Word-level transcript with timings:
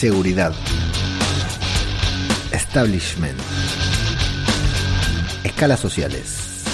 seguridad, 0.00 0.54
establishment, 2.52 3.38
escalas 5.44 5.78
sociales. 5.78 6.64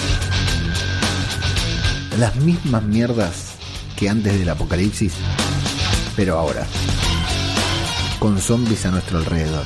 Las 2.17 2.37
mismas 2.37 2.83
mierdas 2.83 3.55
que 3.97 4.07
antes 4.07 4.39
del 4.39 4.47
apocalipsis, 4.47 5.11
pero 6.15 6.39
ahora, 6.39 6.65
con 8.19 8.39
zombies 8.39 8.85
a 8.85 8.91
nuestro 8.91 9.17
alrededor. 9.17 9.65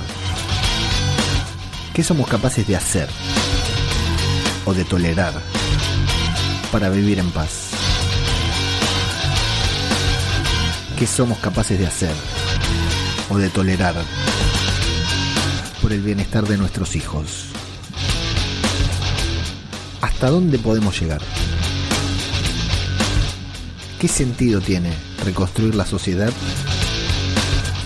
¿Qué 1.94 2.04
somos 2.04 2.28
capaces 2.28 2.66
de 2.66 2.76
hacer 2.76 3.10
o 4.66 4.74
de 4.74 4.86
tolerar 4.86 5.34
para 6.72 6.90
vivir 6.90 7.20
en 7.20 7.30
paz? 7.30 7.70
¿Qué 10.98 11.06
somos 11.06 11.38
capaces 11.38 11.78
de 11.78 11.86
hacer 11.86 12.41
o 13.32 13.38
de 13.38 13.50
tolerar 13.50 13.96
por 15.82 15.94
el 15.94 16.02
bienestar 16.02 16.46
de 16.46 16.58
nuestros 16.58 16.96
hijos? 16.98 17.46
¿Hasta 20.02 20.30
dónde 20.30 20.60
podemos 20.60 21.00
llegar? 21.00 21.22
¿Qué 24.00 24.08
sentido 24.08 24.60
tiene 24.60 24.92
reconstruir 25.24 25.76
la 25.76 25.86
sociedad 25.86 26.32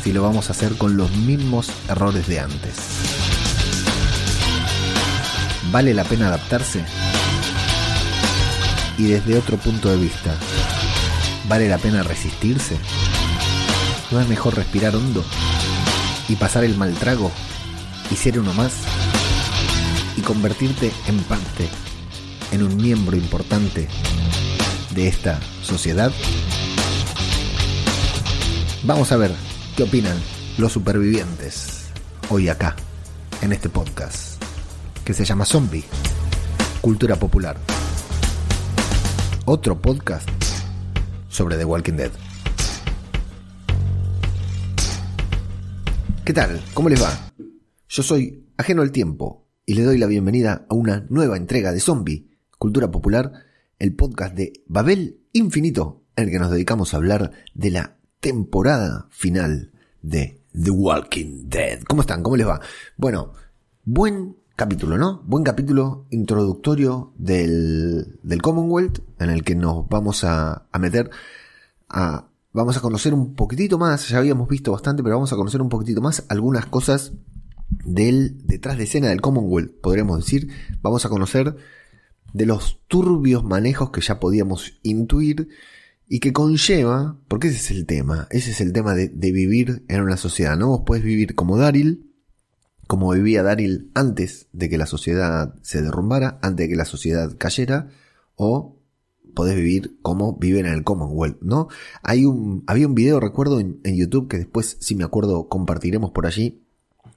si 0.04 0.13
lo 0.13 0.23
vamos 0.23 0.49
a 0.49 0.54
hacer 0.54 0.76
con 0.77 0.98
los 0.98 1.12
mismos 1.12 1.70
errores 1.90 2.27
de 2.27 2.40
antes? 2.40 2.76
¿Vale 5.71 5.93
la 5.93 6.05
pena 6.05 6.27
adaptarse? 6.27 6.84
Y 8.98 9.07
desde 9.07 9.37
otro 9.37 9.57
punto 9.57 9.90
de 9.90 9.98
vista, 9.98 10.35
¿vale 11.48 11.70
la 11.70 11.77
pena 11.77 12.02
resistirse? 12.02 12.80
¿No 14.12 14.22
es 14.22 14.28
mejor 14.28 14.56
respirar 14.56 14.96
hondo 14.96 15.24
y 16.28 16.36
pasar 16.36 16.64
el 16.64 16.78
mal 16.78 16.94
trago 16.94 17.32
y 18.12 18.16
ser 18.16 18.40
uno 18.40 18.54
más 18.54 18.74
y 20.16 20.22
convertirte 20.22 20.92
en 21.08 21.18
parte, 21.24 21.68
en 22.52 22.64
un 22.64 22.78
miembro 22.78 23.18
importante 23.18 23.88
de 24.92 25.08
esta 25.08 25.40
sociedad? 25.64 26.12
Vamos 28.84 29.12
a 29.12 29.18
ver 29.18 29.32
qué 29.76 29.84
opinan 29.84 30.18
los 30.58 30.72
supervivientes 30.72 31.86
hoy 32.30 32.50
acá, 32.50 32.76
en 33.42 33.54
este 33.54 33.70
podcast, 33.70 34.42
que 35.04 35.16
se 35.16 35.26
llama 35.26 35.46
Zombie, 35.46 35.84
Cultura 36.82 37.16
Popular. 37.16 37.58
Otro 39.46 39.82
podcast 39.82 40.30
sobre 41.28 41.58
The 41.58 41.66
Walking 41.66 41.94
Dead. 41.94 42.24
¿Qué 46.26 46.34
tal? 46.34 46.59
¿Cómo 46.73 46.90
les 46.90 46.99
va? 46.99 47.31
Yo 47.87 48.01
soy 48.01 48.48
Ajeno 48.57 48.81
al 48.81 48.91
Tiempo 48.91 49.45
y 49.63 49.76
le 49.76 49.84
doy 49.84 49.99
la 49.99 50.07
bienvenida 50.07 50.65
a 50.68 50.73
una 50.73 51.05
nueva 51.07 51.37
entrega 51.37 51.71
de 51.71 51.79
Zombie, 51.79 52.31
Cultura 52.57 52.90
Popular, 52.90 53.31
el 53.77 53.95
podcast 53.95 54.34
de 54.34 54.63
Babel 54.65 55.20
Infinito, 55.34 56.01
en 56.15 56.23
el 56.23 56.31
que 56.31 56.40
nos 56.40 56.49
dedicamos 56.49 56.91
a 56.93 56.98
hablar 56.98 57.31
de 57.53 57.70
la 57.70 57.98
temporada 58.21 59.07
final 59.12 59.71
de 60.01 60.41
The 60.51 60.71
Walking 60.71 61.48
Dead. 61.48 61.84
¿Cómo 61.84 62.01
están? 62.01 62.23
¿Cómo 62.23 62.37
les 62.37 62.48
va? 62.48 62.59
Bueno, 62.98 63.34
buen 63.84 64.35
capítulo, 64.56 64.97
¿no? 64.97 65.22
Buen 65.28 65.44
capítulo 65.44 66.08
introductorio 66.09 67.14
del, 67.19 68.18
del 68.24 68.41
Commonwealth, 68.41 68.97
en 69.19 69.30
el 69.30 69.44
que 69.44 69.53
nos 69.53 69.88
vamos 69.90 70.24
a, 70.24 70.66
a 70.72 70.80
meter 70.80 71.12
a 71.88 72.30
vamos 72.56 72.78
a 72.78 72.80
conocer 72.80 73.14
un 73.14 73.36
poquitito 73.36 73.78
más, 73.78 74.08
ya 74.08 74.18
habíamos 74.18 74.48
visto 74.48 74.72
bastante, 74.72 75.04
pero 75.04 75.16
vamos 75.16 75.34
a 75.34 75.36
conocer 75.36 75.62
un 75.62 75.68
poquitito 75.68 76.02
más 76.02 76.24
algunas 76.30 76.66
cosas 76.66 77.12
del 77.84 78.48
detrás 78.48 78.78
de 78.78 78.86
escena 78.86 79.10
del 79.10 79.20
Commonwealth, 79.20 79.82
podríamos 79.82 80.20
decir. 80.20 80.50
Vamos 80.82 81.06
a 81.06 81.10
conocer 81.10 81.58
de 82.34 82.46
los 82.46 82.80
turbios 82.88 83.44
manejos 83.44 83.92
que 83.92 84.00
ya 84.00 84.22
podíamos 84.22 84.80
intuir 84.84 85.50
y 86.08 86.20
que 86.22 86.32
conlleva, 86.32 87.20
porque 87.28 87.50
ese 87.50 87.58
es 87.58 87.72
el 87.72 87.86
tema, 87.86 88.28
ese 88.32 88.52
es 88.52 88.62
el 88.62 88.72
tema 88.72 88.96
de, 88.96 89.10
de 89.10 89.32
vivir 89.34 89.84
en 89.90 90.02
una 90.02 90.16
sociedad, 90.16 90.56
¿no? 90.58 90.70
Vos 90.70 90.82
podés 90.86 91.04
vivir 91.04 91.36
como 91.36 91.58
Daryl, 91.58 92.10
como 92.88 93.12
vivía 93.12 93.44
Daryl 93.44 93.92
antes 93.96 94.48
de 94.54 94.70
que 94.70 94.78
la 94.78 94.86
sociedad 94.86 95.56
se 95.62 95.82
derrumbara, 95.82 96.40
antes 96.42 96.66
de 96.66 96.70
que 96.70 96.78
la 96.78 96.86
sociedad 96.86 97.36
cayera, 97.38 97.90
o 98.36 98.75
podés 99.34 99.56
vivir 99.56 99.97
como 100.02 100.38
viven 100.38 100.66
en 100.66 100.74
el 100.74 100.84
Commonwealth, 100.84 101.41
¿no? 101.41 101.68
Hay 102.03 102.25
un, 102.25 102.63
había 102.68 102.88
un 102.88 102.96
video, 102.96 103.19
recuerdo, 103.19 103.59
en, 103.59 103.81
YouTube 103.84 104.28
que 104.28 104.38
después, 104.38 104.78
si 104.80 104.96
me 104.96 105.03
acuerdo, 105.03 105.47
compartiremos 105.50 106.12
por 106.12 106.25
allí, 106.25 106.63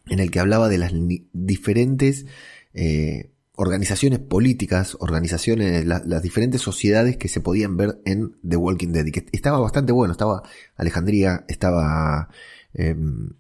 en 0.06 0.20
el 0.20 0.30
que 0.30 0.40
hablaba 0.40 0.68
de 0.68 0.78
las 0.78 0.92
diferentes 1.32 2.26
eh, 2.72 3.32
organizaciones 3.56 4.20
políticas, 4.20 4.96
organizaciones, 5.00 5.84
las 5.84 6.22
diferentes 6.22 6.62
sociedades 6.62 7.16
que 7.16 7.28
se 7.28 7.40
podían 7.40 7.76
ver 7.76 8.00
en 8.04 8.36
The 8.48 8.56
Walking 8.56 8.92
Dead. 8.92 9.06
Y 9.06 9.12
que 9.12 9.26
estaba 9.32 9.58
bastante 9.58 9.92
bueno, 9.92 10.12
estaba 10.12 10.42
Alejandría, 10.76 11.44
estaba... 11.48 12.28
Em, 12.72 13.30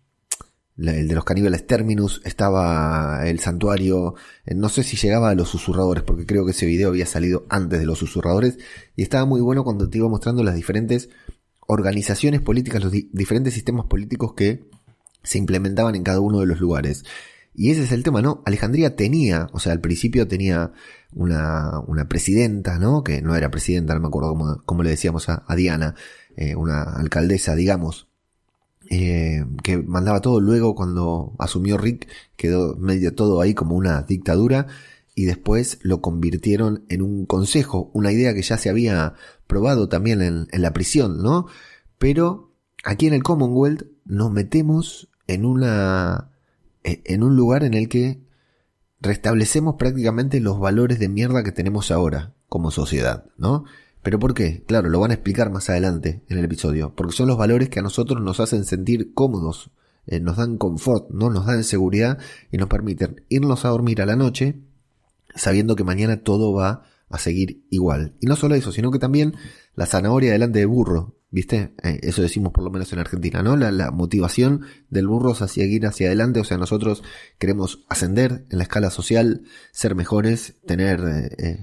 el 0.78 1.08
de 1.08 1.14
los 1.14 1.24
caníbales 1.24 1.66
Terminus, 1.66 2.20
estaba 2.24 3.22
el 3.26 3.40
santuario, 3.40 4.14
eh, 4.46 4.54
no 4.54 4.68
sé 4.68 4.84
si 4.84 4.96
llegaba 4.96 5.30
a 5.30 5.34
los 5.34 5.48
susurradores, 5.48 6.04
porque 6.04 6.26
creo 6.26 6.44
que 6.44 6.52
ese 6.52 6.66
video 6.66 6.88
había 6.88 7.06
salido 7.06 7.46
antes 7.48 7.80
de 7.80 7.86
los 7.86 7.98
susurradores, 7.98 8.58
y 8.94 9.02
estaba 9.02 9.26
muy 9.26 9.40
bueno 9.40 9.64
cuando 9.64 9.90
te 9.90 9.98
iba 9.98 10.08
mostrando 10.08 10.42
las 10.44 10.54
diferentes 10.54 11.10
organizaciones 11.66 12.40
políticas, 12.40 12.82
los 12.82 12.92
diferentes 12.92 13.54
sistemas 13.54 13.86
políticos 13.86 14.34
que 14.34 14.68
se 15.22 15.38
implementaban 15.38 15.94
en 15.94 16.04
cada 16.04 16.20
uno 16.20 16.40
de 16.40 16.46
los 16.46 16.60
lugares. 16.60 17.04
Y 17.54 17.70
ese 17.72 17.82
es 17.82 17.92
el 17.92 18.04
tema, 18.04 18.22
¿no? 18.22 18.42
Alejandría 18.46 18.94
tenía, 18.94 19.48
o 19.52 19.58
sea, 19.58 19.72
al 19.72 19.80
principio 19.80 20.28
tenía 20.28 20.72
una, 21.12 21.80
una 21.88 22.08
presidenta, 22.08 22.78
¿no? 22.78 23.02
Que 23.02 23.20
no 23.20 23.34
era 23.34 23.50
presidenta, 23.50 23.94
no 23.94 24.00
me 24.00 24.06
acuerdo 24.06 24.62
cómo, 24.64 24.82
le 24.84 24.90
decíamos 24.90 25.28
a, 25.28 25.44
Diana, 25.56 25.96
eh, 26.36 26.54
una 26.54 26.84
alcaldesa, 26.84 27.56
digamos, 27.56 28.07
eh, 28.90 29.44
que 29.62 29.78
mandaba 29.78 30.20
todo. 30.20 30.40
Luego, 30.40 30.74
cuando 30.74 31.34
asumió 31.38 31.78
Rick, 31.78 32.08
quedó 32.36 32.76
medio 32.76 33.14
todo 33.14 33.40
ahí 33.40 33.54
como 33.54 33.76
una 33.76 34.02
dictadura. 34.02 34.66
Y 35.14 35.24
después 35.24 35.78
lo 35.82 36.00
convirtieron 36.00 36.84
en 36.88 37.02
un 37.02 37.26
consejo, 37.26 37.90
una 37.92 38.12
idea 38.12 38.34
que 38.34 38.42
ya 38.42 38.56
se 38.56 38.70
había 38.70 39.14
probado 39.48 39.88
también 39.88 40.22
en, 40.22 40.46
en 40.52 40.62
la 40.62 40.72
prisión, 40.72 41.22
¿no? 41.22 41.46
Pero 41.98 42.52
aquí 42.84 43.08
en 43.08 43.14
el 43.14 43.24
Commonwealth 43.24 43.82
nos 44.04 44.30
metemos 44.30 45.08
en 45.26 45.44
una 45.44 46.30
e, 46.84 47.02
en 47.04 47.22
un 47.22 47.36
lugar 47.36 47.64
en 47.64 47.74
el 47.74 47.88
que 47.88 48.20
restablecemos 49.00 49.76
prácticamente 49.76 50.40
los 50.40 50.58
valores 50.58 50.98
de 50.98 51.08
mierda 51.08 51.44
que 51.44 51.52
tenemos 51.52 51.90
ahora 51.90 52.34
como 52.48 52.70
sociedad, 52.70 53.26
¿no? 53.36 53.64
¿Pero 54.02 54.18
por 54.18 54.34
qué? 54.34 54.64
Claro, 54.66 54.88
lo 54.88 55.00
van 55.00 55.10
a 55.10 55.14
explicar 55.14 55.50
más 55.50 55.68
adelante 55.70 56.22
en 56.28 56.38
el 56.38 56.44
episodio. 56.44 56.94
Porque 56.94 57.14
son 57.14 57.28
los 57.28 57.36
valores 57.36 57.68
que 57.68 57.80
a 57.80 57.82
nosotros 57.82 58.22
nos 58.22 58.40
hacen 58.40 58.64
sentir 58.64 59.12
cómodos, 59.14 59.70
eh, 60.06 60.20
nos 60.20 60.36
dan 60.36 60.56
confort, 60.56 61.10
¿no? 61.10 61.30
nos 61.30 61.46
dan 61.46 61.64
seguridad 61.64 62.18
y 62.50 62.56
nos 62.56 62.68
permiten 62.68 63.24
irnos 63.28 63.64
a 63.64 63.68
dormir 63.68 64.00
a 64.00 64.06
la 64.06 64.16
noche 64.16 64.60
sabiendo 65.34 65.76
que 65.76 65.84
mañana 65.84 66.22
todo 66.22 66.52
va 66.52 66.82
a 67.08 67.18
seguir 67.18 67.64
igual. 67.70 68.14
Y 68.20 68.26
no 68.26 68.36
solo 68.36 68.54
eso, 68.54 68.72
sino 68.72 68.90
que 68.90 68.98
también 68.98 69.34
la 69.74 69.86
zanahoria 69.86 70.32
delante 70.32 70.58
de 70.58 70.66
burro, 70.66 71.17
¿Viste? 71.30 71.74
Eh, 71.82 72.00
eso 72.04 72.22
decimos 72.22 72.52
por 72.54 72.64
lo 72.64 72.70
menos 72.70 72.90
en 72.94 73.00
Argentina, 73.00 73.42
¿no? 73.42 73.54
La, 73.54 73.90
motivación 73.90 74.62
del 74.88 75.06
burro 75.06 75.32
es 75.32 75.42
hacia 75.42 75.66
ir 75.66 75.86
hacia 75.86 76.06
adelante, 76.06 76.40
o 76.40 76.44
sea, 76.44 76.56
nosotros 76.56 77.02
queremos 77.38 77.84
ascender 77.90 78.46
en 78.48 78.56
la 78.56 78.62
escala 78.64 78.90
social, 78.90 79.42
ser 79.70 79.94
mejores, 79.94 80.54
tener, 80.64 81.00
eh, 81.00 81.62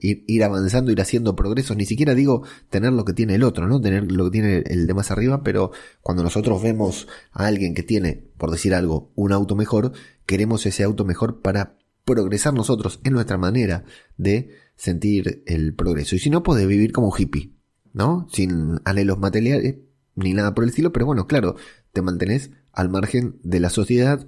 eh, 0.00 0.24
ir, 0.26 0.42
avanzando, 0.42 0.90
ir 0.90 1.02
haciendo 1.02 1.36
progresos, 1.36 1.76
ni 1.76 1.84
siquiera 1.84 2.14
digo 2.14 2.46
tener 2.70 2.94
lo 2.94 3.04
que 3.04 3.12
tiene 3.12 3.34
el 3.34 3.42
otro, 3.42 3.68
¿no? 3.68 3.78
Tener 3.78 4.10
lo 4.10 4.24
que 4.24 4.30
tiene 4.30 4.62
el 4.66 4.86
de 4.86 4.94
más 4.94 5.10
arriba, 5.10 5.42
pero 5.42 5.70
cuando 6.00 6.22
nosotros 6.22 6.62
vemos 6.62 7.06
a 7.32 7.46
alguien 7.46 7.74
que 7.74 7.82
tiene, 7.82 8.24
por 8.38 8.50
decir 8.50 8.74
algo, 8.74 9.12
un 9.16 9.32
auto 9.32 9.54
mejor, 9.54 9.92
queremos 10.24 10.64
ese 10.64 10.82
auto 10.82 11.04
mejor 11.04 11.42
para 11.42 11.76
progresar 12.06 12.54
nosotros 12.54 13.00
en 13.04 13.12
nuestra 13.12 13.36
manera 13.36 13.84
de 14.16 14.50
sentir 14.76 15.42
el 15.46 15.74
progreso. 15.74 16.16
Y 16.16 16.20
si 16.20 16.30
no, 16.30 16.42
puede 16.42 16.66
vivir 16.66 16.92
como 16.92 17.14
hippie, 17.16 17.53
¿no? 17.94 18.26
Sin 18.30 18.80
anhelos 18.84 19.18
materiales 19.18 19.76
ni 20.16 20.34
nada 20.34 20.54
por 20.54 20.64
el 20.64 20.70
estilo, 20.70 20.92
pero 20.92 21.06
bueno, 21.06 21.26
claro, 21.26 21.56
te 21.92 22.02
mantenés 22.02 22.50
al 22.72 22.90
margen 22.90 23.38
de 23.42 23.60
la 23.60 23.70
sociedad 23.70 24.26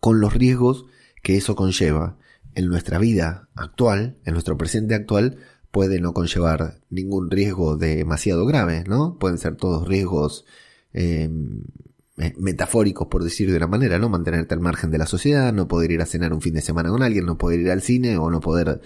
con 0.00 0.20
los 0.20 0.34
riesgos 0.34 0.84
que 1.22 1.36
eso 1.36 1.56
conlleva. 1.56 2.18
En 2.54 2.68
nuestra 2.68 2.98
vida 2.98 3.48
actual, 3.54 4.18
en 4.24 4.34
nuestro 4.34 4.58
presente 4.58 4.94
actual, 4.94 5.38
puede 5.70 6.00
no 6.00 6.12
conllevar 6.12 6.82
ningún 6.90 7.30
riesgo 7.30 7.76
demasiado 7.78 8.44
grave, 8.44 8.84
¿no? 8.86 9.18
Pueden 9.18 9.38
ser 9.38 9.56
todos 9.56 9.88
riesgos 9.88 10.44
em, 10.92 11.62
metafóricos, 12.36 13.08
por 13.08 13.24
decir 13.24 13.50
de 13.50 13.56
una 13.56 13.68
manera, 13.68 13.98
¿no? 13.98 14.10
Mantenerte 14.10 14.54
al 14.54 14.60
margen 14.60 14.90
de 14.90 14.98
la 14.98 15.06
sociedad, 15.06 15.52
no 15.52 15.66
poder 15.68 15.92
ir 15.92 16.02
a 16.02 16.06
cenar 16.06 16.34
un 16.34 16.42
fin 16.42 16.54
de 16.54 16.60
semana 16.60 16.90
con 16.90 17.02
alguien, 17.02 17.24
no 17.24 17.38
poder 17.38 17.60
ir 17.60 17.70
al 17.70 17.80
cine 17.80 18.18
o 18.18 18.30
no 18.30 18.40
poder 18.40 18.82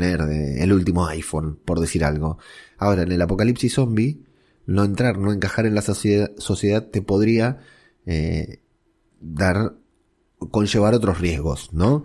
tener 0.00 0.20
eh, 0.20 0.62
el 0.62 0.72
último 0.72 1.06
iPhone, 1.06 1.58
por 1.64 1.80
decir 1.80 2.04
algo. 2.04 2.38
Ahora, 2.78 3.02
en 3.02 3.12
el 3.12 3.22
apocalipsis 3.22 3.74
zombie, 3.74 4.22
no 4.66 4.84
entrar, 4.84 5.18
no 5.18 5.32
encajar 5.32 5.66
en 5.66 5.74
la 5.74 5.82
sociedad, 5.82 6.86
te 6.90 7.02
podría 7.02 7.60
eh, 8.04 8.60
dar, 9.20 9.74
conllevar 10.50 10.94
otros 10.94 11.20
riesgos, 11.20 11.72
¿no? 11.72 12.04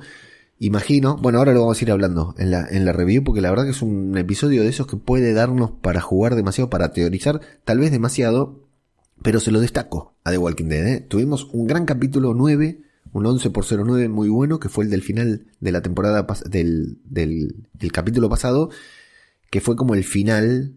Imagino, 0.59 1.17
bueno, 1.17 1.39
ahora 1.39 1.53
lo 1.53 1.61
vamos 1.61 1.81
a 1.81 1.83
ir 1.83 1.91
hablando 1.91 2.35
en 2.37 2.51
la, 2.51 2.67
en 2.69 2.85
la 2.85 2.93
review, 2.93 3.23
porque 3.23 3.41
la 3.41 3.49
verdad 3.49 3.65
que 3.65 3.71
es 3.71 3.81
un 3.81 4.15
episodio 4.17 4.61
de 4.61 4.69
esos 4.69 4.85
que 4.85 4.95
puede 4.95 5.33
darnos 5.33 5.71
para 5.71 6.01
jugar 6.01 6.35
demasiado, 6.35 6.69
para 6.69 6.93
teorizar, 6.93 7.41
tal 7.63 7.79
vez 7.79 7.91
demasiado, 7.91 8.67
pero 9.23 9.39
se 9.39 9.51
lo 9.51 9.59
destaco 9.59 10.15
a 10.23 10.29
The 10.29 10.37
Walking 10.37 10.65
Dead. 10.65 10.87
¿eh? 10.87 10.99
Tuvimos 11.01 11.49
un 11.51 11.65
gran 11.65 11.85
capítulo 11.85 12.35
9, 12.35 12.83
un 13.13 13.25
11 13.25 13.49
por 13.49 13.65
09 13.65 14.09
muy 14.09 14.29
bueno, 14.29 14.59
que 14.59 14.69
fue 14.69 14.85
el 14.85 14.89
del 14.89 15.01
final 15.01 15.45
de 15.59 15.71
la 15.71 15.81
temporada, 15.81 16.25
del, 16.49 16.99
del, 17.03 17.91
capítulo 17.91 18.29
pasado, 18.29 18.69
que 19.49 19.61
fue 19.61 19.75
como 19.75 19.95
el 19.95 20.03
final 20.03 20.75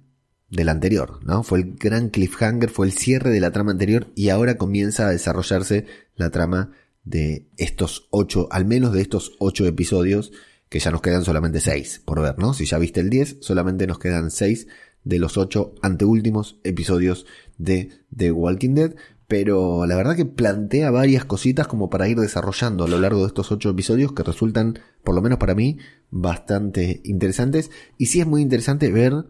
del 0.51 0.69
anterior, 0.69 1.21
¿no? 1.25 1.43
Fue 1.43 1.59
el 1.61 1.75
gran 1.75 2.11
cliffhanger, 2.11 2.71
fue 2.71 2.87
el 2.87 2.93
cierre 2.93 3.31
de 3.31 3.41
la 3.41 3.53
trama 3.53 3.73
anterior 3.73 4.09
y 4.15 4.29
ahora 4.29 4.57
comienza 4.57 5.07
a 5.07 5.11
desarrollarse 5.11 5.87
la 6.17 6.31
trama 6.31 6.73
de 7.05 7.47
estos 7.57 8.09
ocho, 8.11 8.49
al 8.51 8.65
menos 8.65 8.93
de 8.93 9.03
estos 9.03 9.33
ocho 9.39 9.67
episodios, 9.67 10.33
que 10.69 10.81
ya 10.81 10.91
nos 10.91 11.03
quedan 11.03 11.25
solamente 11.25 11.61
seis 11.61 12.03
por 12.05 12.21
ver, 12.21 12.39
¿no? 12.39 12.55
Si 12.55 12.67
ya 12.67 12.79
viste 12.79 13.01
el 13.01 13.11
10, 13.11 13.39
solamente 13.41 13.87
nos 13.87 13.99
quedan 13.99 14.31
seis 14.31 14.67
de 15.05 15.19
los 15.19 15.37
ocho 15.37 15.75
anteúltimos 15.83 16.59
episodios 16.65 17.27
de 17.59 17.91
The 18.17 18.33
Walking 18.33 18.75
Dead. 18.75 18.97
Pero 19.27 19.87
la 19.87 19.97
verdad 19.97 20.17
que 20.17 20.27
plantea 20.27 20.91
varias 20.91 21.25
cositas 21.25 21.67
como 21.67 21.89
para 21.89 22.09
ir 22.09 22.19
desarrollando 22.19 22.85
a 22.85 22.89
lo 22.89 22.99
largo 22.99 23.21
de 23.21 23.29
estos 23.29 23.51
ocho 23.53 23.71
episodios 23.71 24.13
que 24.13 24.23
resultan, 24.23 24.79
por 25.03 25.15
lo 25.15 25.23
menos 25.23 25.39
para 25.39 25.55
mí, 25.55 25.79
bastante 26.11 27.01
interesantes. 27.05 27.71
Y 27.97 28.07
sí 28.07 28.21
es 28.21 28.27
muy 28.27 28.43
interesante 28.43 28.91
ver 28.91 29.25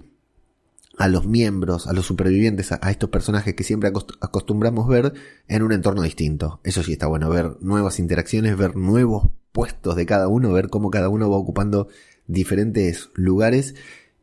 a 0.98 1.08
los 1.08 1.26
miembros, 1.26 1.86
a 1.86 1.92
los 1.92 2.06
supervivientes, 2.06 2.72
a, 2.72 2.90
estos 2.90 3.10
personajes 3.10 3.54
que 3.54 3.64
siempre 3.64 3.90
acostumbramos 4.20 4.88
ver 4.88 5.12
en 5.48 5.62
un 5.62 5.72
entorno 5.72 6.02
distinto. 6.02 6.60
Eso 6.64 6.82
sí 6.82 6.92
está 6.92 7.06
bueno, 7.06 7.28
ver 7.30 7.56
nuevas 7.60 7.98
interacciones, 7.98 8.56
ver 8.56 8.76
nuevos 8.76 9.28
puestos 9.52 9.96
de 9.96 10.06
cada 10.06 10.28
uno, 10.28 10.52
ver 10.52 10.68
cómo 10.68 10.90
cada 10.90 11.08
uno 11.08 11.30
va 11.30 11.36
ocupando 11.36 11.88
diferentes 12.26 13.10
lugares 13.14 13.74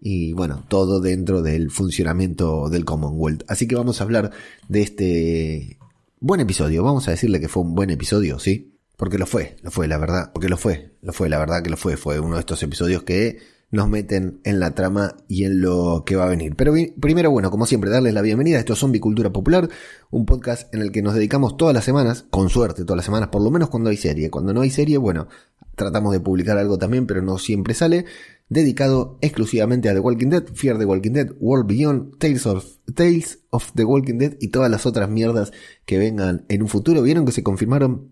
y 0.04 0.34
bueno, 0.34 0.64
todo 0.68 1.00
dentro 1.00 1.44
del 1.44 1.70
funcionamiento 1.70 2.70
del 2.70 2.86
Commonwealth. 2.86 3.44
Así 3.48 3.68
que 3.68 3.76
vamos 3.76 4.02
a 4.02 4.04
hablar 4.04 4.32
de 4.68 4.82
este 4.82 5.78
buen 6.20 6.42
episodio. 6.42 6.84
Vamos 6.84 7.08
a 7.08 7.12
decirle 7.12 7.40
que 7.40 7.48
fue 7.48 7.62
un 7.62 7.76
buen 7.76 7.92
episodio, 7.92 8.40
¿sí? 8.40 8.80
Porque 8.98 9.20
lo 9.20 9.28
fue, 9.28 9.58
lo 9.62 9.70
fue, 9.70 9.88
la 9.88 10.00
verdad. 10.00 10.32
Porque 10.34 10.50
lo 10.50 10.58
fue, 10.58 10.96
lo 11.04 11.14
fue, 11.14 11.30
la 11.30 11.38
verdad 11.38 11.62
que 11.62 11.70
lo 11.70 11.78
fue. 11.78 11.98
Fue 11.98 12.20
uno 12.20 12.34
de 12.34 12.40
estos 12.40 12.64
episodios 12.64 13.04
que 13.04 13.38
nos 13.70 13.90
meten 13.90 14.42
en 14.44 14.60
la 14.60 14.74
trama 14.74 15.16
y 15.28 15.46
en 15.46 15.62
lo 15.62 16.04
que 16.04 16.16
va 16.16 16.26
a 16.26 16.30
venir. 16.30 16.56
Pero 16.56 16.74
primero, 17.00 17.30
bueno, 17.30 17.52
como 17.52 17.68
siempre, 17.68 17.92
darles 17.92 18.16
la 18.16 18.24
bienvenida 18.24 18.58
esto 18.58 18.76
Zombie 18.76 19.00
Cultura 19.00 19.32
Popular, 19.32 19.70
un 20.10 20.26
podcast 20.26 20.74
en 20.74 20.82
el 20.82 20.92
que 20.92 21.04
nos 21.04 21.14
dedicamos 21.14 21.58
todas 21.58 21.76
las 21.76 21.86
semanas, 21.86 22.26
con 22.32 22.50
suerte 22.50 22.84
todas 22.86 22.98
las 22.98 23.06
semanas, 23.06 23.30
por 23.30 23.44
lo 23.44 23.52
menos 23.52 23.70
cuando 23.70 23.92
hay 23.92 23.98
serie. 23.98 24.32
Cuando 24.32 24.52
no 24.52 24.62
hay 24.62 24.72
serie, 24.72 24.98
bueno, 24.98 25.28
tratamos 25.76 26.12
de 26.12 26.20
publicar 26.20 26.58
algo 26.58 26.78
también, 26.78 27.08
pero 27.08 27.22
no 27.22 27.38
siempre 27.38 27.74
sale, 27.74 28.06
dedicado 28.52 29.18
exclusivamente 29.22 29.88
a 29.88 29.94
The 29.94 30.02
Walking 30.02 30.28
Dead, 30.28 30.44
Fear 30.54 30.78
the 30.78 30.86
Walking 30.86 31.14
Dead, 31.14 31.32
World 31.40 31.68
Beyond, 31.68 32.18
Tales 32.18 32.46
of, 32.46 32.66
Tales 32.94 33.40
of 33.50 33.72
the 33.76 33.86
Walking 33.86 34.18
Dead 34.18 34.36
y 34.42 34.50
todas 34.50 34.70
las 34.70 34.86
otras 34.86 35.10
mierdas 35.10 35.54
que 35.86 35.98
vengan 35.98 36.44
en 36.50 36.62
un 36.62 36.68
futuro. 36.68 37.02
¿Vieron 37.02 37.26
que 37.26 37.32
se 37.32 37.44
confirmaron, 37.44 38.12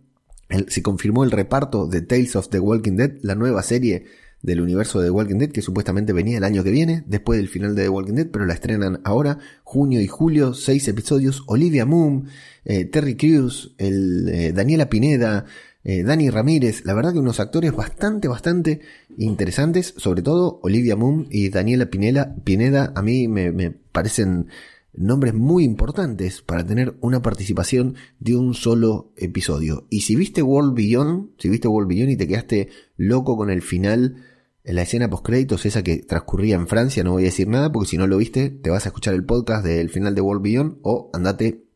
se 0.69 0.81
confirmó 0.81 1.25
el 1.25 1.31
reparto 1.31 1.87
de 1.87 2.01
Tales 2.01 2.37
of 2.37 2.47
the 2.47 2.59
Walking 2.59 2.95
Dead, 2.95 3.17
la 3.21 3.35
nueva 3.35 3.61
serie 3.63 4.05
del 4.41 4.61
universo 4.61 5.01
de 5.01 5.07
The 5.07 5.11
Walking 5.11 5.39
Dead 5.39 5.49
que 5.49 5.61
supuestamente 5.61 6.13
venía 6.13 6.37
el 6.37 6.45
año 6.45 6.63
que 6.63 6.71
viene, 6.71 7.03
después 7.05 7.37
del 7.37 7.49
final 7.49 7.75
de 7.75 7.83
The 7.83 7.89
Walking 7.89 8.13
Dead, 8.13 8.27
pero 8.31 8.45
la 8.45 8.53
estrenan 8.53 9.01
ahora, 9.03 9.39
junio 9.65 9.99
y 9.99 10.07
julio, 10.07 10.53
seis 10.53 10.87
episodios, 10.87 11.43
Olivia 11.47 11.85
Moon, 11.85 12.29
eh, 12.63 12.85
Terry 12.85 13.17
Crews, 13.17 13.75
el, 13.77 14.29
eh, 14.29 14.53
Daniela 14.53 14.89
Pineda, 14.89 15.43
eh, 15.83 16.03
Dani 16.03 16.29
Ramírez, 16.29 16.85
la 16.85 16.93
verdad 16.93 17.13
que 17.13 17.19
unos 17.19 17.39
actores 17.39 17.73
bastante, 17.73 18.27
bastante 18.27 18.81
interesantes, 19.17 19.93
sobre 19.97 20.21
todo 20.21 20.59
Olivia 20.61 20.95
Moon 20.95 21.27
y 21.29 21.49
Daniela 21.49 21.89
Pinela, 21.89 22.35
Pineda, 22.43 22.91
a 22.95 23.01
mí 23.01 23.27
me, 23.27 23.51
me 23.51 23.71
parecen 23.71 24.47
nombres 24.93 25.33
muy 25.33 25.63
importantes 25.63 26.41
para 26.41 26.65
tener 26.65 26.95
una 26.99 27.21
participación 27.21 27.95
de 28.19 28.35
un 28.35 28.53
solo 28.53 29.13
episodio. 29.15 29.87
Y 29.89 30.01
si 30.01 30.15
viste 30.15 30.41
World 30.41 30.75
Beyond, 30.75 31.29
si 31.37 31.47
viste 31.47 31.67
World 31.67 31.87
Beyond 31.87 32.11
y 32.11 32.17
te 32.17 32.27
quedaste 32.27 32.69
loco 32.97 33.37
con 33.37 33.49
el 33.49 33.61
final, 33.61 34.17
en 34.65 34.75
la 34.75 34.81
escena 34.81 35.09
post 35.09 35.25
créditos, 35.25 35.65
esa 35.65 35.83
que 35.83 35.97
transcurría 35.97 36.55
en 36.55 36.67
Francia, 36.67 37.03
no 37.03 37.13
voy 37.13 37.23
a 37.23 37.25
decir 37.25 37.47
nada 37.47 37.71
porque 37.71 37.89
si 37.89 37.97
no 37.97 38.07
lo 38.07 38.17
viste, 38.17 38.49
te 38.49 38.69
vas 38.69 38.85
a 38.85 38.89
escuchar 38.89 39.13
el 39.13 39.23
podcast 39.23 39.65
del 39.65 39.89
final 39.89 40.13
de 40.13 40.21
World 40.21 40.43
Beyond 40.43 40.77
o 40.81 41.09
andate 41.13 41.68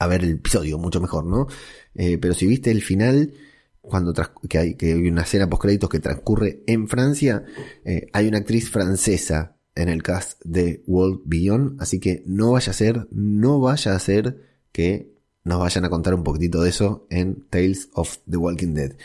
a 0.00 0.06
ver 0.06 0.24
el 0.24 0.30
episodio, 0.30 0.78
mucho 0.78 1.00
mejor, 1.00 1.26
¿no? 1.26 1.46
Eh, 1.94 2.16
pero 2.18 2.32
si 2.32 2.46
viste 2.46 2.70
el 2.70 2.82
final, 2.82 3.34
cuando 3.82 4.14
que, 4.48 4.58
hay, 4.58 4.74
que 4.74 4.94
hay 4.94 5.08
una 5.08 5.22
escena 5.22 5.48
post 5.48 5.62
créditos 5.62 5.90
que 5.90 6.00
transcurre 6.00 6.64
en 6.66 6.88
Francia, 6.88 7.44
eh, 7.84 8.06
hay 8.14 8.26
una 8.26 8.38
actriz 8.38 8.70
francesa 8.70 9.58
en 9.74 9.90
el 9.90 10.02
cast 10.02 10.42
de 10.42 10.82
World 10.86 11.20
Beyond, 11.26 11.82
así 11.82 12.00
que 12.00 12.22
no 12.26 12.52
vaya 12.52 12.70
a 12.70 12.74
ser, 12.74 13.08
no 13.10 13.60
vaya 13.60 13.94
a 13.94 13.98
ser 13.98 14.40
que 14.72 15.12
nos 15.44 15.60
vayan 15.60 15.84
a 15.84 15.90
contar 15.90 16.14
un 16.14 16.24
poquitito 16.24 16.62
de 16.62 16.70
eso 16.70 17.06
en 17.10 17.46
Tales 17.50 17.90
of 17.92 18.18
the 18.28 18.38
Walking 18.38 18.72
Dead. 18.72 18.96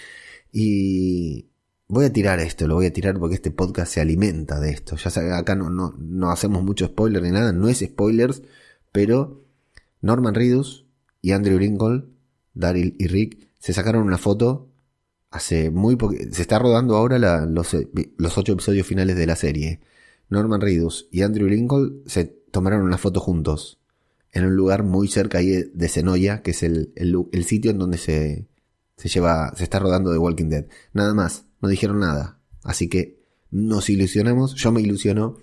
Y 0.53 1.49
voy 1.89 2.05
a 2.05 2.13
tirar 2.13 2.39
esto, 2.39 2.67
lo 2.67 2.75
voy 2.75 2.85
a 2.85 2.93
tirar 2.93 3.19
porque 3.19 3.35
este 3.35 3.51
podcast 3.51 3.93
se 3.93 3.99
alimenta 3.99 4.61
de 4.61 4.69
esto. 4.71 4.95
Ya 4.95 5.09
sabes, 5.09 5.33
acá 5.33 5.55
no, 5.55 5.69
no, 5.69 5.93
no 5.97 6.31
hacemos 6.31 6.63
mucho 6.63 6.85
spoiler 6.85 7.21
ni 7.21 7.31
nada, 7.31 7.51
no 7.51 7.67
es 7.67 7.79
spoilers, 7.79 8.43
pero 8.93 9.43
Norman 9.99 10.35
Reedus 10.35 10.84
y 11.25 11.31
Andrew 11.31 11.57
Lincoln, 11.57 12.19
Daryl 12.53 12.95
y 12.99 13.07
Rick 13.07 13.49
se 13.57 13.73
sacaron 13.73 14.03
una 14.03 14.19
foto 14.19 14.69
hace 15.31 15.71
muy 15.71 15.95
poco. 15.95 16.13
Se 16.31 16.43
está 16.43 16.59
rodando 16.59 16.95
ahora 16.95 17.17
los, 17.47 17.75
los 18.17 18.37
ocho 18.37 18.53
episodios 18.53 18.85
finales 18.85 19.15
de 19.17 19.25
la 19.25 19.35
serie. 19.35 19.81
Norman 20.29 20.61
Reedus 20.61 21.07
y 21.11 21.23
Andrew 21.23 21.47
Lincoln 21.47 22.03
se 22.05 22.25
tomaron 22.25 22.83
una 22.83 22.99
foto 22.99 23.21
juntos 23.21 23.79
en 24.33 24.45
un 24.45 24.55
lugar 24.55 24.83
muy 24.83 25.07
cerca 25.07 25.39
ahí 25.39 25.63
de 25.73 25.89
Senoia, 25.89 26.43
que 26.43 26.51
es 26.51 26.61
el, 26.61 26.93
el, 26.95 27.43
sitio 27.43 27.71
en 27.71 27.79
donde 27.79 27.97
se, 27.97 28.47
se 28.95 29.09
lleva, 29.09 29.51
se 29.55 29.63
está 29.63 29.79
rodando 29.79 30.11
The 30.11 30.19
Walking 30.19 30.49
Dead. 30.49 30.67
Nada 30.93 31.15
más, 31.15 31.45
no 31.59 31.69
dijeron 31.69 32.01
nada. 32.01 32.39
Así 32.63 32.87
que 32.87 33.19
nos 33.49 33.89
ilusionamos, 33.89 34.53
yo 34.53 34.71
me 34.71 34.81
ilusiono 34.81 35.39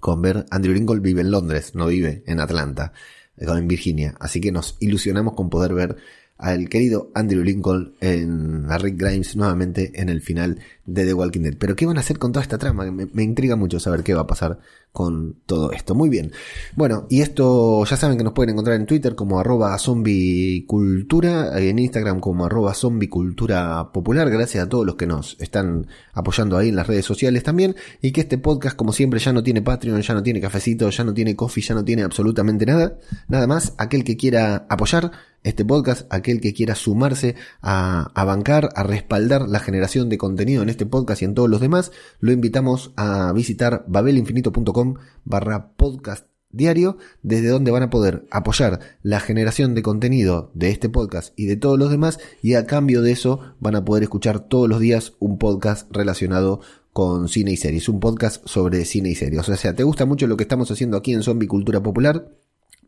con 0.00 0.20
ver 0.20 0.44
Andrew 0.50 0.74
Lincoln 0.74 1.00
vive 1.00 1.22
en 1.22 1.30
Londres, 1.30 1.74
no 1.74 1.86
vive 1.86 2.24
en 2.26 2.40
Atlanta, 2.40 2.92
en 3.40 3.68
Virginia. 3.68 4.14
Así 4.20 4.40
que 4.40 4.52
nos 4.52 4.76
ilusionamos 4.80 5.34
con 5.34 5.50
poder 5.50 5.74
ver 5.74 5.96
al 6.38 6.68
querido 6.68 7.10
Andrew 7.14 7.42
Lincoln 7.42 7.94
en 8.00 8.70
a 8.70 8.78
Rick 8.78 8.96
Grimes 8.96 9.34
nuevamente 9.34 10.00
en 10.00 10.08
el 10.08 10.20
final 10.22 10.60
de 10.86 11.04
The 11.04 11.14
Walking 11.14 11.40
Dead. 11.40 11.56
Pero 11.58 11.74
¿qué 11.74 11.84
van 11.84 11.96
a 11.96 12.00
hacer 12.00 12.18
con 12.18 12.32
toda 12.32 12.42
esta 12.42 12.58
trama? 12.58 12.90
Me, 12.90 13.06
me, 13.06 13.22
intriga 13.24 13.56
mucho 13.56 13.80
saber 13.80 14.04
qué 14.04 14.14
va 14.14 14.22
a 14.22 14.26
pasar 14.26 14.60
con 14.98 15.36
todo 15.46 15.70
esto. 15.70 15.94
Muy 15.94 16.08
bien. 16.08 16.32
Bueno, 16.74 17.06
y 17.08 17.20
esto 17.20 17.84
ya 17.84 17.96
saben 17.96 18.18
que 18.18 18.24
nos 18.24 18.32
pueden 18.32 18.50
encontrar 18.50 18.74
en 18.74 18.84
Twitter 18.84 19.14
como 19.14 19.38
arroba 19.38 19.78
zombicultura, 19.78 21.56
en 21.56 21.78
Instagram 21.78 22.18
como 22.18 22.46
arroba 22.46 22.74
zombicultura 22.74 23.92
popular. 23.92 24.28
Gracias 24.28 24.64
a 24.64 24.68
todos 24.68 24.84
los 24.84 24.96
que 24.96 25.06
nos 25.06 25.36
están 25.38 25.86
apoyando 26.14 26.58
ahí 26.58 26.70
en 26.70 26.74
las 26.74 26.88
redes 26.88 27.04
sociales 27.04 27.44
también. 27.44 27.76
Y 28.02 28.10
que 28.10 28.22
este 28.22 28.38
podcast, 28.38 28.74
como 28.74 28.92
siempre, 28.92 29.20
ya 29.20 29.32
no 29.32 29.44
tiene 29.44 29.62
Patreon, 29.62 30.02
ya 30.02 30.14
no 30.14 30.22
tiene 30.24 30.40
cafecito, 30.40 30.90
ya 30.90 31.04
no 31.04 31.14
tiene 31.14 31.36
coffee, 31.36 31.62
ya 31.62 31.76
no 31.76 31.84
tiene 31.84 32.02
absolutamente 32.02 32.66
nada. 32.66 32.98
Nada 33.28 33.46
más, 33.46 33.74
aquel 33.78 34.02
que 34.02 34.16
quiera 34.16 34.66
apoyar 34.68 35.12
este 35.44 35.64
podcast, 35.64 36.12
aquel 36.12 36.40
que 36.40 36.52
quiera 36.52 36.74
sumarse 36.74 37.36
a, 37.62 38.10
a, 38.14 38.24
bancar, 38.24 38.70
a 38.74 38.82
respaldar 38.82 39.48
la 39.48 39.60
generación 39.60 40.08
de 40.08 40.18
contenido 40.18 40.62
en 40.62 40.68
este 40.68 40.86
podcast 40.86 41.22
y 41.22 41.26
en 41.26 41.34
todos 41.34 41.48
los 41.48 41.60
demás, 41.60 41.92
lo 42.18 42.32
invitamos 42.32 42.92
a 42.96 43.32
visitar 43.32 43.84
babelinfinito.com 43.86 44.87
barra 45.24 45.72
podcast 45.76 46.26
diario, 46.50 46.96
desde 47.22 47.48
donde 47.48 47.70
van 47.70 47.82
a 47.82 47.90
poder 47.90 48.26
apoyar 48.30 48.80
la 49.02 49.20
generación 49.20 49.74
de 49.74 49.82
contenido 49.82 50.50
de 50.54 50.70
este 50.70 50.88
podcast 50.88 51.38
y 51.38 51.46
de 51.46 51.56
todos 51.56 51.78
los 51.78 51.90
demás, 51.90 52.18
y 52.42 52.54
a 52.54 52.66
cambio 52.66 53.02
de 53.02 53.12
eso 53.12 53.54
van 53.60 53.76
a 53.76 53.84
poder 53.84 54.02
escuchar 54.04 54.40
todos 54.40 54.68
los 54.68 54.80
días 54.80 55.14
un 55.18 55.38
podcast 55.38 55.90
relacionado 55.94 56.60
con 56.92 57.28
cine 57.28 57.52
y 57.52 57.56
series, 57.56 57.88
un 57.88 58.00
podcast 58.00 58.46
sobre 58.46 58.84
cine 58.84 59.10
y 59.10 59.14
series. 59.14 59.48
O 59.48 59.56
sea, 59.56 59.74
¿te 59.74 59.84
gusta 59.84 60.06
mucho 60.06 60.26
lo 60.26 60.36
que 60.36 60.44
estamos 60.44 60.70
haciendo 60.70 60.96
aquí 60.96 61.12
en 61.12 61.22
Zombie 61.22 61.46
Cultura 61.46 61.82
Popular? 61.82 62.28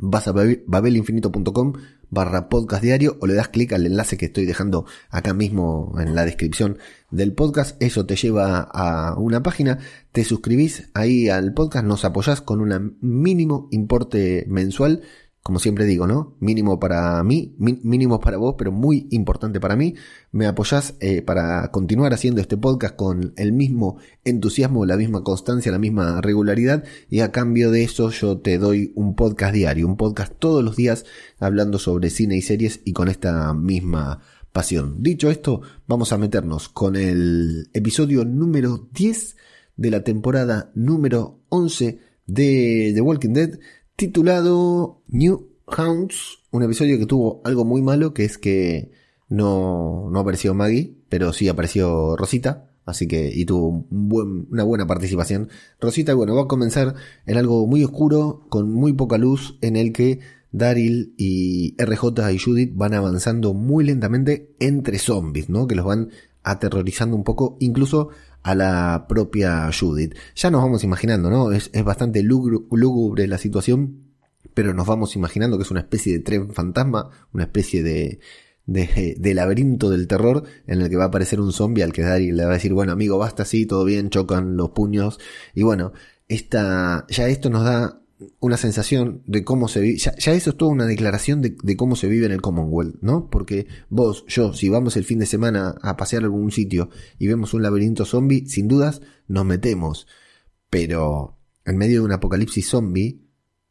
Vas 0.01 0.29
a 0.29 0.33
babelinfinito.com 0.33 1.75
barra 2.11 2.49
podcast 2.49 2.83
diario 2.83 3.17
o 3.21 3.27
le 3.27 3.35
das 3.35 3.49
clic 3.49 3.73
al 3.73 3.87
enlace 3.87 4.17
que 4.17 4.27
estoy 4.27 4.45
dejando 4.45 4.85
acá 5.11 5.33
mismo 5.33 5.95
en 5.99 6.15
la 6.15 6.25
descripción 6.25 6.79
del 7.11 7.33
podcast. 7.33 7.81
Eso 7.83 8.07
te 8.07 8.17
lleva 8.17 8.61
a 8.61 9.17
una 9.17 9.43
página, 9.43 9.79
te 10.13 10.25
suscribís 10.25 10.91
ahí 10.95 11.29
al 11.29 11.55
podcast, 11.55 11.87
nos 11.87 12.05
apoyás 12.05 12.41
con 12.41 12.61
un 12.61 12.99
mínimo 13.01 13.69
importe 13.71 14.45
mensual 14.49 15.03
como 15.43 15.59
siempre 15.59 15.87
digo, 15.87 16.07
¿no? 16.07 16.37
Mínimo 16.39 16.79
para 16.79 17.23
mí, 17.25 17.55
mínimo 17.59 18.21
para 18.21 18.37
vos, 18.37 18.57
pero 18.59 18.73
muy 18.73 19.07
importante 19.11 19.59
para 19.59 19.75
mí. 19.75 19.95
Me 20.33 20.47
apoyás 20.47 20.95
eh, 21.01 21.23
para 21.23 21.71
continuar 21.71 22.13
haciendo 22.13 22.43
este 22.43 22.59
podcast 22.59 22.95
con 22.95 23.33
el 23.37 23.53
mismo 23.53 23.97
entusiasmo, 24.25 24.85
la 24.85 24.99
misma 24.99 25.25
constancia, 25.25 25.73
la 25.73 25.79
misma 25.79 26.21
regularidad. 26.21 26.85
Y 27.09 27.21
a 27.21 27.33
cambio 27.33 27.71
de 27.71 27.85
eso 27.85 28.11
yo 28.11 28.39
te 28.39 28.59
doy 28.59 28.93
un 28.95 29.15
podcast 29.15 29.55
diario, 29.55 29.87
un 29.87 29.97
podcast 29.97 30.35
todos 30.39 30.63
los 30.63 30.77
días 30.77 31.07
hablando 31.39 31.79
sobre 31.79 32.11
cine 32.11 32.37
y 32.37 32.43
series 32.43 32.81
y 32.85 32.93
con 32.93 33.09
esta 33.09 33.55
misma 33.55 34.21
pasión. 34.53 35.03
Dicho 35.03 35.31
esto, 35.31 35.63
vamos 35.87 36.13
a 36.13 36.19
meternos 36.19 36.69
con 36.69 36.97
el 36.97 37.71
episodio 37.73 38.27
número 38.27 38.89
10 38.93 39.37
de 39.77 39.91
la 39.91 40.05
temporada 40.05 40.71
número 40.75 41.41
11 41.49 41.99
de 42.27 42.93
The 42.95 43.01
Walking 43.01 43.33
Dead 43.33 43.59
titulado 44.01 45.03
New 45.09 45.51
Hounds, 45.67 46.39
un 46.53 46.63
episodio 46.63 46.99
que 46.99 47.05
tuvo 47.05 47.43
algo 47.45 47.67
muy 47.67 47.83
malo, 47.83 48.15
que 48.15 48.25
es 48.25 48.39
que 48.39 48.93
no, 49.29 50.09
no 50.11 50.21
apareció 50.21 50.55
Maggie, 50.55 50.97
pero 51.11 51.35
sí 51.35 51.49
apareció 51.49 52.17
Rosita, 52.17 52.71
así 52.87 53.07
que, 53.07 53.31
y 53.31 53.45
tuvo 53.45 53.85
una 53.91 54.65
buena 54.65 54.87
participación. 54.87 55.51
Rosita, 55.79 56.15
bueno, 56.15 56.35
va 56.35 56.45
a 56.45 56.49
comenzar 56.49 56.95
en 57.27 57.37
algo 57.37 57.67
muy 57.67 57.85
oscuro, 57.85 58.47
con 58.49 58.73
muy 58.73 58.95
poca 58.95 59.19
luz, 59.19 59.59
en 59.61 59.77
el 59.77 59.93
que 59.93 60.21
Daryl 60.51 61.13
y 61.19 61.75
RJ 61.77 62.33
y 62.33 62.39
Judith 62.39 62.73
van 62.75 62.95
avanzando 62.95 63.53
muy 63.53 63.85
lentamente 63.85 64.55
entre 64.61 64.99
zombies, 64.99 65.51
¿no? 65.51 65.67
Que 65.67 65.75
los 65.75 65.85
van 65.85 66.09
aterrorizando 66.43 67.17
un 67.17 67.25
poco, 67.25 67.59
incluso 67.61 68.09
a 68.43 68.55
la 68.55 69.07
propia 69.09 69.71
Judith. 69.73 70.15
Ya 70.35 70.51
nos 70.51 70.63
vamos 70.63 70.85
imaginando, 70.85 71.31
¿no? 71.31 71.53
Es, 71.53 71.71
bastante 71.85 72.23
lúgubre 72.23 73.27
la 73.27 73.39
situación, 73.39 74.11
pero 74.55 74.75
nos 74.75 74.87
vamos 74.87 75.17
imaginando 75.17 75.57
que 75.59 75.65
es 75.65 75.71
una 75.71 75.81
especie 75.81 76.13
de 76.15 76.21
tren 76.21 76.53
fantasma, 76.53 77.11
una 77.33 77.45
especie 77.45 77.83
de, 77.83 78.21
de, 78.67 79.35
laberinto 79.35 79.91
del 79.91 80.07
terror 80.07 80.45
en 80.67 80.81
el 80.81 80.89
que 80.89 80.97
va 80.97 81.05
a 81.05 81.09
aparecer 81.09 81.41
un 81.41 81.53
zombie 81.53 81.83
al 81.83 81.93
que 81.93 82.03
Daryl 82.03 82.37
le 82.37 82.45
va 82.45 82.51
a 82.51 82.55
decir, 82.55 82.73
bueno 82.73 82.93
amigo, 82.93 83.19
basta 83.19 83.43
así, 83.43 83.67
todo 83.67 83.85
bien, 83.85 84.11
chocan 84.11 84.57
los 84.57 84.71
puños. 84.71 85.19
Y 85.55 85.63
bueno, 85.63 85.93
esta, 86.29 87.07
ya 87.09 87.29
esto 87.29 87.51
nos 87.51 87.65
da 87.65 88.00
una 88.39 88.57
sensación 88.57 89.23
de 89.27 89.45
cómo 89.45 89.69
se 89.69 89.81
vive, 89.81 89.99
ya, 89.99 90.13
eso 90.13 90.51
es 90.51 90.57
toda 90.57 90.71
una 90.71 90.87
declaración 90.87 91.41
de, 91.41 91.77
cómo 91.77 91.97
se 91.97 92.09
vive 92.09 92.27
en 92.27 92.33
el 92.33 92.43
Commonwealth, 92.43 93.01
¿no? 93.01 93.31
Porque 93.31 93.67
vos, 93.89 94.25
yo, 94.29 94.53
si 94.53 94.69
vamos 94.69 94.97
el 94.97 95.05
fin 95.05 95.19
de 95.19 95.27
semana 95.27 95.75
a 95.83 95.97
pasear 95.97 96.23
a 96.23 96.27
algún 96.27 96.51
sitio 96.51 96.91
y 97.19 97.29
vemos 97.29 97.55
un 97.55 97.63
laberinto 97.63 98.05
zombie, 98.05 98.47
sin 98.47 98.69
dudas 98.69 99.01
nos 99.29 99.45
metemos. 99.45 100.07
Pero 100.69 101.39
en 101.65 101.77
medio 101.77 102.01
de 102.01 102.07
un 102.07 102.13
apocalipsis 102.13 102.69
zombie, 102.69 103.23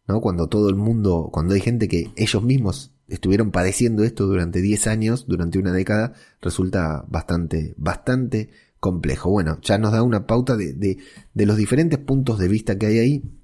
¿no? 0.07 0.21
Cuando 0.21 0.47
todo 0.47 0.69
el 0.69 0.75
mundo, 0.75 1.29
cuando 1.31 1.53
hay 1.53 1.61
gente 1.61 1.87
que 1.87 2.11
ellos 2.15 2.43
mismos 2.43 2.91
estuvieron 3.07 3.51
padeciendo 3.51 4.03
esto 4.03 4.25
durante 4.27 4.61
10 4.61 4.87
años, 4.87 5.25
durante 5.27 5.59
una 5.59 5.71
década, 5.71 6.13
resulta 6.41 7.05
bastante, 7.07 7.73
bastante 7.77 8.49
complejo. 8.79 9.29
Bueno, 9.29 9.59
ya 9.61 9.77
nos 9.77 9.91
da 9.91 10.03
una 10.03 10.25
pauta 10.25 10.55
de, 10.55 10.73
de, 10.73 10.97
de 11.33 11.45
los 11.45 11.57
diferentes 11.57 11.99
puntos 11.99 12.39
de 12.39 12.47
vista 12.47 12.77
que 12.77 12.85
hay 12.87 12.97
ahí 12.99 13.38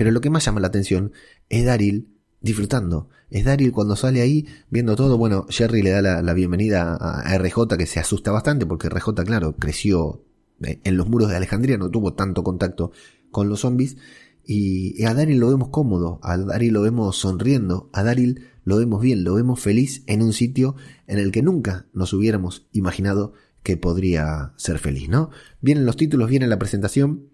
pero 0.00 0.12
lo 0.12 0.22
que 0.22 0.30
más 0.30 0.46
llama 0.46 0.60
la 0.60 0.68
atención 0.68 1.12
es 1.50 1.66
Daryl 1.66 2.08
disfrutando. 2.40 3.10
Es 3.28 3.44
Daryl 3.44 3.70
cuando 3.70 3.96
sale 3.96 4.22
ahí 4.22 4.46
viendo 4.70 4.96
todo. 4.96 5.18
Bueno, 5.18 5.44
Jerry 5.50 5.82
le 5.82 5.90
da 5.90 6.22
la, 6.22 6.32
bienvenida 6.32 6.96
a 6.96 7.36
RJ 7.36 7.76
que 7.76 7.84
se 7.84 8.00
asusta 8.00 8.30
bastante 8.30 8.64
porque 8.64 8.88
RJ, 8.88 9.12
claro, 9.26 9.56
creció 9.56 10.24
eh, 10.64 10.80
en 10.84 10.96
los 10.96 11.06
muros 11.06 11.28
de 11.28 11.36
Alejandría, 11.36 11.76
no 11.76 11.90
tuvo 11.90 12.14
tanto 12.14 12.42
contacto 12.42 12.92
con 13.30 13.50
los 13.50 13.60
zombies. 13.60 13.98
Y 14.42 15.04
a 15.04 15.12
Daryl 15.12 15.38
lo 15.38 15.50
vemos 15.50 15.68
cómodo, 15.68 16.18
a 16.22 16.38
Daryl 16.38 16.72
lo 16.72 16.80
vemos 16.80 17.18
sonriendo, 17.18 17.90
a 17.92 18.02
Daryl 18.02 18.46
lo 18.64 18.78
vemos 18.78 19.02
bien, 19.02 19.22
lo 19.22 19.34
vemos 19.34 19.60
feliz 19.60 20.02
en 20.06 20.22
un 20.22 20.32
sitio 20.32 20.76
en 21.08 21.18
el 21.18 21.30
que 21.30 21.42
nunca 21.42 21.84
nos 21.92 22.14
hubiéramos 22.14 22.66
imaginado 22.72 23.34
que 23.62 23.76
podría 23.76 24.54
ser 24.56 24.78
feliz, 24.78 25.10
¿no? 25.10 25.28
Vienen 25.60 25.84
los 25.84 25.96
títulos, 25.96 26.30
viene 26.30 26.46
la 26.46 26.58
presentación, 26.58 27.28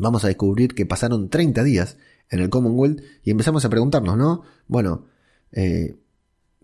vamos 0.00 0.24
a 0.24 0.28
descubrir 0.28 0.74
que 0.74 0.86
pasaron 0.86 1.28
30 1.28 1.62
días 1.62 1.96
en 2.30 2.40
el 2.40 2.50
Commonwealth 2.50 3.02
y 3.22 3.30
empezamos 3.30 3.64
a 3.64 3.70
preguntarnos, 3.70 4.16
¿no? 4.16 4.42
Bueno, 4.66 5.06
eh, 5.52 5.96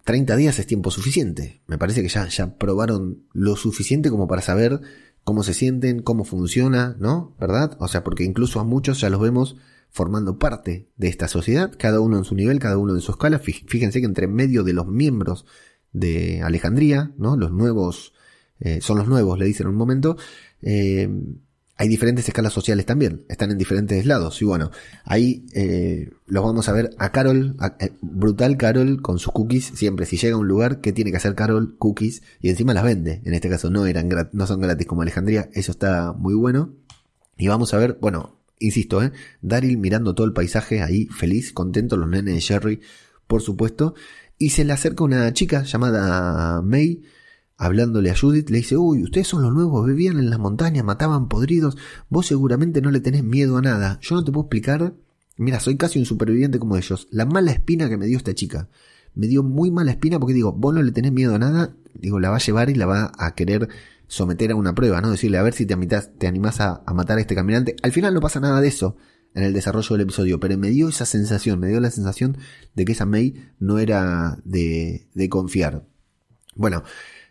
30 0.05 0.37
días 0.37 0.59
es 0.59 0.67
tiempo 0.67 0.91
suficiente. 0.91 1.63
Me 1.67 1.79
parece 1.79 2.03
que 2.03 2.09
ya, 2.09 2.29
ya 2.29 2.57
probaron 2.57 3.25
lo 3.33 3.57
suficiente 3.57 4.11
como 4.11 4.29
para 4.29 4.43
saber 4.43 4.81
cómo 5.25 5.43
se 5.43 5.55
sienten, 5.55 6.03
cómo 6.03 6.25
funciona, 6.25 6.97
¿no? 7.01 7.35
¿Verdad? 7.41 7.77
O 7.81 7.89
sea, 7.89 8.05
porque 8.05 8.25
incluso 8.25 8.61
a 8.61 8.65
muchos 8.65 9.01
ya 9.01 9.11
los 9.11 9.21
vemos 9.21 9.57
formando 9.91 10.39
parte 10.39 10.89
de 10.97 11.09
esta 11.09 11.27
sociedad, 11.27 11.73
cada 11.77 12.01
uno 12.01 12.19
en 12.19 12.25
su 12.25 12.35
nivel, 12.35 12.59
cada 12.59 12.79
uno 12.79 12.95
en 12.95 13.01
su 13.01 13.13
escala. 13.13 13.41
Fíjense 13.41 14.01
que 14.01 14.07
entre 14.07 14.29
medio 14.29 14.63
de 14.63 14.73
los 14.73 14.87
miembros 14.87 15.47
de 15.93 16.43
Alejandría, 16.43 17.13
¿no? 17.19 17.37
Los 17.37 17.51
nuevos, 17.51 18.13
eh, 18.61 18.81
son 18.81 18.99
los 18.99 19.09
nuevos, 19.09 19.39
le 19.39 19.47
dicen 19.47 19.67
en 19.67 19.71
un 19.71 19.77
momento, 19.77 20.17
eh, 20.63 21.09
hay 21.79 21.89
diferentes 21.89 22.27
escalas 22.27 22.55
sociales 22.55 22.87
también, 22.87 23.25
están 23.29 23.51
en 23.51 23.59
diferentes 23.59 24.07
lados. 24.07 24.41
Y 24.41 24.47
bueno, 24.47 24.71
ahí 25.05 25.45
eh, 25.53 26.11
los 26.27 26.43
vamos 26.43 26.69
a 26.69 26.73
ver 26.73 26.91
a 26.99 27.13
Carol, 27.13 27.57
eh, 27.81 27.93
brutal 28.01 28.57
Carol 28.57 29.03
con 29.03 29.19
sus 29.19 29.33
cookies, 29.33 29.73
siempre 29.75 30.07
si 30.07 30.17
llega 30.17 30.37
a 30.37 30.39
un 30.39 30.49
lugar, 30.49 30.81
¿qué 30.81 30.93
tiene 30.93 31.11
que 31.11 31.19
hacer 31.19 31.35
Carol? 31.35 31.77
Cookies, 31.79 32.23
y 32.41 32.49
encima 32.49 32.73
las 32.73 32.85
vende. 32.85 33.21
En 33.25 33.35
este 33.35 33.51
caso 33.51 33.69
no 33.71 33.85
eran 33.87 34.09
no 34.33 34.47
son 34.47 34.61
gratis 34.61 34.87
como 34.87 35.03
Alejandría, 35.03 35.51
eso 35.53 35.73
está 35.73 36.15
muy 36.15 36.35
bueno. 36.35 36.73
Y 37.37 37.49
vamos 37.49 37.75
a 37.75 37.79
ver, 37.79 37.99
bueno, 38.01 38.37
insisto, 38.59 39.03
eh, 39.03 39.13
Daryl 39.43 39.77
mirando 39.77 40.15
todo 40.15 40.27
el 40.27 40.33
paisaje 40.33 40.81
ahí, 40.83 41.07
feliz, 41.07 41.53
contento, 41.53 41.99
los 41.99 42.09
nenes 42.09 42.35
de 42.35 42.41
Sherry, 42.41 42.81
por 43.27 43.43
supuesto. 43.43 43.95
Y 44.39 44.51
se 44.51 44.65
le 44.65 44.73
acerca 44.73 45.05
una 45.05 45.33
chica 45.35 45.63
llamada 45.65 46.63
May, 46.63 47.03
hablándole 47.57 48.11
a 48.11 48.17
Judith, 48.17 48.51
le 48.51 48.59
dice, 48.59 48.77
uy, 48.77 49.03
ustedes 49.03 49.29
son 49.29 49.43
los 49.43 49.53
nuevos, 49.53 49.87
vivían 49.87 50.19
en 50.19 50.31
las 50.31 50.39
montañas, 50.39 50.85
mataban 50.85 51.29
podridos, 51.29 51.77
vos 52.09 52.27
seguramente 52.27 52.81
no 52.83 52.91
le 52.91 53.01
tenés 53.01 53.25
miedo 53.25 53.57
a 53.57 53.63
nada. 53.63 53.99
Yo 54.03 54.15
no 54.15 54.25
te 54.25 54.33
puedo 54.33 54.45
explicar, 54.45 54.95
mira, 55.37 55.61
soy 55.61 55.77
casi 55.77 55.99
un 55.99 56.05
superviviente 56.05 56.59
como 56.59 56.77
ellos. 56.77 57.09
La 57.11 57.25
mala 57.25 57.53
espina 57.53 57.89
que 57.89 57.97
me 57.97 58.07
dio 58.07 58.19
esta 58.19 58.35
chica. 58.35 58.69
Me 59.15 59.27
dio 59.27 59.43
muy 59.43 59.71
mala 59.71 59.93
espina 59.93 60.21
porque 60.21 60.35
digo, 60.35 60.53
vos 60.53 60.75
no 60.75 60.83
le 60.83 60.93
tenés 60.93 61.13
miedo 61.13 61.35
a 61.35 61.39
nada, 61.39 61.75
digo, 61.95 62.21
la 62.21 62.29
va 62.29 62.37
a 62.37 62.41
llevar 62.41 62.69
y 62.69 62.75
la 62.75 62.87
va 62.87 63.13
a 63.17 63.35
querer 63.35 63.69
someter 64.07 64.53
a 64.53 64.57
una 64.57 64.75
prueba, 64.75 65.01
¿no? 65.01 65.11
Decirle, 65.11 65.39
a 65.39 65.43
ver 65.43 65.55
si 65.55 65.65
te, 65.65 65.73
amitas, 65.73 66.11
te 66.19 66.27
animás 66.27 66.61
a, 66.61 66.83
matar 66.95 67.17
a 67.17 67.23
este 67.23 67.35
caminante. 67.35 67.77
Al 67.83 67.93
final 67.93 68.13
no 68.13 68.21
pasa 68.21 68.41
nada 68.41 68.61
de 68.61 68.69
eso 68.69 68.97
en 69.35 69.43
el 69.43 69.55
desarrollo 69.55 69.89
del 69.97 70.03
episodio, 70.03 70.39
pero 70.39 70.57
me 70.59 70.69
dio 70.69 70.89
esa 70.89 71.07
sensación, 71.07 71.59
me 71.59 71.69
dio 71.69 71.81
la 71.81 71.91
sensación 71.91 72.37
de 72.75 72.85
que 72.85 72.93
esa 72.93 73.07
May 73.07 73.35
no 73.59 73.79
era 73.79 74.39
de 74.45 75.29
confiar. 75.31 75.87
Bueno, 76.55 76.85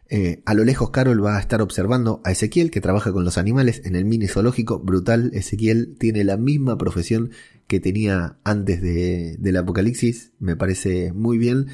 eh, 0.08 0.44
a 0.46 0.54
lo 0.54 0.64
lejos 0.64 0.92
Carol 0.92 1.24
va 1.24 1.38
a 1.38 1.40
estar 1.40 1.62
observando 1.62 2.22
a 2.24 2.32
Ezequiel 2.32 2.70
que 2.70 2.82
trabaja 2.82 3.12
con 3.12 3.26
los 3.26 3.38
animales 3.38 3.82
en 3.86 3.96
el 3.96 4.06
mini 4.06 4.28
zoológico. 4.28 4.80
Brutal, 4.80 5.32
Ezequiel 5.34 5.96
tiene 5.98 6.24
la 6.24 6.38
misma 6.38 6.78
profesión 6.78 7.32
que 7.68 7.80
tenía 7.80 8.38
antes 8.44 8.82
de, 8.82 9.38
del 9.40 9.58
apocalipsis. 9.58 10.34
Me 10.40 10.56
parece 10.56 11.12
muy 11.12 11.38
bien. 11.38 11.68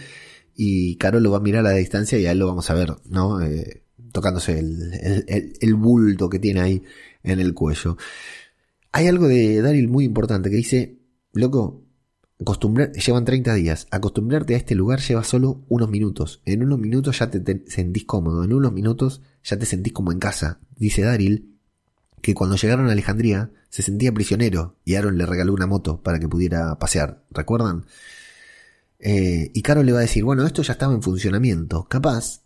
Y 0.55 0.95
Carol 0.97 1.23
lo 1.23 1.31
va 1.31 1.37
a 1.37 1.41
mirar 1.41 1.65
a 1.65 1.71
la 1.71 1.77
distancia 1.77 2.17
y 2.19 2.25
a 2.25 2.31
él 2.31 2.39
lo 2.39 2.47
vamos 2.47 2.69
a 2.69 2.73
ver, 2.73 2.93
¿no? 3.09 3.41
Eh, 3.41 3.83
tocándose 4.11 4.59
el, 4.59 4.93
el, 5.27 5.53
el, 5.59 5.73
bulto 5.75 6.29
que 6.29 6.39
tiene 6.39 6.61
ahí 6.61 6.83
en 7.23 7.39
el 7.39 7.53
cuello. 7.53 7.97
Hay 8.91 9.07
algo 9.07 9.27
de 9.27 9.61
Daryl 9.61 9.87
muy 9.87 10.05
importante 10.05 10.49
que 10.49 10.57
dice, 10.57 10.99
loco, 11.33 11.85
Acostumbrar, 12.41 12.91
llevan 12.93 13.23
30 13.23 13.53
días. 13.53 13.87
Acostumbrarte 13.91 14.55
a 14.55 14.57
este 14.57 14.73
lugar 14.73 14.99
lleva 14.99 15.23
solo 15.23 15.63
unos 15.69 15.89
minutos. 15.89 16.41
En 16.45 16.63
unos 16.63 16.79
minutos 16.79 17.19
ya 17.19 17.29
te, 17.29 17.63
sentís 17.67 18.05
cómodo. 18.05 18.43
En 18.43 18.53
unos 18.53 18.73
minutos 18.73 19.21
ya 19.43 19.57
te 19.57 19.67
sentís 19.67 19.93
como 19.93 20.11
en 20.11 20.19
casa. 20.19 20.59
Dice 20.75 21.03
Daryl 21.03 21.51
que 22.21 22.33
cuando 22.33 22.55
llegaron 22.55 22.87
a 22.87 22.91
Alejandría 22.91 23.51
se 23.69 23.83
sentía 23.83 24.11
prisionero 24.11 24.75
y 24.85 24.95
Aaron 24.95 25.17
le 25.17 25.25
regaló 25.25 25.53
una 25.53 25.67
moto 25.67 26.01
para 26.01 26.19
que 26.19 26.27
pudiera 26.27 26.77
pasear. 26.79 27.23
¿Recuerdan? 27.29 27.85
Eh, 28.99 29.51
y 29.53 29.61
Carol 29.61 29.85
le 29.85 29.91
va 29.91 29.99
a 29.99 30.03
decir, 30.03 30.23
bueno, 30.23 30.45
esto 30.45 30.61
ya 30.63 30.73
estaba 30.73 30.93
en 30.93 31.01
funcionamiento. 31.01 31.85
Capaz 31.85 32.41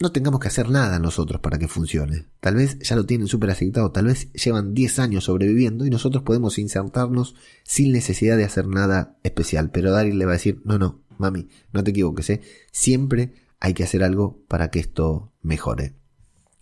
no 0.00 0.12
tengamos 0.12 0.40
que 0.40 0.48
hacer 0.48 0.70
nada 0.70 0.98
nosotros 0.98 1.42
para 1.42 1.58
que 1.58 1.68
funcione. 1.68 2.26
Tal 2.40 2.54
vez 2.54 2.78
ya 2.78 2.96
lo 2.96 3.04
tienen 3.04 3.28
súper 3.28 3.50
aceitado, 3.50 3.92
tal 3.92 4.06
vez 4.06 4.32
llevan 4.32 4.72
10 4.72 4.98
años 4.98 5.24
sobreviviendo 5.24 5.84
y 5.84 5.90
nosotros 5.90 6.22
podemos 6.22 6.58
insertarnos 6.58 7.34
sin 7.64 7.92
necesidad 7.92 8.38
de 8.38 8.44
hacer 8.44 8.66
nada 8.66 9.18
especial. 9.22 9.70
Pero 9.70 9.92
Daryl 9.92 10.18
le 10.18 10.24
va 10.24 10.32
a 10.32 10.40
decir, 10.40 10.62
no, 10.64 10.78
no, 10.78 11.02
mami, 11.18 11.48
no 11.74 11.84
te 11.84 11.90
equivoques, 11.90 12.30
¿eh? 12.30 12.40
siempre 12.72 13.34
hay 13.60 13.74
que 13.74 13.84
hacer 13.84 14.02
algo 14.02 14.42
para 14.48 14.70
que 14.70 14.80
esto 14.80 15.32
mejore. 15.42 15.94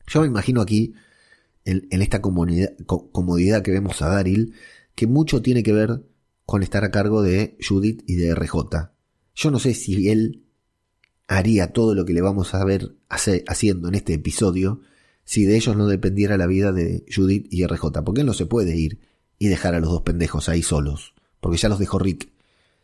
Yo 0.09 0.23
me 0.23 0.27
imagino 0.27 0.61
aquí, 0.61 0.95
en, 1.65 1.87
esta 2.03 2.21
comodidad 2.21 3.63
que 3.63 3.71
vemos 3.71 4.03
a 4.03 4.09
Daryl, 4.09 4.55
que 4.97 5.07
mucho 5.07 5.43
tiene 5.43 5.63
que 5.63 5.73
ver 5.73 6.03
con 6.45 6.65
estar 6.65 6.83
a 6.83 6.91
cargo 6.91 7.23
de 7.23 7.57
Judith 7.61 8.03
y 8.07 8.17
de 8.17 8.35
RJ. 8.35 8.91
Yo 9.35 9.51
no 9.53 9.61
sé 9.61 9.75
si 9.75 10.09
él 10.09 10.48
haría 11.29 11.73
todo 11.73 11.95
lo 11.95 12.05
que 12.05 12.15
le 12.15 12.23
vamos 12.23 12.55
a 12.55 12.65
ver 12.65 12.97
haciendo 13.09 13.89
en 13.89 13.95
este 13.95 14.15
episodio 14.15 14.81
si 15.25 15.45
de 15.45 15.57
ellos 15.57 15.77
no 15.77 15.87
dependiera 15.87 16.39
la 16.39 16.47
vida 16.47 16.73
de 16.73 17.05
Judith 17.15 17.47
y 17.51 17.65
RJ. 17.67 18.03
Porque 18.05 18.23
él 18.23 18.27
no 18.27 18.33
se 18.33 18.47
puede 18.47 18.75
ir 18.77 18.99
y 19.39 19.49
dejar 19.49 19.75
a 19.75 19.81
los 19.81 19.91
dos 19.91 20.03
pendejos 20.03 20.49
ahí 20.49 20.63
solos. 20.63 21.15
Porque 21.41 21.59
ya 21.59 21.69
los 21.69 21.79
dejó 21.79 21.99
Rick. 21.99 22.31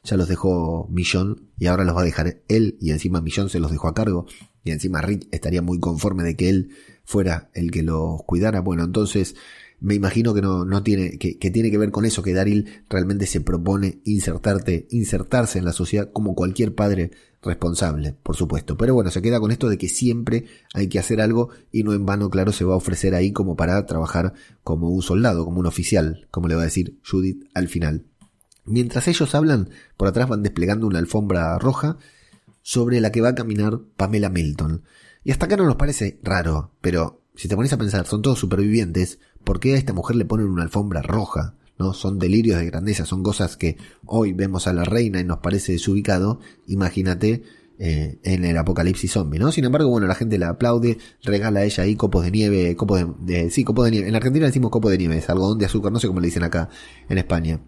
ya 0.04 0.18
los 0.18 0.28
dejó 0.28 0.86
Millón 0.90 1.48
y 1.58 1.66
ahora 1.66 1.84
los 1.84 1.96
va 1.96 2.02
a 2.02 2.04
dejar 2.04 2.42
él 2.48 2.76
y 2.80 2.90
encima 2.90 3.22
Millón 3.22 3.48
se 3.48 3.58
los 3.58 3.72
dejó 3.72 3.88
a 3.88 3.94
cargo 3.94 4.26
y 4.62 4.70
encima 4.70 5.00
Rick 5.00 5.26
estaría 5.30 5.62
muy 5.62 5.80
conforme 5.80 6.22
de 6.22 6.36
que 6.36 6.50
él 6.50 6.70
fuera 7.04 7.50
el 7.54 7.70
que 7.70 7.82
los 7.82 8.22
cuidara. 8.24 8.60
Bueno, 8.60 8.84
entonces 8.84 9.36
me 9.84 9.94
imagino 9.94 10.32
que 10.32 10.40
no, 10.40 10.82
tiene, 10.82 11.18
que, 11.18 11.38
que, 11.38 11.50
tiene 11.50 11.70
que 11.70 11.76
ver 11.76 11.90
con 11.90 12.06
eso, 12.06 12.22
que 12.22 12.32
Daryl 12.32 12.82
realmente 12.88 13.26
se 13.26 13.42
propone 13.42 14.00
insertarte, 14.04 14.86
insertarse 14.90 15.58
en 15.58 15.66
la 15.66 15.74
sociedad 15.74 16.10
como 16.10 16.34
cualquier 16.34 16.74
padre 16.74 17.10
responsable, 17.42 18.16
por 18.22 18.34
supuesto. 18.34 18.78
Pero 18.78 18.94
bueno, 18.94 19.10
se 19.10 19.20
queda 19.20 19.40
con 19.40 19.50
esto 19.50 19.68
de 19.68 19.76
que 19.76 19.90
siempre 19.90 20.46
hay 20.72 20.88
que 20.88 20.98
hacer 20.98 21.20
algo 21.20 21.50
y 21.70 21.82
no 21.82 21.92
en 21.92 22.06
vano, 22.06 22.30
claro, 22.30 22.50
se 22.50 22.64
va 22.64 22.72
a 22.72 22.78
ofrecer 22.78 23.14
ahí 23.14 23.32
como 23.32 23.56
para 23.56 23.84
trabajar 23.84 24.32
como 24.62 24.88
un 24.88 25.02
soldado, 25.02 25.44
como 25.44 25.60
un 25.60 25.66
oficial, 25.66 26.28
como 26.30 26.48
le 26.48 26.54
va 26.54 26.62
a 26.62 26.64
decir 26.64 26.98
Judith 27.06 27.44
al 27.52 27.68
final. 27.68 28.06
Mientras 28.64 29.06
ellos 29.06 29.34
hablan, 29.34 29.68
por 29.98 30.08
atrás 30.08 30.30
van 30.30 30.42
desplegando 30.42 30.86
una 30.86 30.98
alfombra 30.98 31.58
roja 31.58 31.98
sobre 32.62 33.02
la 33.02 33.12
que 33.12 33.20
va 33.20 33.28
a 33.28 33.34
caminar 33.34 33.80
Pamela 33.98 34.30
Milton. 34.30 34.82
Y 35.24 35.30
hasta 35.30 35.44
acá 35.44 35.58
no 35.58 35.66
nos 35.66 35.76
parece 35.76 36.18
raro, 36.22 36.72
pero 36.80 37.20
si 37.36 37.48
te 37.48 37.56
pones 37.56 37.72
a 37.72 37.78
pensar, 37.78 38.06
son 38.06 38.22
todos 38.22 38.38
supervivientes, 38.38 39.18
¿por 39.44 39.60
qué 39.60 39.74
a 39.74 39.78
esta 39.78 39.92
mujer 39.92 40.16
le 40.16 40.24
ponen 40.24 40.46
una 40.46 40.62
alfombra 40.62 41.02
roja? 41.02 41.54
¿No? 41.78 41.92
Son 41.92 42.18
delirios 42.18 42.58
de 42.58 42.66
grandeza, 42.66 43.04
son 43.04 43.22
cosas 43.22 43.56
que 43.56 43.76
hoy 44.06 44.32
vemos 44.32 44.66
a 44.66 44.72
la 44.72 44.84
reina 44.84 45.20
y 45.20 45.24
nos 45.24 45.38
parece 45.38 45.72
desubicado. 45.72 46.38
Imagínate 46.66 47.42
eh, 47.78 48.18
en 48.22 48.44
el 48.44 48.56
apocalipsis 48.56 49.10
zombie, 49.10 49.40
¿no? 49.40 49.50
Sin 49.50 49.64
embargo, 49.64 49.90
bueno, 49.90 50.06
la 50.06 50.14
gente 50.14 50.38
la 50.38 50.50
aplaude, 50.50 50.98
regala 51.24 51.60
a 51.60 51.64
ella 51.64 51.82
ahí 51.82 51.96
copos 51.96 52.24
de 52.24 52.30
nieve, 52.30 52.76
copos 52.76 53.04
de, 53.20 53.50
sí, 53.50 53.64
copos 53.64 53.86
de 53.86 53.90
nieve. 53.90 54.08
En 54.08 54.14
Argentina 54.14 54.46
decimos 54.46 54.70
copo 54.70 54.88
de 54.88 54.98
nieve, 54.98 55.18
es 55.18 55.28
algodón 55.28 55.58
de 55.58 55.66
azúcar, 55.66 55.90
no 55.90 55.98
sé 55.98 56.06
cómo 56.06 56.20
le 56.20 56.28
dicen 56.28 56.44
acá 56.44 56.68
en 57.08 57.18
España. 57.18 57.60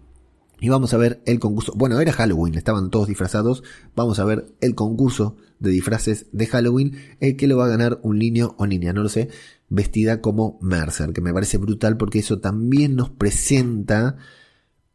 Y 0.59 0.69
vamos 0.69 0.93
a 0.93 0.97
ver 0.97 1.21
el 1.25 1.39
concurso. 1.39 1.73
Bueno, 1.75 1.99
era 1.99 2.11
Halloween, 2.13 2.55
estaban 2.55 2.89
todos 2.89 3.07
disfrazados. 3.07 3.63
Vamos 3.95 4.17
a 4.19 4.25
ver 4.25 4.47
el 4.59 4.73
concurso 4.73 5.35
de 5.59 5.69
disfraces 5.69 6.27
de 6.31 6.47
Halloween. 6.47 6.97
El 7.19 7.35
que 7.35 7.47
lo 7.47 7.57
va 7.57 7.65
a 7.65 7.69
ganar 7.69 7.99
un 8.01 8.17
niño 8.17 8.55
o 8.57 8.65
niña, 8.65 8.91
no 8.93 9.03
lo 9.03 9.09
sé. 9.09 9.29
Vestida 9.69 10.21
como 10.21 10.57
Mercer, 10.61 11.11
que 11.11 11.21
me 11.21 11.33
parece 11.33 11.57
brutal 11.57 11.97
porque 11.97 12.19
eso 12.19 12.39
también 12.39 12.95
nos 12.95 13.09
presenta 13.09 14.15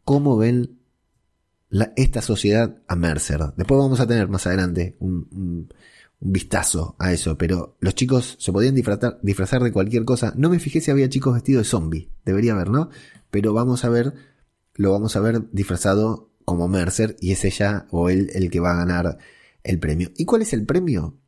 cómo 0.04 0.36
ven 0.36 0.78
esta 1.96 2.22
sociedad 2.22 2.82
a 2.86 2.96
Mercer. 2.96 3.40
Después 3.56 3.78
vamos 3.78 4.00
a 4.00 4.06
tener 4.06 4.28
más 4.28 4.46
adelante 4.46 4.96
un, 4.98 5.68
vistazo 6.24 6.94
a 7.00 7.12
eso, 7.12 7.36
pero 7.36 7.76
los 7.80 7.96
chicos 7.96 8.36
se 8.38 8.52
podían 8.52 8.76
disfrazar, 8.76 9.62
de 9.62 9.72
cualquier 9.72 10.04
cosa. 10.04 10.32
No 10.36 10.50
me 10.50 10.60
fijé 10.60 10.80
si 10.80 10.90
había 10.90 11.08
chicos 11.08 11.34
vestidos 11.34 11.64
de 11.64 11.70
zombie. 11.70 12.10
Debería 12.24 12.52
haber, 12.52 12.70
¿no? 12.70 12.90
Pero 13.30 13.52
vamos 13.52 13.84
a 13.84 13.88
ver 13.88 14.14
lo 14.74 14.92
vamos 14.92 15.16
a 15.16 15.20
ver 15.20 15.50
disfrazado 15.52 16.30
como 16.44 16.68
Mercer 16.68 17.16
y 17.20 17.32
es 17.32 17.44
ella 17.44 17.86
o 17.90 18.08
él 18.08 18.30
el 18.34 18.50
que 18.50 18.60
va 18.60 18.72
a 18.72 18.76
ganar 18.76 19.18
el 19.62 19.78
premio. 19.78 20.10
¿Y 20.16 20.24
cuál 20.24 20.42
es 20.42 20.52
el 20.52 20.64
premio? 20.64 21.18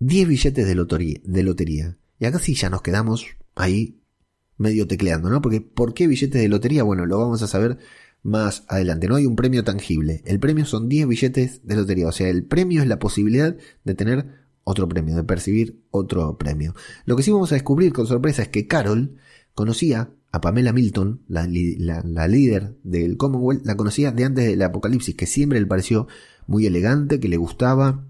10 0.00 0.28
billetes 0.28 0.66
de 0.66 1.42
lotería. 1.42 1.96
Y 2.20 2.26
acá 2.26 2.38
sí 2.38 2.54
ya 2.54 2.70
nos 2.70 2.82
quedamos 2.82 3.26
ahí 3.56 3.98
medio 4.58 4.86
tecleando, 4.86 5.30
¿no? 5.30 5.40
Porque 5.40 5.60
¿por 5.62 5.94
qué 5.94 6.06
billetes 6.06 6.40
de 6.40 6.48
lotería? 6.48 6.82
Bueno, 6.84 7.06
lo 7.06 7.18
vamos 7.18 7.42
a 7.42 7.48
saber 7.48 7.78
más 8.22 8.64
adelante. 8.68 9.08
No 9.08 9.16
hay 9.16 9.24
un 9.26 9.36
premio 9.36 9.64
tangible. 9.64 10.22
El 10.26 10.38
premio 10.38 10.66
son 10.66 10.88
10 10.88 11.08
billetes 11.08 11.66
de 11.66 11.76
lotería. 11.76 12.06
O 12.06 12.12
sea, 12.12 12.28
el 12.28 12.44
premio 12.44 12.82
es 12.82 12.88
la 12.88 12.98
posibilidad 12.98 13.56
de 13.84 13.94
tener 13.94 14.26
otro 14.64 14.86
premio, 14.86 15.16
de 15.16 15.24
percibir 15.24 15.82
otro 15.90 16.36
premio. 16.36 16.74
Lo 17.06 17.16
que 17.16 17.22
sí 17.22 17.30
vamos 17.30 17.52
a 17.52 17.54
descubrir 17.54 17.92
con 17.94 18.06
sorpresa 18.06 18.42
es 18.42 18.48
que 18.48 18.66
Carol 18.66 19.16
conocía 19.54 20.10
a 20.32 20.40
Pamela 20.40 20.72
Milton, 20.72 21.22
la, 21.26 21.48
la, 21.48 22.28
líder 22.28 22.76
del 22.84 23.16
Commonwealth, 23.16 23.66
la 23.66 23.76
conocía 23.76 24.12
de 24.12 24.24
antes 24.24 24.46
del 24.46 24.62
apocalipsis, 24.62 25.16
que 25.16 25.26
siempre 25.26 25.58
le 25.58 25.66
pareció 25.66 26.06
muy 26.46 26.66
elegante, 26.66 27.18
que 27.18 27.28
le 27.28 27.36
gustaba, 27.36 28.06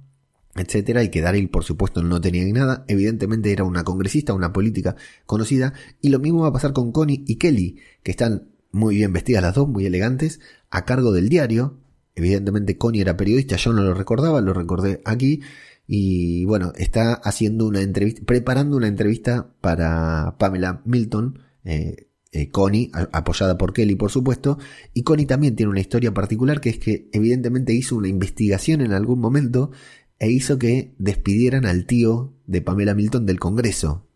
etcétera, 0.57 1.03
y 1.03 1.11
que 1.11 1.21
Daryl, 1.21 1.49
por 1.49 1.65
supuesto, 1.65 2.03
no 2.03 2.21
tenía 2.21 2.45
ni 2.45 2.53
nada. 2.53 2.85
Evidentemente 2.89 3.53
era 3.53 3.65
una 3.65 3.85
congresista, 3.85 4.35
una 4.35 4.53
política 4.53 4.97
conocida, 5.27 5.75
y 6.01 6.09
lo 6.09 6.19
mismo 6.19 6.43
va 6.43 6.49
a 6.49 6.53
pasar 6.53 6.73
con 6.73 6.93
Connie 6.93 7.25
y 7.27 7.37
Kelly, 7.37 7.79
que 8.03 8.11
están 8.11 8.49
muy 8.73 8.97
bien 8.97 9.13
vestidas 9.13 9.43
las 9.43 9.55
dos, 9.55 9.69
muy 9.69 9.87
elegantes, 9.87 10.41
a 10.71 10.85
cargo 10.85 11.13
del 11.13 11.29
diario. 11.29 11.79
Evidentemente 12.15 12.77
Connie 12.77 13.01
era 13.01 13.17
periodista, 13.17 13.57
yo 13.57 13.73
no 13.73 13.83
lo 13.83 13.95
recordaba, 13.95 14.41
lo 14.41 14.53
recordé 14.53 15.01
aquí. 15.05 15.41
Y 15.87 16.45
bueno, 16.45 16.73
está 16.77 17.15
haciendo 17.15 17.67
una 17.67 17.81
entrevista, 17.81 18.23
preparando 18.25 18.77
una 18.77 18.87
entrevista 18.87 19.53
para 19.61 20.37
Pamela 20.39 20.83
Milton, 20.85 21.41
eh, 21.65 22.11
eh, 22.33 22.49
Connie, 22.51 22.93
apoyada 22.95 23.59
por 23.59 23.73
Kelly 23.73 23.97
por 23.97 24.13
supuesto, 24.13 24.57
y 24.95 25.03
Connie 25.03 25.27
también 25.27 25.57
tiene 25.57 25.71
una 25.71 25.81
historia 25.81 26.15
particular 26.15 26.61
que 26.61 26.71
es 26.71 26.79
que 26.79 27.09
evidentemente 27.13 27.75
hizo 27.75 27.97
una 27.97 28.07
investigación 28.07 28.83
en 28.83 28.93
algún 28.93 29.19
momento 29.19 29.73
e 30.21 30.31
hizo 30.31 30.59
que 30.59 30.95
despidieran 30.99 31.67
al 31.67 31.87
tío 31.87 32.35
de 32.47 32.61
Pamela 32.61 32.95
Milton 32.95 33.27
del 33.27 33.41
Congreso. 33.41 34.07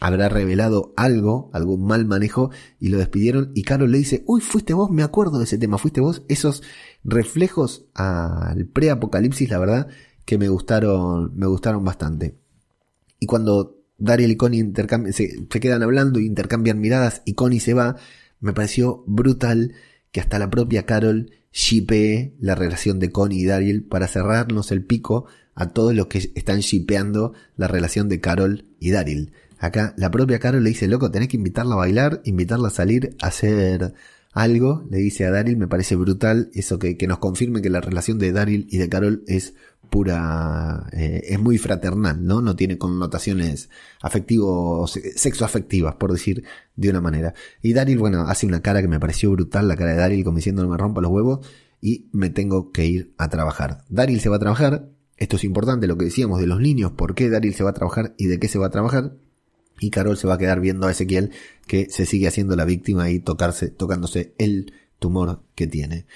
Habrá 0.00 0.28
revelado 0.28 0.92
algo, 0.96 1.50
algún 1.54 1.86
mal 1.86 2.04
manejo, 2.04 2.50
y 2.78 2.88
lo 2.88 2.98
despidieron. 2.98 3.50
Y 3.54 3.62
Carol 3.62 3.90
le 3.90 3.98
dice, 3.98 4.22
uy, 4.26 4.42
fuiste 4.42 4.74
vos, 4.74 4.90
me 4.90 5.02
acuerdo 5.02 5.38
de 5.38 5.44
ese 5.44 5.56
tema, 5.56 5.78
fuiste 5.78 6.02
vos. 6.02 6.22
Esos 6.28 6.62
reflejos 7.02 7.86
al 7.94 8.66
pre-apocalipsis, 8.66 9.48
la 9.48 9.58
verdad, 9.58 9.88
que 10.26 10.36
me 10.36 10.48
gustaron, 10.48 11.34
me 11.34 11.46
gustaron 11.46 11.82
bastante. 11.82 12.36
Y 13.18 13.26
cuando 13.26 13.78
Daryl 13.96 14.30
y 14.30 14.36
Connie 14.36 14.70
se, 15.12 15.46
se, 15.50 15.60
quedan 15.60 15.82
hablando 15.82 16.20
intercambian 16.20 16.80
miradas 16.80 17.22
y 17.24 17.34
Connie 17.34 17.60
se 17.60 17.72
va, 17.72 17.96
me 18.40 18.52
pareció 18.52 19.02
brutal 19.06 19.72
que 20.12 20.20
hasta 20.20 20.38
la 20.38 20.50
propia 20.50 20.84
Carol 20.84 21.30
shipee 21.54 22.34
la 22.40 22.56
relación 22.56 22.98
de 22.98 23.10
Connie 23.10 23.42
y 23.42 23.46
Daryl 23.46 23.84
para 23.84 24.08
cerrarnos 24.08 24.72
el 24.72 24.84
pico 24.84 25.26
a 25.54 25.68
todos 25.68 25.94
los 25.94 26.08
que 26.08 26.30
están 26.34 26.60
shipeando 26.60 27.32
la 27.56 27.68
relación 27.68 28.08
de 28.08 28.20
Carol 28.20 28.64
y 28.80 28.90
Daryl. 28.90 29.32
Acá 29.58 29.94
la 29.96 30.10
propia 30.10 30.40
Carol 30.40 30.64
le 30.64 30.70
dice, 30.70 30.88
loco, 30.88 31.12
tenés 31.12 31.28
que 31.28 31.36
invitarla 31.36 31.74
a 31.74 31.78
bailar, 31.78 32.20
invitarla 32.24 32.68
a 32.68 32.72
salir, 32.72 33.16
a 33.22 33.28
hacer 33.28 33.94
algo, 34.34 34.84
le 34.90 34.98
dice 34.98 35.24
a 35.24 35.30
Daryl, 35.30 35.56
me 35.56 35.68
parece 35.68 35.94
brutal 35.94 36.50
eso 36.52 36.78
que, 36.78 36.96
que 36.96 37.06
nos 37.06 37.18
confirme 37.18 37.62
que 37.62 37.70
la 37.70 37.80
relación 37.80 38.18
de 38.18 38.32
Daryl 38.32 38.66
y 38.68 38.78
de 38.78 38.88
Carol 38.88 39.22
es 39.28 39.54
pura, 39.90 40.88
eh, 40.92 41.22
es 41.28 41.38
muy 41.38 41.56
fraternal, 41.56 42.24
¿no? 42.24 42.42
No 42.42 42.56
tiene 42.56 42.76
connotaciones 42.76 43.70
afectivos, 44.02 44.98
sexoafectivas, 45.14 45.94
por 45.94 46.10
decir 46.10 46.42
de 46.74 46.90
una 46.90 47.00
manera. 47.00 47.32
Y 47.62 47.74
Daryl, 47.74 47.98
bueno, 47.98 48.22
hace 48.22 48.46
una 48.46 48.60
cara 48.60 48.82
que 48.82 48.88
me 48.88 48.98
pareció 48.98 49.30
brutal, 49.30 49.68
la 49.68 49.76
cara 49.76 49.92
de 49.92 49.98
Daryl 49.98 50.24
como 50.24 50.38
diciendo 50.38 50.64
no 50.64 50.68
me 50.68 50.76
rompa 50.76 51.00
los 51.00 51.12
huevos 51.12 51.46
y 51.80 52.08
me 52.12 52.28
tengo 52.28 52.72
que 52.72 52.86
ir 52.86 53.14
a 53.18 53.28
trabajar. 53.28 53.84
Daryl 53.88 54.20
se 54.20 54.28
va 54.28 54.36
a 54.36 54.40
trabajar, 54.40 54.88
esto 55.16 55.36
es 55.36 55.44
importante, 55.44 55.86
lo 55.86 55.96
que 55.96 56.06
decíamos 56.06 56.40
de 56.40 56.48
los 56.48 56.60
niños, 56.60 56.90
por 56.90 57.14
qué 57.14 57.30
Daryl 57.30 57.54
se 57.54 57.62
va 57.62 57.70
a 57.70 57.74
trabajar 57.74 58.14
y 58.18 58.26
de 58.26 58.40
qué 58.40 58.48
se 58.48 58.58
va 58.58 58.66
a 58.66 58.70
trabajar. 58.70 59.12
Y 59.80 59.90
Carol 59.90 60.16
se 60.16 60.26
va 60.26 60.34
a 60.34 60.38
quedar 60.38 60.60
viendo 60.60 60.86
a 60.86 60.90
Ezequiel 60.90 61.30
que 61.66 61.88
se 61.90 62.06
sigue 62.06 62.28
haciendo 62.28 62.56
la 62.56 62.64
víctima 62.64 63.10
y 63.10 63.18
tocarse, 63.18 63.68
tocándose 63.68 64.34
el 64.38 64.72
tumor 64.98 65.42
que 65.54 65.66
tiene. 65.66 66.06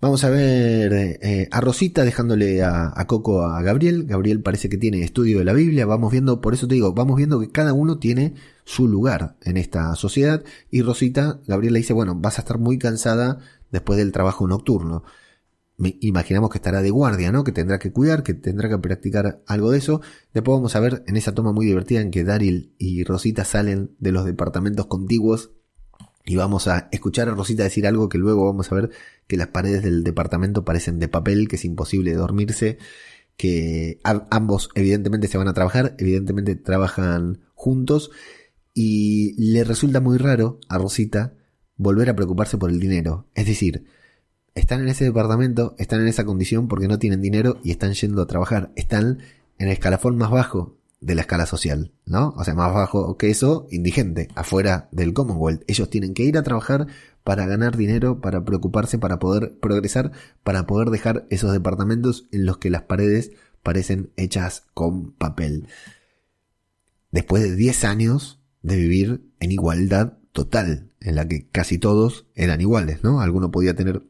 Vamos 0.00 0.24
a 0.24 0.30
ver 0.30 0.92
eh, 0.92 1.48
a 1.52 1.60
Rosita 1.60 2.04
dejándole 2.04 2.60
a, 2.64 2.92
a, 2.92 3.06
Coco 3.06 3.44
a 3.44 3.62
Gabriel. 3.62 4.04
Gabriel 4.04 4.40
parece 4.40 4.68
que 4.68 4.76
tiene 4.76 5.02
estudio 5.02 5.38
de 5.38 5.44
la 5.44 5.52
Biblia. 5.52 5.86
Vamos 5.86 6.10
viendo, 6.10 6.40
por 6.40 6.54
eso 6.54 6.66
te 6.66 6.74
digo, 6.74 6.92
vamos 6.92 7.16
viendo 7.16 7.38
que 7.38 7.50
cada 7.50 7.72
uno 7.72 7.98
tiene 7.98 8.34
su 8.64 8.88
lugar 8.88 9.36
en 9.42 9.56
esta 9.56 9.94
sociedad. 9.94 10.42
Y 10.72 10.82
Rosita, 10.82 11.38
Gabriel 11.46 11.74
le 11.74 11.78
dice, 11.78 11.92
bueno, 11.92 12.16
vas 12.16 12.38
a 12.38 12.42
estar 12.42 12.58
muy 12.58 12.78
cansada 12.78 13.38
después 13.70 13.96
del 13.96 14.10
trabajo 14.10 14.48
nocturno. 14.48 15.04
Me 15.82 15.96
imaginamos 15.98 16.48
que 16.50 16.58
estará 16.58 16.80
de 16.80 16.90
guardia, 16.90 17.32
¿no? 17.32 17.42
Que 17.42 17.50
tendrá 17.50 17.80
que 17.80 17.90
cuidar, 17.90 18.22
que 18.22 18.34
tendrá 18.34 18.68
que 18.68 18.78
practicar 18.78 19.42
algo 19.48 19.72
de 19.72 19.78
eso. 19.78 20.00
Después 20.32 20.54
vamos 20.54 20.76
a 20.76 20.80
ver 20.80 21.02
en 21.08 21.16
esa 21.16 21.34
toma 21.34 21.50
muy 21.50 21.66
divertida 21.66 22.00
en 22.00 22.12
que 22.12 22.22
Daryl 22.22 22.72
y 22.78 23.02
Rosita 23.02 23.44
salen 23.44 23.90
de 23.98 24.12
los 24.12 24.24
departamentos 24.24 24.86
contiguos 24.86 25.50
y 26.24 26.36
vamos 26.36 26.68
a 26.68 26.86
escuchar 26.92 27.28
a 27.28 27.32
Rosita 27.32 27.64
decir 27.64 27.84
algo 27.88 28.08
que 28.08 28.16
luego 28.16 28.46
vamos 28.46 28.70
a 28.70 28.76
ver 28.76 28.90
que 29.26 29.36
las 29.36 29.48
paredes 29.48 29.82
del 29.82 30.04
departamento 30.04 30.64
parecen 30.64 31.00
de 31.00 31.08
papel, 31.08 31.48
que 31.48 31.56
es 31.56 31.64
imposible 31.64 32.14
dormirse, 32.14 32.78
que 33.36 33.98
ambos 34.30 34.68
evidentemente 34.76 35.26
se 35.26 35.36
van 35.36 35.48
a 35.48 35.52
trabajar, 35.52 35.96
evidentemente 35.98 36.54
trabajan 36.54 37.40
juntos 37.54 38.12
y 38.72 39.34
le 39.36 39.64
resulta 39.64 39.98
muy 39.98 40.16
raro 40.16 40.60
a 40.68 40.78
Rosita 40.78 41.34
volver 41.76 42.08
a 42.08 42.14
preocuparse 42.14 42.56
por 42.56 42.70
el 42.70 42.78
dinero. 42.78 43.26
Es 43.34 43.46
decir, 43.46 43.84
están 44.54 44.82
en 44.82 44.88
ese 44.88 45.04
departamento, 45.04 45.74
están 45.78 46.00
en 46.00 46.08
esa 46.08 46.24
condición 46.24 46.68
porque 46.68 46.88
no 46.88 46.98
tienen 46.98 47.20
dinero 47.20 47.58
y 47.62 47.70
están 47.70 47.94
yendo 47.94 48.22
a 48.22 48.26
trabajar. 48.26 48.70
Están 48.76 49.18
en 49.58 49.68
el 49.68 49.72
escalafón 49.72 50.16
más 50.16 50.30
bajo 50.30 50.76
de 51.00 51.14
la 51.16 51.22
escala 51.22 51.46
social, 51.46 51.92
¿no? 52.06 52.32
O 52.36 52.44
sea, 52.44 52.54
más 52.54 52.72
bajo 52.72 53.16
que 53.16 53.30
eso, 53.30 53.66
indigente, 53.70 54.28
afuera 54.34 54.88
del 54.92 55.12
Commonwealth. 55.12 55.64
Ellos 55.66 55.90
tienen 55.90 56.14
que 56.14 56.22
ir 56.22 56.38
a 56.38 56.42
trabajar 56.42 56.86
para 57.24 57.46
ganar 57.46 57.76
dinero, 57.76 58.20
para 58.20 58.44
preocuparse, 58.44 58.98
para 58.98 59.18
poder 59.18 59.58
progresar, 59.58 60.12
para 60.44 60.66
poder 60.66 60.90
dejar 60.90 61.26
esos 61.30 61.52
departamentos 61.52 62.26
en 62.30 62.46
los 62.46 62.58
que 62.58 62.70
las 62.70 62.82
paredes 62.82 63.32
parecen 63.62 64.10
hechas 64.16 64.64
con 64.74 65.12
papel. 65.12 65.66
Después 67.10 67.42
de 67.42 67.56
10 67.56 67.84
años 67.84 68.40
de 68.62 68.76
vivir 68.76 69.22
en 69.40 69.52
igualdad 69.52 70.14
total, 70.32 70.90
en 71.00 71.16
la 71.16 71.26
que 71.26 71.46
casi 71.48 71.78
todos 71.78 72.26
eran 72.34 72.60
iguales, 72.60 73.02
¿no? 73.02 73.20
Alguno 73.20 73.50
podía 73.50 73.74
tener 73.74 74.02